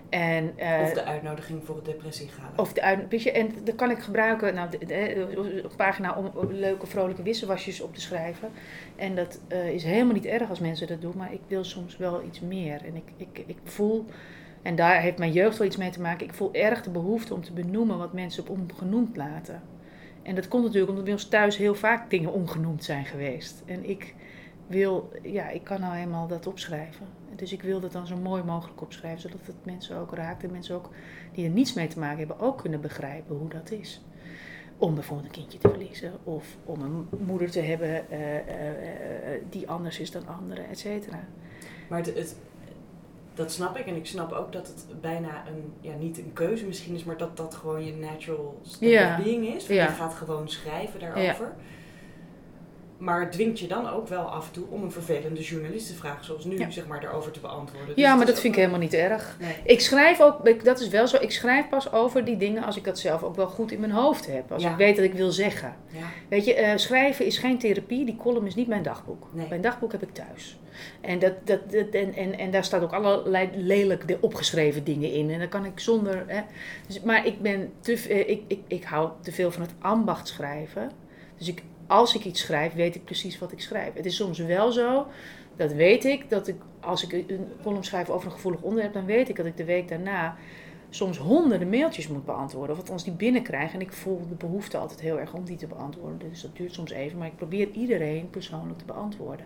En, 0.09 0.53
uh, 0.59 0.81
of 0.81 0.93
de 0.93 1.03
uitnodiging 1.03 1.63
voor 1.63 1.75
het 1.75 1.85
depressiegala. 1.85 2.49
Of 2.55 2.73
de 2.73 2.81
uit, 2.81 3.23
je, 3.23 3.31
en 3.31 3.51
dat 3.63 3.75
kan 3.75 3.91
ik 3.91 3.99
gebruiken, 3.99 4.53
nou, 4.53 4.69
de, 4.69 5.15
een 5.15 5.75
pagina 5.75 6.15
om 6.15 6.51
leuke, 6.51 6.87
vrolijke 6.87 7.23
wisselwasjes 7.23 7.81
op 7.81 7.93
te 7.93 8.01
schrijven. 8.01 8.49
En 8.95 9.15
dat 9.15 9.39
uh, 9.51 9.69
is 9.69 9.83
helemaal 9.83 10.13
niet 10.13 10.25
erg 10.25 10.49
als 10.49 10.59
mensen 10.59 10.87
dat 10.87 11.01
doen, 11.01 11.13
maar 11.17 11.33
ik 11.33 11.41
wil 11.47 11.63
soms 11.63 11.97
wel 11.97 12.23
iets 12.23 12.39
meer. 12.39 12.81
En 12.85 12.95
ik, 12.95 13.11
ik, 13.17 13.43
ik 13.47 13.57
voel, 13.63 14.05
en 14.61 14.75
daar 14.75 15.01
heeft 15.01 15.17
mijn 15.17 15.31
jeugd 15.31 15.57
wel 15.57 15.67
iets 15.67 15.77
mee 15.77 15.89
te 15.89 16.01
maken, 16.01 16.27
ik 16.27 16.33
voel 16.33 16.53
erg 16.53 16.83
de 16.83 16.89
behoefte 16.89 17.33
om 17.33 17.43
te 17.43 17.53
benoemen 17.53 17.97
wat 17.97 18.13
mensen 18.13 18.43
op 18.43 18.49
ongenoemd 18.49 19.17
laten. 19.17 19.61
En 20.23 20.35
dat 20.35 20.47
komt 20.47 20.63
natuurlijk 20.63 20.89
omdat 20.89 21.05
bij 21.05 21.13
ons 21.13 21.27
thuis 21.27 21.57
heel 21.57 21.75
vaak 21.75 22.09
dingen 22.09 22.33
ongenoemd 22.33 22.83
zijn 22.83 23.05
geweest. 23.05 23.63
En 23.65 23.89
ik 23.89 24.13
wil, 24.69 25.11
ja, 25.21 25.49
ik 25.49 25.63
kan 25.63 25.79
nou 25.79 25.95
eenmaal 25.95 26.27
dat 26.27 26.47
opschrijven. 26.47 27.05
Dus 27.35 27.51
ik 27.53 27.61
wil 27.61 27.79
dat 27.79 27.91
dan 27.91 28.07
zo 28.07 28.15
mooi 28.15 28.43
mogelijk 28.43 28.81
opschrijven, 28.81 29.21
zodat 29.21 29.45
het 29.45 29.65
mensen 29.65 29.97
ook 29.97 30.13
raakt. 30.13 30.43
En 30.43 30.51
mensen 30.51 30.75
ook 30.75 30.89
die 31.33 31.45
er 31.45 31.51
niets 31.51 31.73
mee 31.73 31.87
te 31.87 31.99
maken 31.99 32.17
hebben, 32.17 32.39
ook 32.39 32.57
kunnen 32.57 32.81
begrijpen 32.81 33.35
hoe 33.35 33.49
dat 33.49 33.71
is. 33.71 34.01
Om 34.77 34.93
bijvoorbeeld 34.93 35.27
een 35.27 35.33
kindje 35.33 35.59
te 35.59 35.69
verliezen. 35.69 36.13
Of 36.23 36.45
om 36.65 36.81
een 36.81 37.07
moeder 37.25 37.51
te 37.51 37.59
hebben 37.59 38.05
uh, 38.11 38.33
uh, 38.33 38.41
die 39.49 39.69
anders 39.69 39.99
is 39.99 40.11
dan 40.11 40.27
anderen, 40.27 40.69
et 40.69 40.79
cetera. 40.79 41.19
Maar 41.89 41.99
het, 41.99 42.15
het, 42.15 42.35
dat 43.33 43.51
snap 43.51 43.77
ik. 43.77 43.85
En 43.85 43.95
ik 43.95 44.05
snap 44.05 44.31
ook 44.31 44.51
dat 44.51 44.67
het 44.67 45.01
bijna 45.01 45.47
een, 45.47 45.73
ja, 45.81 45.95
niet 45.95 46.17
een 46.17 46.33
keuze 46.33 46.65
misschien 46.65 46.95
is, 46.95 47.03
maar 47.03 47.17
dat 47.17 47.37
dat 47.37 47.55
gewoon 47.55 47.85
je 47.85 47.93
natural 47.93 48.59
state 48.61 48.85
ja. 48.85 49.17
of 49.17 49.23
being 49.23 49.47
is. 49.55 49.67
Ja. 49.67 49.83
Je 49.83 49.89
gaat 49.89 50.13
gewoon 50.13 50.49
schrijven 50.49 50.99
daarover. 50.99 51.45
Ja. 51.45 51.55
Maar 52.99 53.19
het 53.19 53.31
dwingt 53.31 53.59
je 53.59 53.67
dan 53.67 53.89
ook 53.89 54.07
wel 54.07 54.21
af 54.21 54.47
en 54.47 54.53
toe 54.53 54.65
om 54.69 54.83
een 54.83 54.91
vervelende 54.91 55.41
journalistenvraag 55.41 56.23
zoals 56.23 56.45
nu, 56.45 56.71
zeg 56.71 56.87
maar, 56.87 57.01
daarover 57.01 57.31
te 57.31 57.39
beantwoorden. 57.39 57.95
Dus 57.95 58.03
ja, 58.03 58.15
maar 58.15 58.25
dat 58.25 58.39
vind 58.39 58.53
ik 58.53 58.59
helemaal 58.59 58.79
niet 58.79 58.93
erg. 58.93 59.37
Ik 59.63 59.81
schrijf 59.81 60.21
ook, 60.21 60.65
dat 60.65 60.79
is 60.79 60.87
wel 60.87 61.07
zo, 61.07 61.17
ik 61.19 61.31
schrijf 61.31 61.69
pas 61.69 61.91
over 61.91 62.25
die 62.25 62.37
dingen 62.37 62.63
als 62.63 62.77
ik 62.77 62.83
dat 62.83 62.99
zelf 62.99 63.23
ook 63.23 63.35
wel 63.35 63.47
goed 63.47 63.71
in 63.71 63.79
mijn 63.79 63.91
hoofd 63.91 64.27
heb. 64.27 64.51
Als 64.51 64.63
ik 64.63 64.75
weet 64.75 64.95
dat 64.95 65.05
ik 65.05 65.13
wil 65.13 65.31
zeggen. 65.31 65.75
Ja. 65.87 65.99
Weet 66.29 66.45
je, 66.45 66.61
uh, 66.61 66.71
schrijven 66.75 67.25
is 67.25 67.37
geen 67.37 67.57
therapie, 67.57 68.05
die 68.05 68.15
column 68.15 68.45
is 68.45 68.55
niet 68.55 68.67
mijn 68.67 68.83
dagboek. 68.83 69.27
Mijn 69.49 69.61
dagboek 69.61 69.91
heb 69.91 70.01
ik 70.01 70.13
thuis. 70.13 70.59
En, 71.01 71.19
dat, 71.19 71.33
dat, 71.43 71.59
en, 71.91 72.13
en, 72.13 72.37
en 72.37 72.51
daar 72.51 72.63
staat 72.63 72.81
ook 72.81 72.93
allerlei 72.93 73.49
lelijk 73.55 74.07
de 74.07 74.17
opgeschreven 74.21 74.83
dingen 74.83 75.13
in. 75.13 75.29
En 75.29 75.39
dan 75.39 75.49
kan 75.49 75.65
ik 75.65 75.79
zonder. 75.79 76.23
Hè, 76.27 76.41
dus, 76.87 77.01
maar 77.01 77.25
ik 77.25 77.41
ben 77.41 77.71
te, 77.79 77.93
eh, 77.93 78.29
ik, 78.29 78.41
ik, 78.47 78.59
ik 78.67 78.83
hou 78.83 79.09
te 79.21 79.31
veel 79.31 79.51
van 79.51 79.61
het 79.61 79.73
ambacht 79.79 80.27
schrijven. 80.27 80.91
Dus 81.39 81.53
als 81.87 82.15
ik 82.15 82.25
iets 82.25 82.41
schrijf, 82.41 82.73
weet 82.73 82.95
ik 82.95 83.05
precies 83.05 83.39
wat 83.39 83.51
ik 83.51 83.61
schrijf. 83.61 83.93
Het 83.93 84.05
is 84.05 84.15
soms 84.15 84.37
wel 84.39 84.71
zo, 84.71 85.07
dat 85.55 85.73
weet 85.73 86.05
ik, 86.05 86.29
dat 86.29 86.47
ik 86.47 86.55
als 86.79 87.03
ik 87.07 87.29
een 87.29 87.47
column 87.63 87.83
schrijf 87.83 88.09
over 88.09 88.25
een 88.25 88.33
gevoelig 88.33 88.61
onderwerp, 88.61 88.93
dan 88.93 89.05
weet 89.05 89.29
ik 89.29 89.35
dat 89.35 89.45
ik 89.45 89.57
de 89.57 89.65
week 89.65 89.87
daarna 89.87 90.37
soms 90.89 91.17
honderden 91.17 91.69
mailtjes 91.69 92.07
moet 92.07 92.25
beantwoorden. 92.25 92.71
Of 92.71 92.81
althans 92.81 93.03
die 93.03 93.13
binnenkrijg. 93.13 93.73
En 93.73 93.81
ik 93.81 93.93
voel 93.93 94.27
de 94.29 94.35
behoefte 94.35 94.77
altijd 94.77 94.99
heel 94.99 95.19
erg 95.19 95.33
om 95.33 95.43
die 95.45 95.57
te 95.57 95.67
beantwoorden. 95.67 96.29
Dus 96.29 96.41
dat 96.41 96.55
duurt 96.55 96.73
soms 96.73 96.91
even. 96.91 97.17
Maar 97.17 97.27
ik 97.27 97.35
probeer 97.35 97.69
iedereen 97.69 98.29
persoonlijk 98.29 98.79
te 98.79 98.85
beantwoorden. 98.85 99.45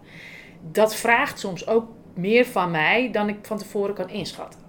Dat 0.71 0.95
vraagt 0.95 1.39
soms 1.39 1.67
ook 1.67 1.87
meer 2.13 2.45
van 2.45 2.71
mij 2.71 3.11
dan 3.11 3.29
ik 3.29 3.37
van 3.41 3.57
tevoren 3.57 3.95
kan 3.95 4.09
inschatten. 4.09 4.59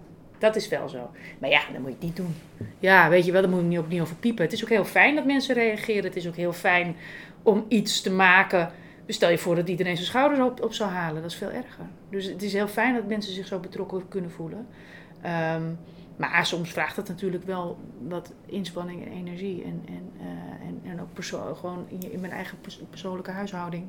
Dat 0.44 0.56
is 0.56 0.68
wel 0.68 0.88
zo. 0.88 1.10
Maar 1.38 1.50
ja, 1.50 1.60
dan 1.72 1.82
moet 1.82 1.90
je 1.90 2.06
niet 2.06 2.16
doen. 2.16 2.34
Ja, 2.78 3.08
weet 3.08 3.24
je 3.24 3.32
wel, 3.32 3.42
daar 3.42 3.50
moet 3.50 3.60
je 3.60 3.66
niet, 3.66 3.88
niet 3.88 4.00
over 4.00 4.16
piepen. 4.16 4.44
Het 4.44 4.52
is 4.52 4.62
ook 4.62 4.68
heel 4.68 4.84
fijn 4.84 5.14
dat 5.14 5.24
mensen 5.24 5.54
reageren. 5.54 6.04
Het 6.04 6.16
is 6.16 6.28
ook 6.28 6.36
heel 6.36 6.52
fijn 6.52 6.96
om 7.42 7.64
iets 7.68 8.00
te 8.00 8.10
maken. 8.10 8.70
Stel 9.06 9.30
je 9.30 9.38
voor 9.38 9.54
dat 9.54 9.68
iedereen 9.68 9.96
zijn 9.96 10.08
schouders 10.08 10.40
op, 10.40 10.62
op 10.62 10.72
zou 10.72 10.90
halen. 10.90 11.22
Dat 11.22 11.30
is 11.30 11.36
veel 11.36 11.50
erger. 11.50 11.84
Dus 12.10 12.24
het 12.24 12.42
is 12.42 12.52
heel 12.52 12.68
fijn 12.68 12.94
dat 12.94 13.06
mensen 13.06 13.32
zich 13.34 13.46
zo 13.46 13.58
betrokken 13.58 14.08
kunnen 14.08 14.30
voelen. 14.30 14.66
Ehm, 15.22 15.62
maar 16.16 16.46
soms 16.46 16.72
vraagt 16.72 16.96
dat 16.96 17.08
natuurlijk 17.08 17.44
wel 17.44 17.78
wat 18.08 18.32
inspanning 18.46 19.06
en 19.06 19.12
energie. 19.12 19.64
En, 19.64 19.82
en, 19.86 20.12
uh, 20.20 20.90
en, 20.90 21.00
ook 21.00 21.24
gewoon 21.56 21.86
in, 21.88 22.12
in, 22.12 22.20
mijn 22.20 22.32
eigen 22.32 22.58
persoonlijke 22.90 23.30
huishouding 23.30 23.88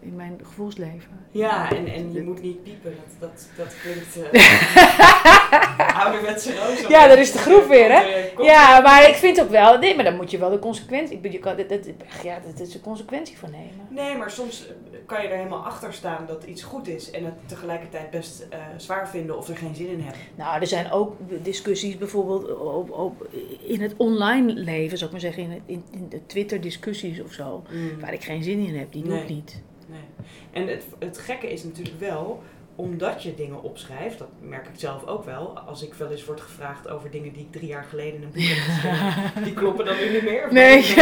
in 0.00 0.16
mijn 0.16 0.40
gevoelsleven. 0.42 1.10
Ja, 1.30 1.70
en, 1.72 1.86
en 1.86 2.12
je 2.12 2.22
moet 2.22 2.42
niet 2.42 2.62
piepen. 2.62 2.94
Dat, 3.18 3.30
dat, 3.30 3.48
dat 3.56 3.74
klinkt 3.82 4.16
uh, 4.16 6.04
ouderwetse 6.04 6.54
roos. 6.54 6.86
Ja, 6.88 7.08
dat 7.08 7.18
is 7.18 7.32
de 7.32 7.38
groep 7.38 7.68
weer, 7.68 7.90
hè? 7.92 8.30
Ja, 8.42 8.80
maar 8.80 9.08
ik 9.08 9.14
vind 9.14 9.40
ook 9.40 9.50
wel... 9.50 9.78
Nee, 9.78 9.94
maar 9.94 10.04
dan 10.04 10.16
moet 10.16 10.30
je 10.30 10.38
wel 10.38 10.50
de 10.50 10.58
consequentie... 10.58 11.20
Ik, 11.22 11.32
je 11.32 11.38
kan, 11.38 11.56
dat, 11.56 11.68
dat, 11.68 11.86
ja, 12.22 12.40
dat 12.46 12.60
is 12.60 12.72
de 12.72 12.80
consequentie 12.80 13.38
van 13.38 13.50
nemen. 13.50 13.86
Nee, 13.88 14.16
maar 14.16 14.30
soms 14.30 14.66
eh, 14.66 14.98
kan 15.06 15.22
je 15.22 15.28
er 15.28 15.36
helemaal 15.36 15.64
achter 15.64 15.92
staan 15.92 16.24
dat 16.26 16.44
iets 16.44 16.62
goed 16.62 16.88
is... 16.88 17.10
en 17.10 17.24
het 17.24 17.34
tegelijkertijd 17.46 18.10
best 18.10 18.46
uh, 18.52 18.58
zwaar 18.76 19.08
vinden 19.08 19.36
of 19.36 19.48
er 19.48 19.56
geen 19.56 19.74
zin 19.74 19.88
in 19.88 20.00
hebben. 20.00 20.20
Nou, 20.34 20.60
er 20.60 20.66
zijn 20.66 20.90
ook 20.90 21.16
discussies 21.42 21.98
bijvoorbeeld 21.98 22.58
op, 22.58 22.90
op, 22.90 23.28
in 23.66 23.80
het 23.80 23.94
online 23.96 24.52
leven... 24.52 24.98
zou 24.98 25.10
ik 25.10 25.22
maar 25.22 25.32
zeggen, 25.32 25.42
in, 25.42 25.62
in, 25.66 25.84
in 25.90 26.08
de 26.08 26.20
Twitter-discussies 26.26 27.22
of 27.22 27.32
zo... 27.32 27.62
Mm. 27.70 28.00
waar 28.00 28.12
ik 28.12 28.24
geen 28.24 28.42
zin 28.42 28.66
in 28.66 28.76
heb. 28.76 28.92
Die 28.92 29.02
doe 29.02 29.18
ik 29.18 29.28
niet. 29.28 29.62
Nee. 29.90 30.26
En 30.50 30.66
het, 30.66 30.84
het 30.98 31.18
gekke 31.18 31.52
is 31.52 31.64
natuurlijk 31.64 31.98
wel, 31.98 32.42
omdat 32.74 33.22
je 33.22 33.34
dingen 33.34 33.62
opschrijft, 33.62 34.18
dat 34.18 34.28
merk 34.40 34.66
ik 34.66 34.78
zelf 34.78 35.06
ook 35.06 35.24
wel. 35.24 35.58
Als 35.58 35.82
ik 35.82 35.94
wel 35.94 36.10
eens 36.10 36.24
word 36.24 36.40
gevraagd 36.40 36.88
over 36.88 37.10
dingen 37.10 37.32
die 37.32 37.42
ik 37.42 37.52
drie 37.52 37.68
jaar 37.68 37.84
geleden 37.84 38.14
in 38.14 38.22
een 38.22 38.32
boek 38.32 38.42
heb 38.42 38.58
geschreven, 38.58 39.44
die 39.44 39.54
kloppen 39.54 39.84
dan 39.84 39.96
nu 39.96 40.10
niet 40.10 40.22
meer. 40.22 40.52
Nee. 40.52 40.94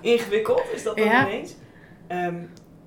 Ingewikkeld 0.00 0.62
is 0.74 0.82
dat 0.82 0.96
dan 0.96 1.06
ja. 1.06 1.28
ineens. 1.28 1.54
Ehm, 2.06 2.44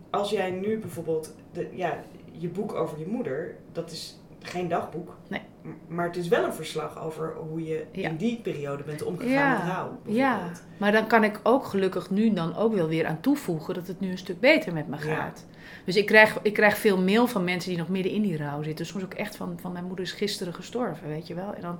als 0.10 0.30
jij 0.30 0.52
nu 0.52 0.80
bijvoorbeeld, 0.80 1.36
de, 1.52 1.68
ja, 1.72 2.04
je 2.32 2.48
boek 2.48 2.74
over 2.74 3.00
je 3.00 3.08
moeder, 3.08 3.56
dat 3.72 3.92
is 3.92 4.20
geen 4.46 4.68
dagboek. 4.68 5.18
Nee. 5.28 5.42
Maar 5.88 6.06
het 6.06 6.16
is 6.16 6.28
wel 6.28 6.44
een 6.44 6.54
verslag 6.54 7.04
over 7.04 7.36
hoe 7.50 7.64
je 7.64 7.86
in 7.92 8.16
die 8.16 8.40
periode 8.42 8.84
bent 8.84 9.04
omgegaan 9.04 9.58
met 9.58 9.74
rouw. 9.74 10.00
Ja, 10.06 10.52
maar 10.78 10.92
dan 10.92 11.08
kan 11.08 11.24
ik 11.24 11.40
ook 11.44 11.66
gelukkig 11.66 12.10
nu 12.10 12.34
dan 12.34 12.56
ook 12.56 12.74
wel 12.74 12.88
weer 12.88 13.06
aan 13.06 13.20
toevoegen 13.20 13.74
dat 13.74 13.88
het 13.88 14.00
nu 14.00 14.10
een 14.12 14.18
stuk 14.18 14.40
beter 14.40 14.74
met 14.74 14.88
me 14.88 14.98
gaat. 14.98 15.46
Dus 15.86 15.96
ik 15.96 16.06
krijg, 16.06 16.40
ik 16.42 16.54
krijg 16.54 16.78
veel 16.78 17.02
mail 17.02 17.28
van 17.28 17.44
mensen 17.44 17.70
die 17.70 17.80
nog 17.80 17.90
midden 17.90 18.12
in 18.12 18.22
die 18.22 18.38
rouw 18.38 18.64
zitten. 18.64 18.86
Soms 18.86 19.04
ook 19.04 19.14
echt 19.14 19.36
van, 19.36 19.58
van 19.62 19.72
mijn 19.72 19.86
moeder 19.86 20.06
is 20.06 20.12
gisteren 20.12 20.54
gestorven, 20.54 21.08
weet 21.08 21.28
je 21.28 21.34
wel. 21.34 21.54
En 21.54 21.62
dan 21.62 21.80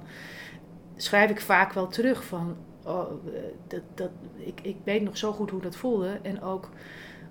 schrijf 0.96 1.30
ik 1.30 1.42
vaak 1.42 1.74
wel 1.74 1.88
terug 1.88 2.26
van, 2.26 2.56
oh, 2.84 3.12
dat, 3.68 3.82
dat, 3.94 4.10
ik, 4.36 4.60
ik 4.62 4.78
weet 4.84 5.02
nog 5.02 5.18
zo 5.18 5.32
goed 5.32 5.50
hoe 5.50 5.62
dat 5.62 5.76
voelde. 5.76 6.20
En 6.22 6.42
ook 6.42 6.70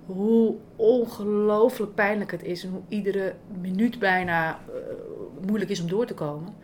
hoe 0.05 0.55
ongelooflijk 0.75 1.93
pijnlijk 1.93 2.31
het 2.31 2.43
is 2.43 2.63
en 2.63 2.69
hoe 2.69 2.81
iedere 2.87 3.33
minuut 3.61 3.99
bijna 3.99 4.59
uh, 4.69 4.75
moeilijk 5.47 5.71
is 5.71 5.81
om 5.81 5.87
door 5.87 6.05
te 6.05 6.13
komen. 6.13 6.55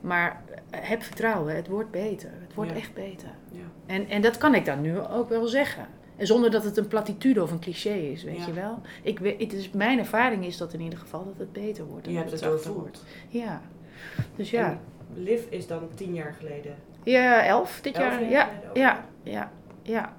Maar 0.00 0.42
heb 0.70 1.02
vertrouwen, 1.02 1.56
het 1.56 1.68
wordt 1.68 1.90
beter. 1.90 2.30
Het 2.40 2.54
wordt 2.54 2.72
echt 2.72 2.94
beter. 2.94 3.28
Ja. 3.52 3.60
En, 3.86 4.08
en 4.08 4.22
dat 4.22 4.38
kan 4.38 4.54
ik 4.54 4.64
dan 4.64 4.80
nu 4.80 5.00
ook 5.00 5.28
wel 5.28 5.46
zeggen. 5.46 5.86
En 6.16 6.26
zonder 6.26 6.50
dat 6.50 6.64
het 6.64 6.76
een 6.76 6.88
platitude 6.88 7.42
of 7.42 7.50
een 7.50 7.60
cliché 7.60 7.94
is, 7.94 8.24
weet 8.24 8.44
je 8.44 8.52
wel. 8.52 8.80
Ik, 9.02 9.18
het 9.38 9.52
is, 9.52 9.70
mijn 9.70 9.98
ervaring 9.98 10.44
is 10.44 10.56
dat 10.56 10.72
in 10.72 10.80
ieder 10.80 10.98
geval 10.98 11.24
dat 11.24 11.38
het 11.38 11.52
beter 11.52 11.84
wordt. 11.84 12.06
Je 12.06 12.16
hebt 12.16 12.30
het 12.30 12.42
doorvoerd. 12.42 13.02
Ja. 13.28 13.62
Dus 14.36 14.50
ja. 14.50 14.70
En 14.70 14.78
Liv 15.14 15.44
is 15.48 15.66
dan 15.66 15.88
tien 15.94 16.14
jaar 16.14 16.34
geleden. 16.38 16.74
Ja, 17.02 17.46
elf 17.46 17.80
dit 17.80 17.96
jaar. 17.96 18.30
Ja, 18.30 18.50
ja, 18.74 19.04
ja, 19.22 19.50
ja 19.82 20.12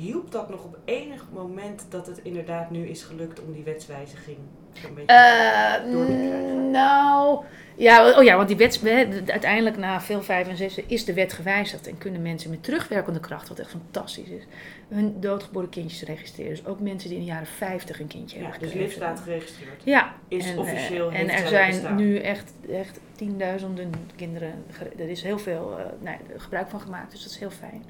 hielp 0.00 0.32
dat 0.32 0.48
nog 0.48 0.64
op 0.64 0.78
enig 0.84 1.24
moment 1.32 1.86
dat 1.88 2.06
het 2.06 2.20
inderdaad 2.22 2.70
nu 2.70 2.88
is 2.88 3.02
gelukt 3.02 3.40
om 3.42 3.52
die 3.52 3.64
wetswijziging 3.64 4.38
een 4.84 4.94
beetje 4.94 5.82
uh, 5.84 5.92
door 5.92 6.06
te 6.06 6.12
krijgen? 6.12 6.70
Nou, 6.70 7.44
ja, 7.76 8.18
oh 8.18 8.24
ja, 8.24 8.36
want 8.36 8.48
die 8.48 8.56
wet, 8.56 8.80
uiteindelijk 9.26 9.76
na 9.76 10.00
veel 10.00 10.22
vijf 10.22 10.48
en 10.48 10.56
zes 10.56 10.78
is 10.86 11.04
de 11.04 11.14
wet 11.14 11.32
gewijzigd 11.32 11.88
en 11.88 11.98
kunnen 11.98 12.22
mensen 12.22 12.50
met 12.50 12.62
terugwerkende 12.62 13.20
kracht, 13.20 13.48
wat 13.48 13.58
echt 13.58 13.70
fantastisch 13.70 14.28
is, 14.28 14.42
hun 14.88 15.20
doodgeboren 15.20 15.68
kindjes 15.68 16.02
registreren. 16.02 16.50
Dus 16.50 16.66
ook 16.66 16.80
mensen 16.80 17.08
die 17.08 17.18
in 17.18 17.24
de 17.24 17.30
jaren 17.30 17.46
50 17.46 18.00
een 18.00 18.06
kindje 18.06 18.38
ja, 18.38 18.42
hebben. 18.42 18.60
Dus 18.60 18.72
Liv 18.72 18.92
staat 18.92 19.20
geregistreerd. 19.20 19.82
Ja. 19.84 20.14
Is 20.28 20.50
en, 20.50 20.58
officieel. 20.58 21.10
En 21.10 21.28
er 21.28 21.48
zijn 21.48 21.94
nu 21.96 22.18
echt, 22.18 22.52
echt 22.72 23.00
tienduizenden 23.16 23.92
kinderen. 24.16 24.64
Er 24.98 25.08
is 25.08 25.22
heel 25.22 25.38
veel 25.38 25.76
uh, 25.78 25.84
nou, 26.00 26.16
gebruik 26.36 26.68
van 26.68 26.80
gemaakt, 26.80 27.10
dus 27.10 27.22
dat 27.22 27.30
is 27.30 27.38
heel 27.38 27.50
fijn. 27.50 27.84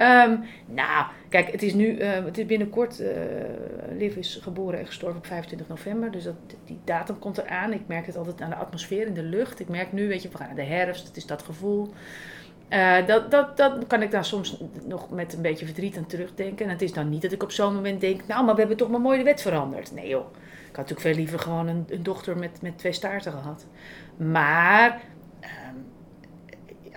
Um, 0.00 0.44
nou, 0.66 1.06
kijk, 1.28 1.52
het 1.52 1.62
is 1.62 1.74
nu, 1.74 1.98
uh, 1.98 2.24
het 2.24 2.38
is 2.38 2.46
binnenkort, 2.46 3.00
uh, 3.00 3.08
Liv 3.98 4.16
is 4.16 4.38
geboren 4.42 4.78
en 4.78 4.86
gestorven 4.86 5.18
op 5.18 5.26
25 5.26 5.68
november, 5.68 6.10
dus 6.10 6.24
dat, 6.24 6.34
die 6.64 6.78
datum 6.84 7.18
komt 7.18 7.38
eraan. 7.38 7.72
Ik 7.72 7.86
merk 7.86 8.06
het 8.06 8.16
altijd 8.16 8.40
aan 8.40 8.50
de 8.50 8.56
atmosfeer, 8.56 9.06
in 9.06 9.14
de 9.14 9.22
lucht. 9.22 9.60
Ik 9.60 9.68
merk 9.68 9.92
nu, 9.92 10.08
weet 10.08 10.22
je, 10.22 10.28
we 10.28 10.36
gaan 10.36 10.46
naar 10.46 10.56
de 10.56 10.62
herfst, 10.62 11.06
het 11.06 11.16
is 11.16 11.26
dat 11.26 11.42
gevoel. 11.42 11.92
Uh, 12.70 13.06
dat, 13.06 13.30
dat, 13.30 13.56
dat 13.56 13.86
kan 13.86 14.02
ik 14.02 14.10
daar 14.10 14.24
soms 14.24 14.62
nog 14.84 15.10
met 15.10 15.32
een 15.32 15.42
beetje 15.42 15.64
verdriet 15.66 15.96
aan 15.96 16.06
terugdenken. 16.06 16.64
En 16.64 16.70
het 16.72 16.82
is 16.82 16.92
dan 16.92 17.08
niet 17.08 17.22
dat 17.22 17.32
ik 17.32 17.42
op 17.42 17.50
zo'n 17.50 17.74
moment 17.74 18.00
denk, 18.00 18.26
nou, 18.26 18.44
maar 18.44 18.54
we 18.54 18.60
hebben 18.60 18.78
toch 18.78 18.90
maar 18.90 19.00
mooi 19.00 19.18
de 19.18 19.24
wet 19.24 19.42
veranderd. 19.42 19.92
Nee 19.94 20.08
joh, 20.08 20.26
ik 20.70 20.76
had 20.76 20.88
natuurlijk 20.88 21.00
veel 21.00 21.14
liever 21.14 21.38
gewoon 21.38 21.68
een, 21.68 21.84
een 21.88 22.02
dochter 22.02 22.36
met, 22.36 22.62
met 22.62 22.78
twee 22.78 22.92
staarten 22.92 23.32
gehad. 23.32 23.66
Maar 24.16 25.00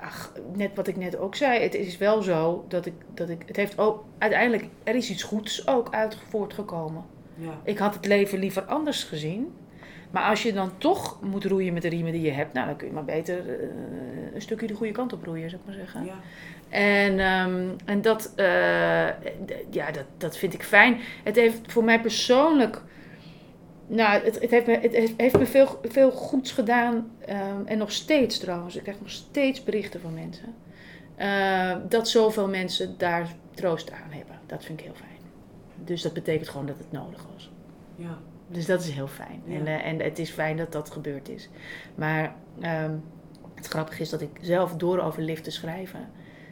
ach, 0.04 0.32
net 0.54 0.72
wat 0.76 0.88
ik 0.88 0.98
net 0.98 1.18
ook 1.18 1.36
zei, 1.36 1.62
het 1.62 1.76
is 1.76 1.98
wel 1.98 2.22
zo 2.22 2.66
dat 2.68 2.86
ik, 2.86 2.94
dat 3.14 3.30
ik 3.30 3.44
het 3.46 3.56
heeft 3.56 3.78
ook, 3.78 4.04
uiteindelijk, 4.18 4.66
er 4.84 4.96
is 4.96 5.10
iets 5.10 5.24
goeds 5.24 5.68
ook 5.68 5.94
uit 5.94 6.18
voortgekomen. 6.30 7.04
Ja. 7.36 7.60
Ik 7.64 7.78
had 7.78 7.94
het 7.94 8.06
leven 8.06 8.40
liever 8.40 8.62
anders 8.62 9.04
gezien, 9.04 9.54
Maar 10.14 10.24
als 10.24 10.44
je 10.44 10.54
dan 10.54 10.78
toch 10.78 11.22
moet 11.22 11.46
roeien 11.46 11.74
met 11.74 11.82
de 11.82 11.90
riemen 11.90 12.12
die 12.12 12.22
je 12.22 12.32
hebt, 12.32 12.54
nou 12.54 12.68
dan 12.68 12.76
kun 12.76 12.88
je 12.88 12.94
maar 12.94 13.06
beter 13.06 13.46
uh, 13.46 13.54
een 14.34 14.42
stukje 14.42 14.68
de 14.68 14.74
goede 14.74 14.92
kant 14.92 15.14
op 15.14 15.24
roeien, 15.24 15.50
zou 15.50 15.62
ik 15.62 15.68
maar 15.68 15.78
zeggen. 15.78 16.06
Ja. 16.06 16.14
En, 16.70 17.20
um, 17.20 17.76
en 17.86 18.02
dat, 18.02 18.34
uh, 18.36 18.46
ja, 19.70 19.92
dat, 19.92 20.06
dat 20.18 20.38
vind 20.38 20.54
ik 20.54 20.64
fijn. 20.64 21.00
Het 21.24 21.36
heeft 21.36 21.72
voor 21.72 21.84
mij 21.84 22.02
persoonlijk. 22.02 22.82
Nou, 23.94 24.24
het, 24.24 24.40
het, 24.40 24.52
heeft 24.52 24.68
me, 24.68 24.80
het 24.82 25.14
heeft 25.18 25.38
me 25.38 25.46
veel, 25.46 25.80
veel 25.84 26.12
goeds 26.12 26.52
gedaan. 26.52 26.94
Um, 27.30 27.66
en 27.66 27.78
nog 27.78 27.92
steeds 27.92 28.40
trouwens. 28.40 28.76
Ik 28.76 28.82
krijg 28.82 29.00
nog 29.00 29.10
steeds 29.10 29.64
berichten 29.64 30.02
van 30.02 30.14
mensen. 30.14 30.56
Uh, 31.18 31.76
dat 31.90 32.10
zoveel 32.10 32.48
mensen 32.48 32.98
daar 32.98 33.28
troost 33.52 33.92
aan 33.92 34.12
hebben. 34.12 34.40
Dat 34.46 34.66
vind 34.66 34.80
ik 34.80 34.86
heel 34.86 34.96
fijn. 34.96 35.10
Dus 35.84 36.02
dat 36.02 36.14
betekent 36.14 36.50
gewoon 36.50 36.66
dat 36.66 36.78
het 36.78 36.92
nodig 36.92 37.26
was. 37.34 37.52
Ja. 37.96 38.18
Dus 38.48 38.66
dat 38.66 38.82
is 38.82 38.90
heel 38.90 39.08
fijn. 39.08 39.44
En, 39.48 39.62
uh, 39.62 39.86
en 39.86 40.00
het 40.00 40.20
is 40.20 40.30
fijn 40.30 40.58
dat 40.58 40.72
dat 40.72 40.92
gebeurd 40.92 41.30
is. 41.30 41.50
Maar 41.96 42.36
um, 42.84 43.04
het 43.56 43.68
grappige 43.68 44.02
is 44.02 44.10
dat 44.10 44.22
ik 44.22 44.40
zelf 44.42 44.76
door 44.76 45.00
over 45.00 45.22
lift 45.22 45.44
te 45.44 45.52
schrijven 45.52 46.10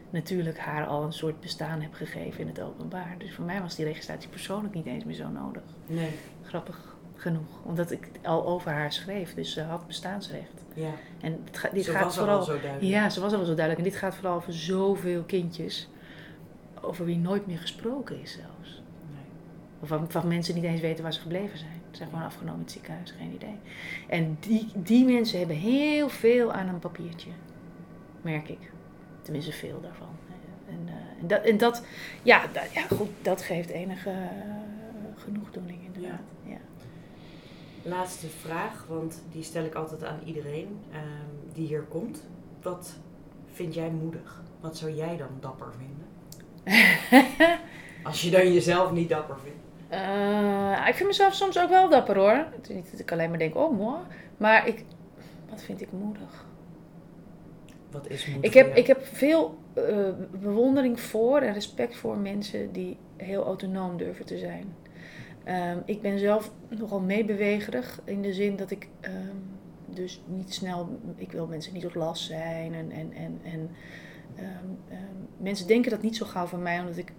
natuurlijk 0.09 0.59
haar 0.59 0.85
al 0.85 1.03
een 1.03 1.13
soort 1.13 1.39
bestaan 1.39 1.81
heb 1.81 1.93
gegeven 1.93 2.39
in 2.39 2.47
het 2.47 2.61
openbaar. 2.61 3.15
Dus 3.17 3.33
voor 3.33 3.45
mij 3.45 3.61
was 3.61 3.75
die 3.75 3.85
registratie 3.85 4.29
persoonlijk 4.29 4.73
niet 4.73 4.85
eens 4.85 5.03
meer 5.03 5.15
zo 5.15 5.29
nodig. 5.29 5.63
Nee. 5.87 6.11
Grappig 6.43 6.90
genoeg, 7.21 7.63
omdat 7.63 7.91
ik 7.91 8.09
al 8.23 8.45
over 8.45 8.71
haar 8.71 8.93
schreef, 8.93 9.33
dus 9.33 9.53
ze 9.53 9.61
had 9.61 9.87
bestaansrecht. 9.87 10.63
Ja. 10.73 10.91
En 11.21 11.43
het 11.51 11.69
dit 11.73 11.85
ze 11.85 11.91
gaat 11.91 12.03
was 12.03 12.17
vooral. 12.17 12.37
Al 12.37 12.43
zo 12.43 12.59
duidelijk. 12.59 12.81
Ja, 12.81 13.09
ze 13.09 13.21
was 13.21 13.33
al 13.33 13.45
zo 13.45 13.55
duidelijk. 13.55 13.77
En 13.77 13.91
dit 13.91 13.95
gaat 13.95 14.15
vooral 14.15 14.35
over 14.35 14.53
zoveel 14.53 15.23
kindjes, 15.23 15.89
over 16.81 17.05
wie 17.05 17.17
nooit 17.17 17.47
meer 17.47 17.57
gesproken 17.57 18.21
is 18.21 18.31
zelfs. 18.31 18.81
Nee. 19.09 19.23
Of 19.79 19.87
van, 19.87 20.11
van 20.11 20.27
mensen 20.27 20.53
die 20.53 20.63
niet 20.63 20.71
eens 20.71 20.81
weten 20.81 21.03
waar 21.03 21.13
ze 21.13 21.19
gebleven 21.19 21.57
zijn. 21.57 21.81
Ze 21.91 21.97
zijn 21.97 22.09
gewoon 22.09 22.25
afgenomen 22.25 22.59
in 22.59 22.63
het 22.63 22.71
ziekenhuis, 22.71 23.13
geen 23.17 23.33
idee. 23.33 23.57
En 24.07 24.37
die, 24.39 24.71
die 24.75 25.05
mensen 25.05 25.39
hebben 25.39 25.55
heel 25.55 26.09
veel 26.09 26.51
aan 26.51 26.67
een 26.67 26.79
papiertje, 26.79 27.29
merk 28.21 28.49
ik. 28.49 28.71
Tenminste, 29.21 29.51
veel 29.51 29.81
daarvan. 29.81 30.07
En, 30.67 30.79
uh, 30.85 31.21
en, 31.21 31.27
dat, 31.27 31.43
en 31.43 31.57
dat, 31.57 31.83
ja, 32.23 32.41
dat, 32.53 32.73
ja, 32.73 32.81
goed, 32.81 33.09
dat 33.21 33.41
geeft 33.41 33.69
enige 33.69 34.09
uh, 34.09 34.15
genoegdoening 35.15 35.70
inderdaad. 35.70 35.70
Ja. 35.70 35.70
ja. 35.70 35.70
Laatste 37.83 38.27
vraag, 38.27 38.85
want 38.87 39.21
die 39.31 39.43
stel 39.43 39.63
ik 39.63 39.73
altijd 39.73 40.03
aan 40.03 40.19
iedereen 40.25 40.79
uh, 40.91 40.97
die 41.53 41.67
hier 41.67 41.81
komt. 41.81 42.23
Wat 42.61 42.93
vind 43.53 43.73
jij 43.73 43.89
moedig? 43.89 44.43
Wat 44.59 44.77
zou 44.77 44.91
jij 44.91 45.17
dan 45.17 45.29
dapper 45.39 45.67
vinden? 45.77 45.99
Als 48.03 48.21
je 48.21 48.29
dan 48.29 48.53
jezelf 48.53 48.91
niet 48.91 49.09
dapper 49.09 49.37
vindt. 49.43 49.59
Uh, 49.91 50.87
ik 50.87 50.95
vind 50.95 51.07
mezelf 51.07 51.33
soms 51.33 51.59
ook 51.59 51.69
wel 51.69 51.89
dapper 51.89 52.17
hoor. 52.17 52.45
Het 52.51 52.69
is 52.69 52.75
niet 52.75 52.91
dat 52.91 52.99
ik 52.99 53.11
alleen 53.11 53.29
maar 53.29 53.39
denk, 53.39 53.55
oh 53.55 53.77
mooi. 53.77 53.99
Maar 54.37 54.67
ik, 54.67 54.85
wat 55.49 55.61
vind 55.61 55.81
ik 55.81 55.91
moedig? 55.91 56.45
Wat 57.91 58.09
is 58.09 58.25
moedig? 58.25 58.43
Ik 58.43 58.53
heb, 58.53 58.75
ik 58.75 58.87
heb 58.87 59.05
veel 59.05 59.57
uh, 59.75 60.09
bewondering 60.31 60.99
voor 60.99 61.39
en 61.39 61.53
respect 61.53 61.95
voor 61.95 62.17
mensen 62.17 62.71
die 62.71 62.97
heel 63.17 63.43
autonoom 63.43 63.97
durven 63.97 64.25
te 64.25 64.37
zijn. 64.37 64.75
Um, 65.47 65.81
ik 65.85 66.01
ben 66.01 66.19
zelf 66.19 66.51
nogal 66.69 66.99
meebewegerig 66.99 68.01
in 68.03 68.21
de 68.21 68.33
zin 68.33 68.55
dat 68.55 68.71
ik 68.71 68.89
um, 69.01 69.41
dus 69.85 70.23
niet 70.27 70.53
snel, 70.53 70.99
ik 71.15 71.31
wil 71.31 71.47
mensen 71.47 71.73
niet 71.73 71.81
tot 71.81 71.95
last 71.95 72.25
zijn. 72.25 72.73
En, 72.73 72.91
en, 72.91 73.13
en, 73.13 73.39
en 73.43 73.69
um, 74.39 74.77
mensen 75.37 75.67
denken 75.67 75.91
dat 75.91 76.01
niet 76.01 76.15
zo 76.15 76.25
gauw 76.25 76.45
van 76.45 76.61
mij, 76.61 76.79
omdat 76.79 76.97
ik 76.97 77.13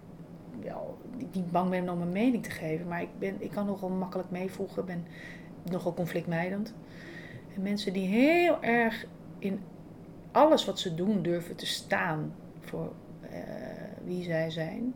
wel, 0.63 0.97
niet 1.31 1.51
bang 1.51 1.69
ben 1.69 1.89
om 1.89 1.97
mijn 1.97 2.11
mening 2.11 2.43
te 2.43 2.51
geven. 2.51 2.87
Maar 2.87 3.01
ik, 3.01 3.19
ben, 3.19 3.35
ik 3.39 3.51
kan 3.51 3.65
nogal 3.65 3.89
makkelijk 3.89 4.29
meevoegen, 4.29 4.85
ben 4.85 5.05
nogal 5.63 5.93
conflictmijdend. 5.93 6.73
En 7.55 7.61
mensen 7.61 7.93
die 7.93 8.07
heel 8.07 8.63
erg 8.63 9.05
in 9.39 9.59
alles 10.31 10.65
wat 10.65 10.79
ze 10.79 10.95
doen 10.95 11.21
durven 11.21 11.55
te 11.55 11.65
staan 11.65 12.33
voor 12.59 12.91
uh, 13.23 13.29
wie 14.03 14.23
zij 14.23 14.49
zijn. 14.49 14.93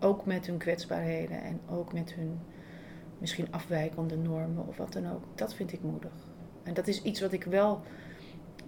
Ook 0.00 0.26
met 0.26 0.46
hun 0.46 0.58
kwetsbaarheden 0.58 1.42
en 1.42 1.60
ook 1.70 1.92
met 1.92 2.14
hun 2.14 2.38
misschien 3.18 3.52
afwijkende 3.52 4.16
normen 4.16 4.66
of 4.66 4.76
wat 4.76 4.92
dan 4.92 5.12
ook. 5.12 5.22
Dat 5.34 5.54
vind 5.54 5.72
ik 5.72 5.82
moedig. 5.82 6.12
En 6.62 6.74
dat 6.74 6.86
is 6.86 7.02
iets 7.02 7.20
wat 7.20 7.32
ik 7.32 7.44
wel 7.44 7.80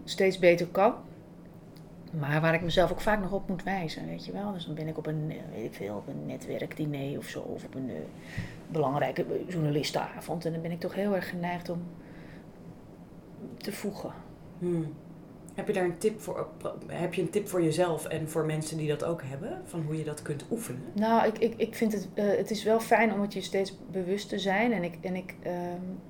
steeds 0.05 0.39
beter 0.39 0.67
kan. 0.67 0.95
Maar 2.19 2.41
waar 2.41 2.55
ik 2.55 2.63
mezelf 2.63 2.91
ook 2.91 3.01
vaak 3.01 3.21
nog 3.21 3.33
op 3.33 3.49
moet 3.49 3.63
wijzen, 3.63 4.07
weet 4.07 4.25
je 4.25 4.33
wel. 4.33 4.53
Dus 4.53 4.65
dan 4.67 4.75
ben 4.75 4.89
ik 4.89 4.99
op 4.99 5.07
een, 5.07 5.27
weet 5.27 5.65
ik 5.65 5.75
veel, 5.75 5.97
op 5.97 6.09
een 6.09 6.27
netwerkdiner 6.27 7.19
of 7.19 7.29
zo. 7.29 7.41
Of 7.41 7.65
op 7.65 7.75
een 7.75 7.89
uh, 7.89 7.95
belangrijke 8.69 9.25
journalistenavond. 9.49 10.45
En 10.45 10.53
dan 10.53 10.63
ben 10.63 10.71
ik 10.71 10.81
toch 10.81 10.95
heel 10.95 11.15
erg 11.15 11.29
geneigd 11.29 11.69
om 11.69 11.83
te 13.57 13.73
voegen. 13.73 14.13
Hmm. 14.59 14.95
Heb 15.59 15.67
je 15.67 15.73
daar 15.73 15.85
een 15.85 15.99
tip 15.99 16.21
voor? 16.21 16.49
Heb 16.87 17.15
je 17.15 17.23
een 17.23 17.31
tip 17.31 17.49
voor 17.49 17.63
jezelf 17.63 18.05
en 18.05 18.29
voor 18.29 18.45
mensen 18.45 18.77
die 18.77 18.89
dat 18.89 19.05
ook 19.05 19.23
hebben? 19.25 19.63
Van 19.65 19.83
hoe 19.83 19.99
je 19.99 20.05
dat 20.05 20.23
kunt 20.23 20.45
oefenen? 20.51 20.83
Nou, 20.93 21.27
ik, 21.27 21.39
ik, 21.39 21.55
ik 21.57 21.75
vind 21.75 21.93
het, 21.93 22.09
uh, 22.15 22.37
het 22.37 22.51
is 22.51 22.63
wel 22.63 22.81
fijn 22.81 23.13
om 23.13 23.21
het 23.21 23.33
je 23.33 23.41
steeds 23.41 23.77
bewust 23.91 24.29
te 24.29 24.39
zijn. 24.39 24.73
En 24.73 24.85
ik, 24.85 24.99
en 25.01 25.17
ik 25.17 25.35
uh, 25.47 25.53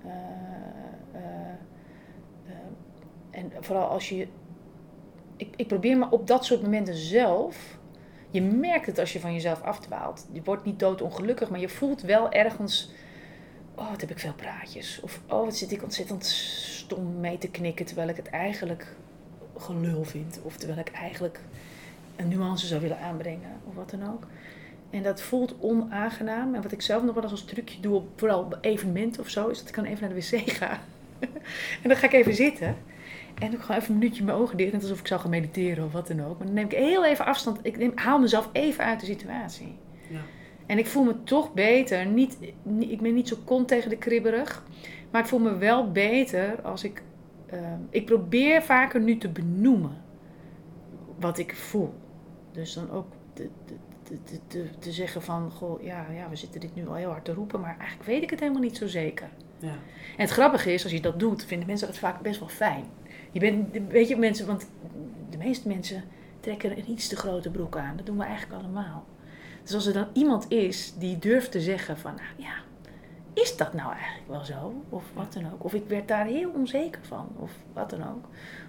uh, 0.04 0.10
en 3.30 3.52
vooral 3.60 3.88
als 3.88 4.08
je. 4.08 4.28
Ik, 5.36 5.48
ik 5.56 5.66
probeer 5.66 5.98
me 5.98 6.10
op 6.10 6.26
dat 6.26 6.44
soort 6.44 6.62
momenten 6.62 6.94
zelf. 6.94 7.78
Je 8.30 8.42
merkt 8.42 8.86
het 8.86 8.98
als 8.98 9.12
je 9.12 9.20
van 9.20 9.32
jezelf 9.32 9.62
afdwaalt. 9.62 10.28
Je 10.32 10.42
wordt 10.44 10.64
niet 10.64 10.78
doodongelukkig, 10.78 11.50
maar 11.50 11.60
je 11.60 11.68
voelt 11.68 12.00
wel 12.00 12.30
ergens. 12.30 12.92
Oh, 13.74 13.90
wat 13.90 14.00
heb 14.00 14.10
ik 14.10 14.18
veel 14.18 14.34
praatjes. 14.34 15.00
Of 15.00 15.20
oh, 15.28 15.44
wat 15.44 15.56
zit 15.56 15.72
ik 15.72 15.82
ontzettend 15.82 16.24
stom 16.26 17.20
mee 17.20 17.38
te 17.38 17.50
knikken 17.50 17.86
terwijl 17.86 18.08
ik 18.08 18.16
het 18.16 18.28
eigenlijk 18.28 18.96
gelul 19.60 20.04
vind. 20.04 20.40
Of 20.42 20.56
terwijl 20.56 20.78
ik 20.78 20.90
eigenlijk 20.90 21.40
een 22.16 22.28
nuance 22.28 22.66
zou 22.66 22.80
willen 22.80 23.00
aanbrengen. 23.00 23.50
Of 23.68 23.74
wat 23.74 23.90
dan 23.90 24.12
ook. 24.12 24.26
En 24.90 25.02
dat 25.02 25.22
voelt 25.22 25.54
onaangenaam. 25.60 26.54
En 26.54 26.62
wat 26.62 26.72
ik 26.72 26.82
zelf 26.82 27.02
nog 27.02 27.14
wel 27.14 27.22
eens 27.22 27.32
als 27.32 27.44
trucje 27.44 27.80
doe, 27.80 28.02
vooral 28.16 28.40
op 28.40 28.58
evenementen 28.60 29.22
of 29.22 29.28
zo, 29.28 29.48
is 29.48 29.58
dat 29.58 29.68
ik 29.68 29.74
dan 29.74 29.84
even 29.84 30.00
naar 30.00 30.14
de 30.14 30.28
wc 30.30 30.50
ga. 30.50 30.70
en 31.82 31.88
dan 31.88 31.96
ga 31.96 32.06
ik 32.06 32.12
even 32.12 32.34
zitten. 32.34 32.76
En 33.38 33.52
ik 33.52 33.60
ga 33.60 33.76
even 33.76 33.92
een 33.92 33.98
minuutje 33.98 34.24
mijn 34.24 34.36
ogen 34.36 34.56
dicht, 34.56 34.72
net 34.72 34.82
alsof 34.82 35.00
ik 35.00 35.06
zou 35.06 35.20
gaan 35.20 35.30
mediteren 35.30 35.84
of 35.84 35.92
wat 35.92 36.06
dan 36.08 36.24
ook. 36.24 36.38
Maar 36.38 36.46
dan 36.46 36.54
neem 36.54 36.64
ik 36.64 36.72
heel 36.72 37.04
even 37.04 37.24
afstand. 37.24 37.58
Ik 37.62 37.78
neem, 37.78 37.92
haal 37.94 38.18
mezelf 38.18 38.48
even 38.52 38.84
uit 38.84 39.00
de 39.00 39.06
situatie. 39.06 39.74
Ja. 40.10 40.20
En 40.66 40.78
ik 40.78 40.86
voel 40.86 41.04
me 41.04 41.22
toch 41.24 41.54
beter. 41.54 42.06
Niet, 42.06 42.36
ik 42.78 43.00
ben 43.00 43.14
niet 43.14 43.28
zo 43.28 43.36
kont 43.44 43.68
tegen 43.68 43.90
de 43.90 43.96
kribberig. 43.96 44.64
Maar 45.10 45.20
ik 45.20 45.26
voel 45.26 45.38
me 45.38 45.56
wel 45.56 45.92
beter 45.92 46.60
als 46.62 46.84
ik 46.84 47.02
ik 47.90 48.06
probeer 48.06 48.62
vaker 48.62 49.00
nu 49.00 49.18
te 49.18 49.28
benoemen 49.28 49.96
wat 51.18 51.38
ik 51.38 51.56
voel. 51.56 51.94
Dus 52.52 52.74
dan 52.74 52.90
ook 52.90 53.06
te, 53.32 53.48
te, 54.02 54.38
te, 54.46 54.64
te, 54.78 54.92
zeggen 54.92 55.22
van, 55.22 55.50
goh, 55.50 55.82
ja, 55.82 56.06
ja, 56.10 56.28
we 56.28 56.36
zitten 56.36 56.60
dit 56.60 56.74
nu 56.74 56.88
al 56.88 56.94
heel 56.94 57.10
hard 57.10 57.24
te 57.24 57.34
roepen, 57.34 57.60
maar 57.60 57.76
eigenlijk 57.78 58.08
weet 58.08 58.22
ik 58.22 58.30
het 58.30 58.40
helemaal 58.40 58.62
niet 58.62 58.76
zo 58.76 58.86
zeker. 58.86 59.28
Ja. 59.58 59.68
En 60.16 60.24
het 60.24 60.30
grappige 60.30 60.72
is, 60.72 60.82
als 60.82 60.92
je 60.92 61.00
dat 61.00 61.18
doet, 61.18 61.44
vinden 61.44 61.66
mensen 61.66 61.86
dat 61.86 61.98
vaak 61.98 62.20
best 62.20 62.38
wel 62.38 62.48
fijn. 62.48 62.84
Je 63.30 63.40
bent, 63.40 63.78
weet 63.88 64.08
je, 64.08 64.16
mensen, 64.16 64.46
want 64.46 64.68
de 65.30 65.38
meeste 65.38 65.68
mensen 65.68 66.04
trekken 66.40 66.78
een 66.78 66.90
iets 66.90 67.08
te 67.08 67.16
grote 67.16 67.50
broek 67.50 67.76
aan. 67.76 67.96
Dat 67.96 68.06
doen 68.06 68.18
we 68.18 68.24
eigenlijk 68.24 68.62
allemaal. 68.62 69.04
Dus 69.62 69.74
als 69.74 69.86
er 69.86 69.92
dan 69.92 70.08
iemand 70.12 70.50
is 70.50 70.94
die 70.98 71.18
durft 71.18 71.50
te 71.50 71.60
zeggen 71.60 71.98
van, 71.98 72.14
nou 72.14 72.48
ja, 72.48 72.54
is 73.40 73.56
dat 73.56 73.72
nou 73.72 73.92
eigenlijk 73.92 74.28
wel 74.28 74.44
zo? 74.44 74.82
Of 74.88 75.04
wat 75.14 75.32
dan 75.32 75.52
ook. 75.52 75.64
Of 75.64 75.74
ik 75.74 75.84
werd 75.88 76.08
daar 76.08 76.26
heel 76.26 76.50
onzeker 76.54 77.00
van. 77.02 77.28
Of 77.38 77.50
wat 77.72 77.90
dan 77.90 78.00
ook. 78.00 78.24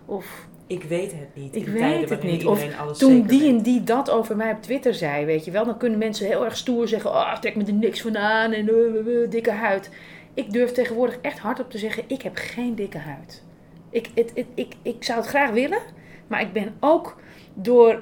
Of 0.05 0.47
ik 0.67 0.83
weet 0.83 1.11
het 1.11 1.35
niet. 1.35 1.55
Ik 1.55 1.67
weet 1.67 2.09
het 2.09 2.23
niet. 2.23 2.45
Of 2.45 2.63
toen 2.97 3.21
die 3.21 3.49
en 3.49 3.61
die 3.61 3.83
dat 3.83 4.09
over 4.09 4.35
mij 4.35 4.51
op 4.51 4.61
Twitter 4.61 4.93
zei, 4.93 5.25
weet 5.25 5.45
je 5.45 5.51
wel, 5.51 5.65
dan 5.65 5.77
kunnen 5.77 5.99
mensen 5.99 6.27
heel 6.27 6.45
erg 6.45 6.57
stoer 6.57 6.87
zeggen: 6.87 7.09
Oh, 7.09 7.35
trek 7.35 7.55
me 7.55 7.65
er 7.65 7.73
niks 7.73 8.01
van 8.01 8.17
aan 8.17 8.51
en 8.51 8.69
uh, 8.69 9.07
uh, 9.07 9.29
dikke 9.29 9.51
huid. 9.51 9.89
Ik 10.33 10.51
durf 10.51 10.71
tegenwoordig 10.71 11.17
echt 11.21 11.39
hardop 11.39 11.69
te 11.69 11.77
zeggen: 11.77 12.03
Ik 12.07 12.21
heb 12.21 12.35
geen 12.35 12.75
dikke 12.75 12.97
huid. 12.97 13.43
Ik, 13.89 14.09
het, 14.15 14.31
het, 14.35 14.45
ik, 14.53 14.75
ik 14.81 15.03
zou 15.03 15.19
het 15.19 15.27
graag 15.27 15.51
willen, 15.51 15.79
maar 16.27 16.41
ik 16.41 16.53
ben 16.53 16.75
ook 16.79 17.21
door 17.53 18.01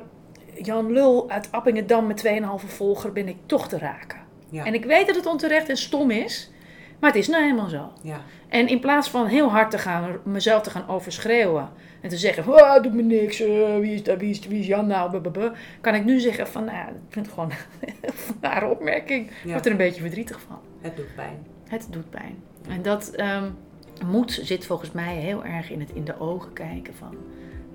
Jan 0.62 0.92
Lul 0.92 1.30
uit 1.30 1.52
Appingedam 1.52 2.08
met 2.08 2.28
2,5 2.28 2.66
volger 2.66 3.12
ben 3.12 3.28
ik 3.28 3.38
toch 3.46 3.68
te 3.68 3.78
raken. 3.78 4.20
Ja. 4.50 4.66
En 4.66 4.74
ik 4.74 4.86
weet 4.86 5.08
dat 5.08 5.16
het 5.16 5.26
onterecht 5.26 5.70
en 5.70 5.78
stom 5.78 6.12
is. 6.12 6.52
Maar 7.00 7.10
het 7.10 7.20
is 7.20 7.28
nou 7.28 7.44
helemaal 7.44 7.68
zo. 7.68 7.92
Ja. 8.02 8.22
En 8.48 8.68
in 8.68 8.80
plaats 8.80 9.10
van 9.10 9.26
heel 9.26 9.50
hard 9.50 9.72
te 9.72 9.78
gaan, 9.78 10.18
mezelf 10.24 10.62
te 10.62 10.70
gaan 10.70 10.88
overschreeuwen. 10.88 11.70
En 12.02 12.10
te 12.10 12.18
zeggen, 12.18 12.48
oh, 12.48 12.82
doe 12.82 12.92
me 12.92 13.02
niks, 13.02 13.42
uh, 13.42 13.78
wie, 13.78 13.94
is 13.94 14.04
dat, 14.04 14.20
wie, 14.20 14.30
is, 14.30 14.48
wie 14.48 14.60
is 14.60 14.68
Jan 14.68 14.88
nou, 14.88 15.10
blablabla, 15.10 15.54
kan 15.82 15.96
ik 15.96 16.06
nu 16.06 16.20
zeggen 16.20 16.48
van, 16.48 16.66
nou, 16.66 16.88
ik 16.88 16.96
vind 17.10 17.26
het 17.26 17.36
gewoon 17.36 17.52
een 17.82 18.36
rare 18.42 18.68
opmerking. 18.68 19.28
Ik 19.28 19.52
word 19.52 19.66
er 19.66 19.72
een 19.72 19.78
beetje 19.78 20.02
verdrietig 20.02 20.40
van. 20.48 20.60
Het 20.82 20.96
doet 20.96 21.16
pijn. 21.16 21.46
Het 21.68 21.88
doet 21.90 22.10
pijn. 22.10 22.36
En 22.70 22.82
dat 22.82 23.20
um, 23.20 23.58
moed 24.06 24.40
zit 24.44 24.66
volgens 24.66 24.92
mij 24.92 25.16
heel 25.16 25.46
erg 25.46 25.70
in 25.70 25.80
het 25.80 25.90
in 25.94 26.04
de 26.04 26.20
ogen 26.20 26.54
kijken 26.54 26.94
van 26.96 27.16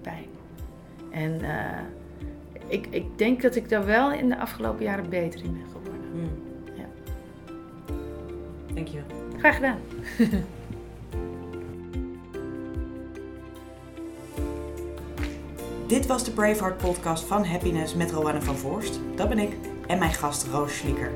pijn. 0.02 0.26
En 1.10 1.40
uh, 1.40 1.80
ik, 2.66 2.86
ik 2.90 3.18
denk 3.18 3.42
dat 3.42 3.54
ik 3.54 3.68
daar 3.68 3.84
wel 3.84 4.12
in 4.12 4.28
de 4.28 4.38
afgelopen 4.38 4.84
jaren 4.84 5.08
beter 5.08 5.44
in 5.44 5.52
ben 5.52 5.66
geworden. 5.66 6.51
Dankjewel. 8.74 9.06
Graag 9.38 9.54
gedaan. 9.54 9.78
Dit 15.86 16.06
was 16.06 16.24
de 16.24 16.30
Braveheart 16.30 16.76
podcast 16.76 17.24
van 17.24 17.44
Happiness 17.44 17.94
met 17.94 18.10
Roanne 18.10 18.42
van 18.42 18.56
Voorst. 18.56 19.00
Dat 19.16 19.28
ben 19.28 19.38
ik 19.38 19.56
en 19.86 19.98
mijn 19.98 20.12
gast 20.12 20.46
Roos 20.46 20.76
Schlieker. 20.76 21.12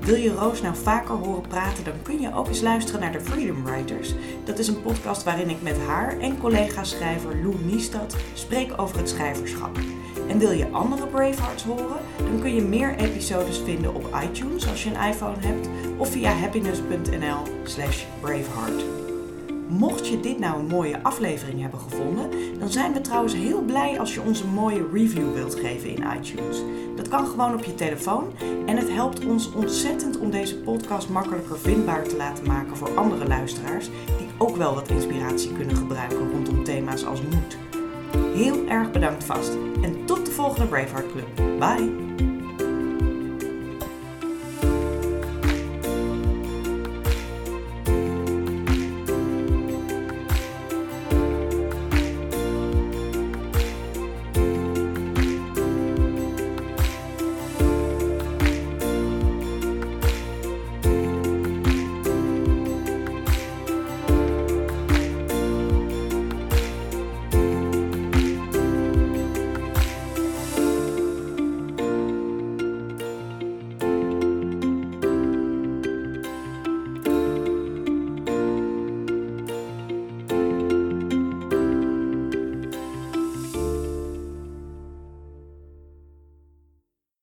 Wil 0.00 0.14
je 0.14 0.34
Roos 0.34 0.62
nou 0.62 0.76
vaker 0.76 1.14
horen 1.14 1.48
praten, 1.48 1.84
dan 1.84 2.02
kun 2.02 2.20
je 2.20 2.34
ook 2.34 2.46
eens 2.48 2.60
luisteren 2.60 3.00
naar 3.00 3.12
de 3.12 3.20
Freedom 3.20 3.64
Writers. 3.64 4.14
Dat 4.44 4.58
is 4.58 4.68
een 4.68 4.82
podcast 4.82 5.22
waarin 5.22 5.50
ik 5.50 5.62
met 5.62 5.78
haar 5.78 6.18
en 6.18 6.38
collega-schrijver 6.38 7.36
Lou 7.42 7.54
Niestad 7.64 8.16
spreek 8.34 8.72
over 8.80 8.98
het 8.98 9.08
schrijverschap. 9.08 9.78
En 10.28 10.38
wil 10.38 10.50
je 10.50 10.70
andere 10.70 11.06
Bravehearts 11.06 11.62
horen, 11.62 12.00
dan 12.16 12.40
kun 12.40 12.54
je 12.54 12.62
meer 12.62 12.96
episodes 12.96 13.58
vinden 13.58 13.94
op 13.94 14.18
iTunes 14.24 14.68
als 14.68 14.84
je 14.84 14.90
een 14.90 15.08
iPhone 15.08 15.36
hebt 15.38 15.68
of 15.96 16.10
via 16.10 16.32
happiness.nl/slash 16.32 18.04
braveheart. 18.20 18.84
Mocht 19.68 20.08
je 20.08 20.20
dit 20.20 20.38
nou 20.38 20.58
een 20.58 20.66
mooie 20.66 21.02
aflevering 21.02 21.60
hebben 21.60 21.80
gevonden, 21.80 22.30
dan 22.58 22.68
zijn 22.68 22.92
we 22.92 23.00
trouwens 23.00 23.34
heel 23.34 23.62
blij 23.62 23.98
als 23.98 24.14
je 24.14 24.22
ons 24.22 24.40
een 24.40 24.52
mooie 24.52 24.86
review 24.92 25.34
wilt 25.34 25.54
geven 25.54 25.88
in 25.88 26.04
iTunes. 26.18 26.62
Dat 26.96 27.08
kan 27.08 27.26
gewoon 27.26 27.54
op 27.54 27.64
je 27.64 27.74
telefoon 27.74 28.32
en 28.66 28.76
het 28.76 28.90
helpt 28.90 29.24
ons 29.24 29.52
ontzettend 29.52 30.18
om 30.18 30.30
deze 30.30 30.56
podcast 30.56 31.08
makkelijker 31.08 31.58
vindbaar 31.58 32.02
te 32.02 32.16
laten 32.16 32.46
maken 32.46 32.76
voor 32.76 32.96
andere 32.96 33.26
luisteraars 33.26 33.86
die 34.18 34.28
ook 34.38 34.56
wel 34.56 34.74
wat 34.74 34.88
inspiratie 34.88 35.52
kunnen 35.52 35.76
gebruiken 35.76 36.30
rondom 36.30 36.64
thema's 36.64 37.04
als 37.04 37.22
moed. 37.22 37.67
Heel 38.38 38.66
erg 38.68 38.90
bedankt 38.90 39.24
vast 39.24 39.52
en 39.82 40.04
tot 40.04 40.26
de 40.26 40.32
volgende 40.32 40.66
Braveheart 40.66 41.10
Club. 41.12 41.58
Bye! 41.58 42.07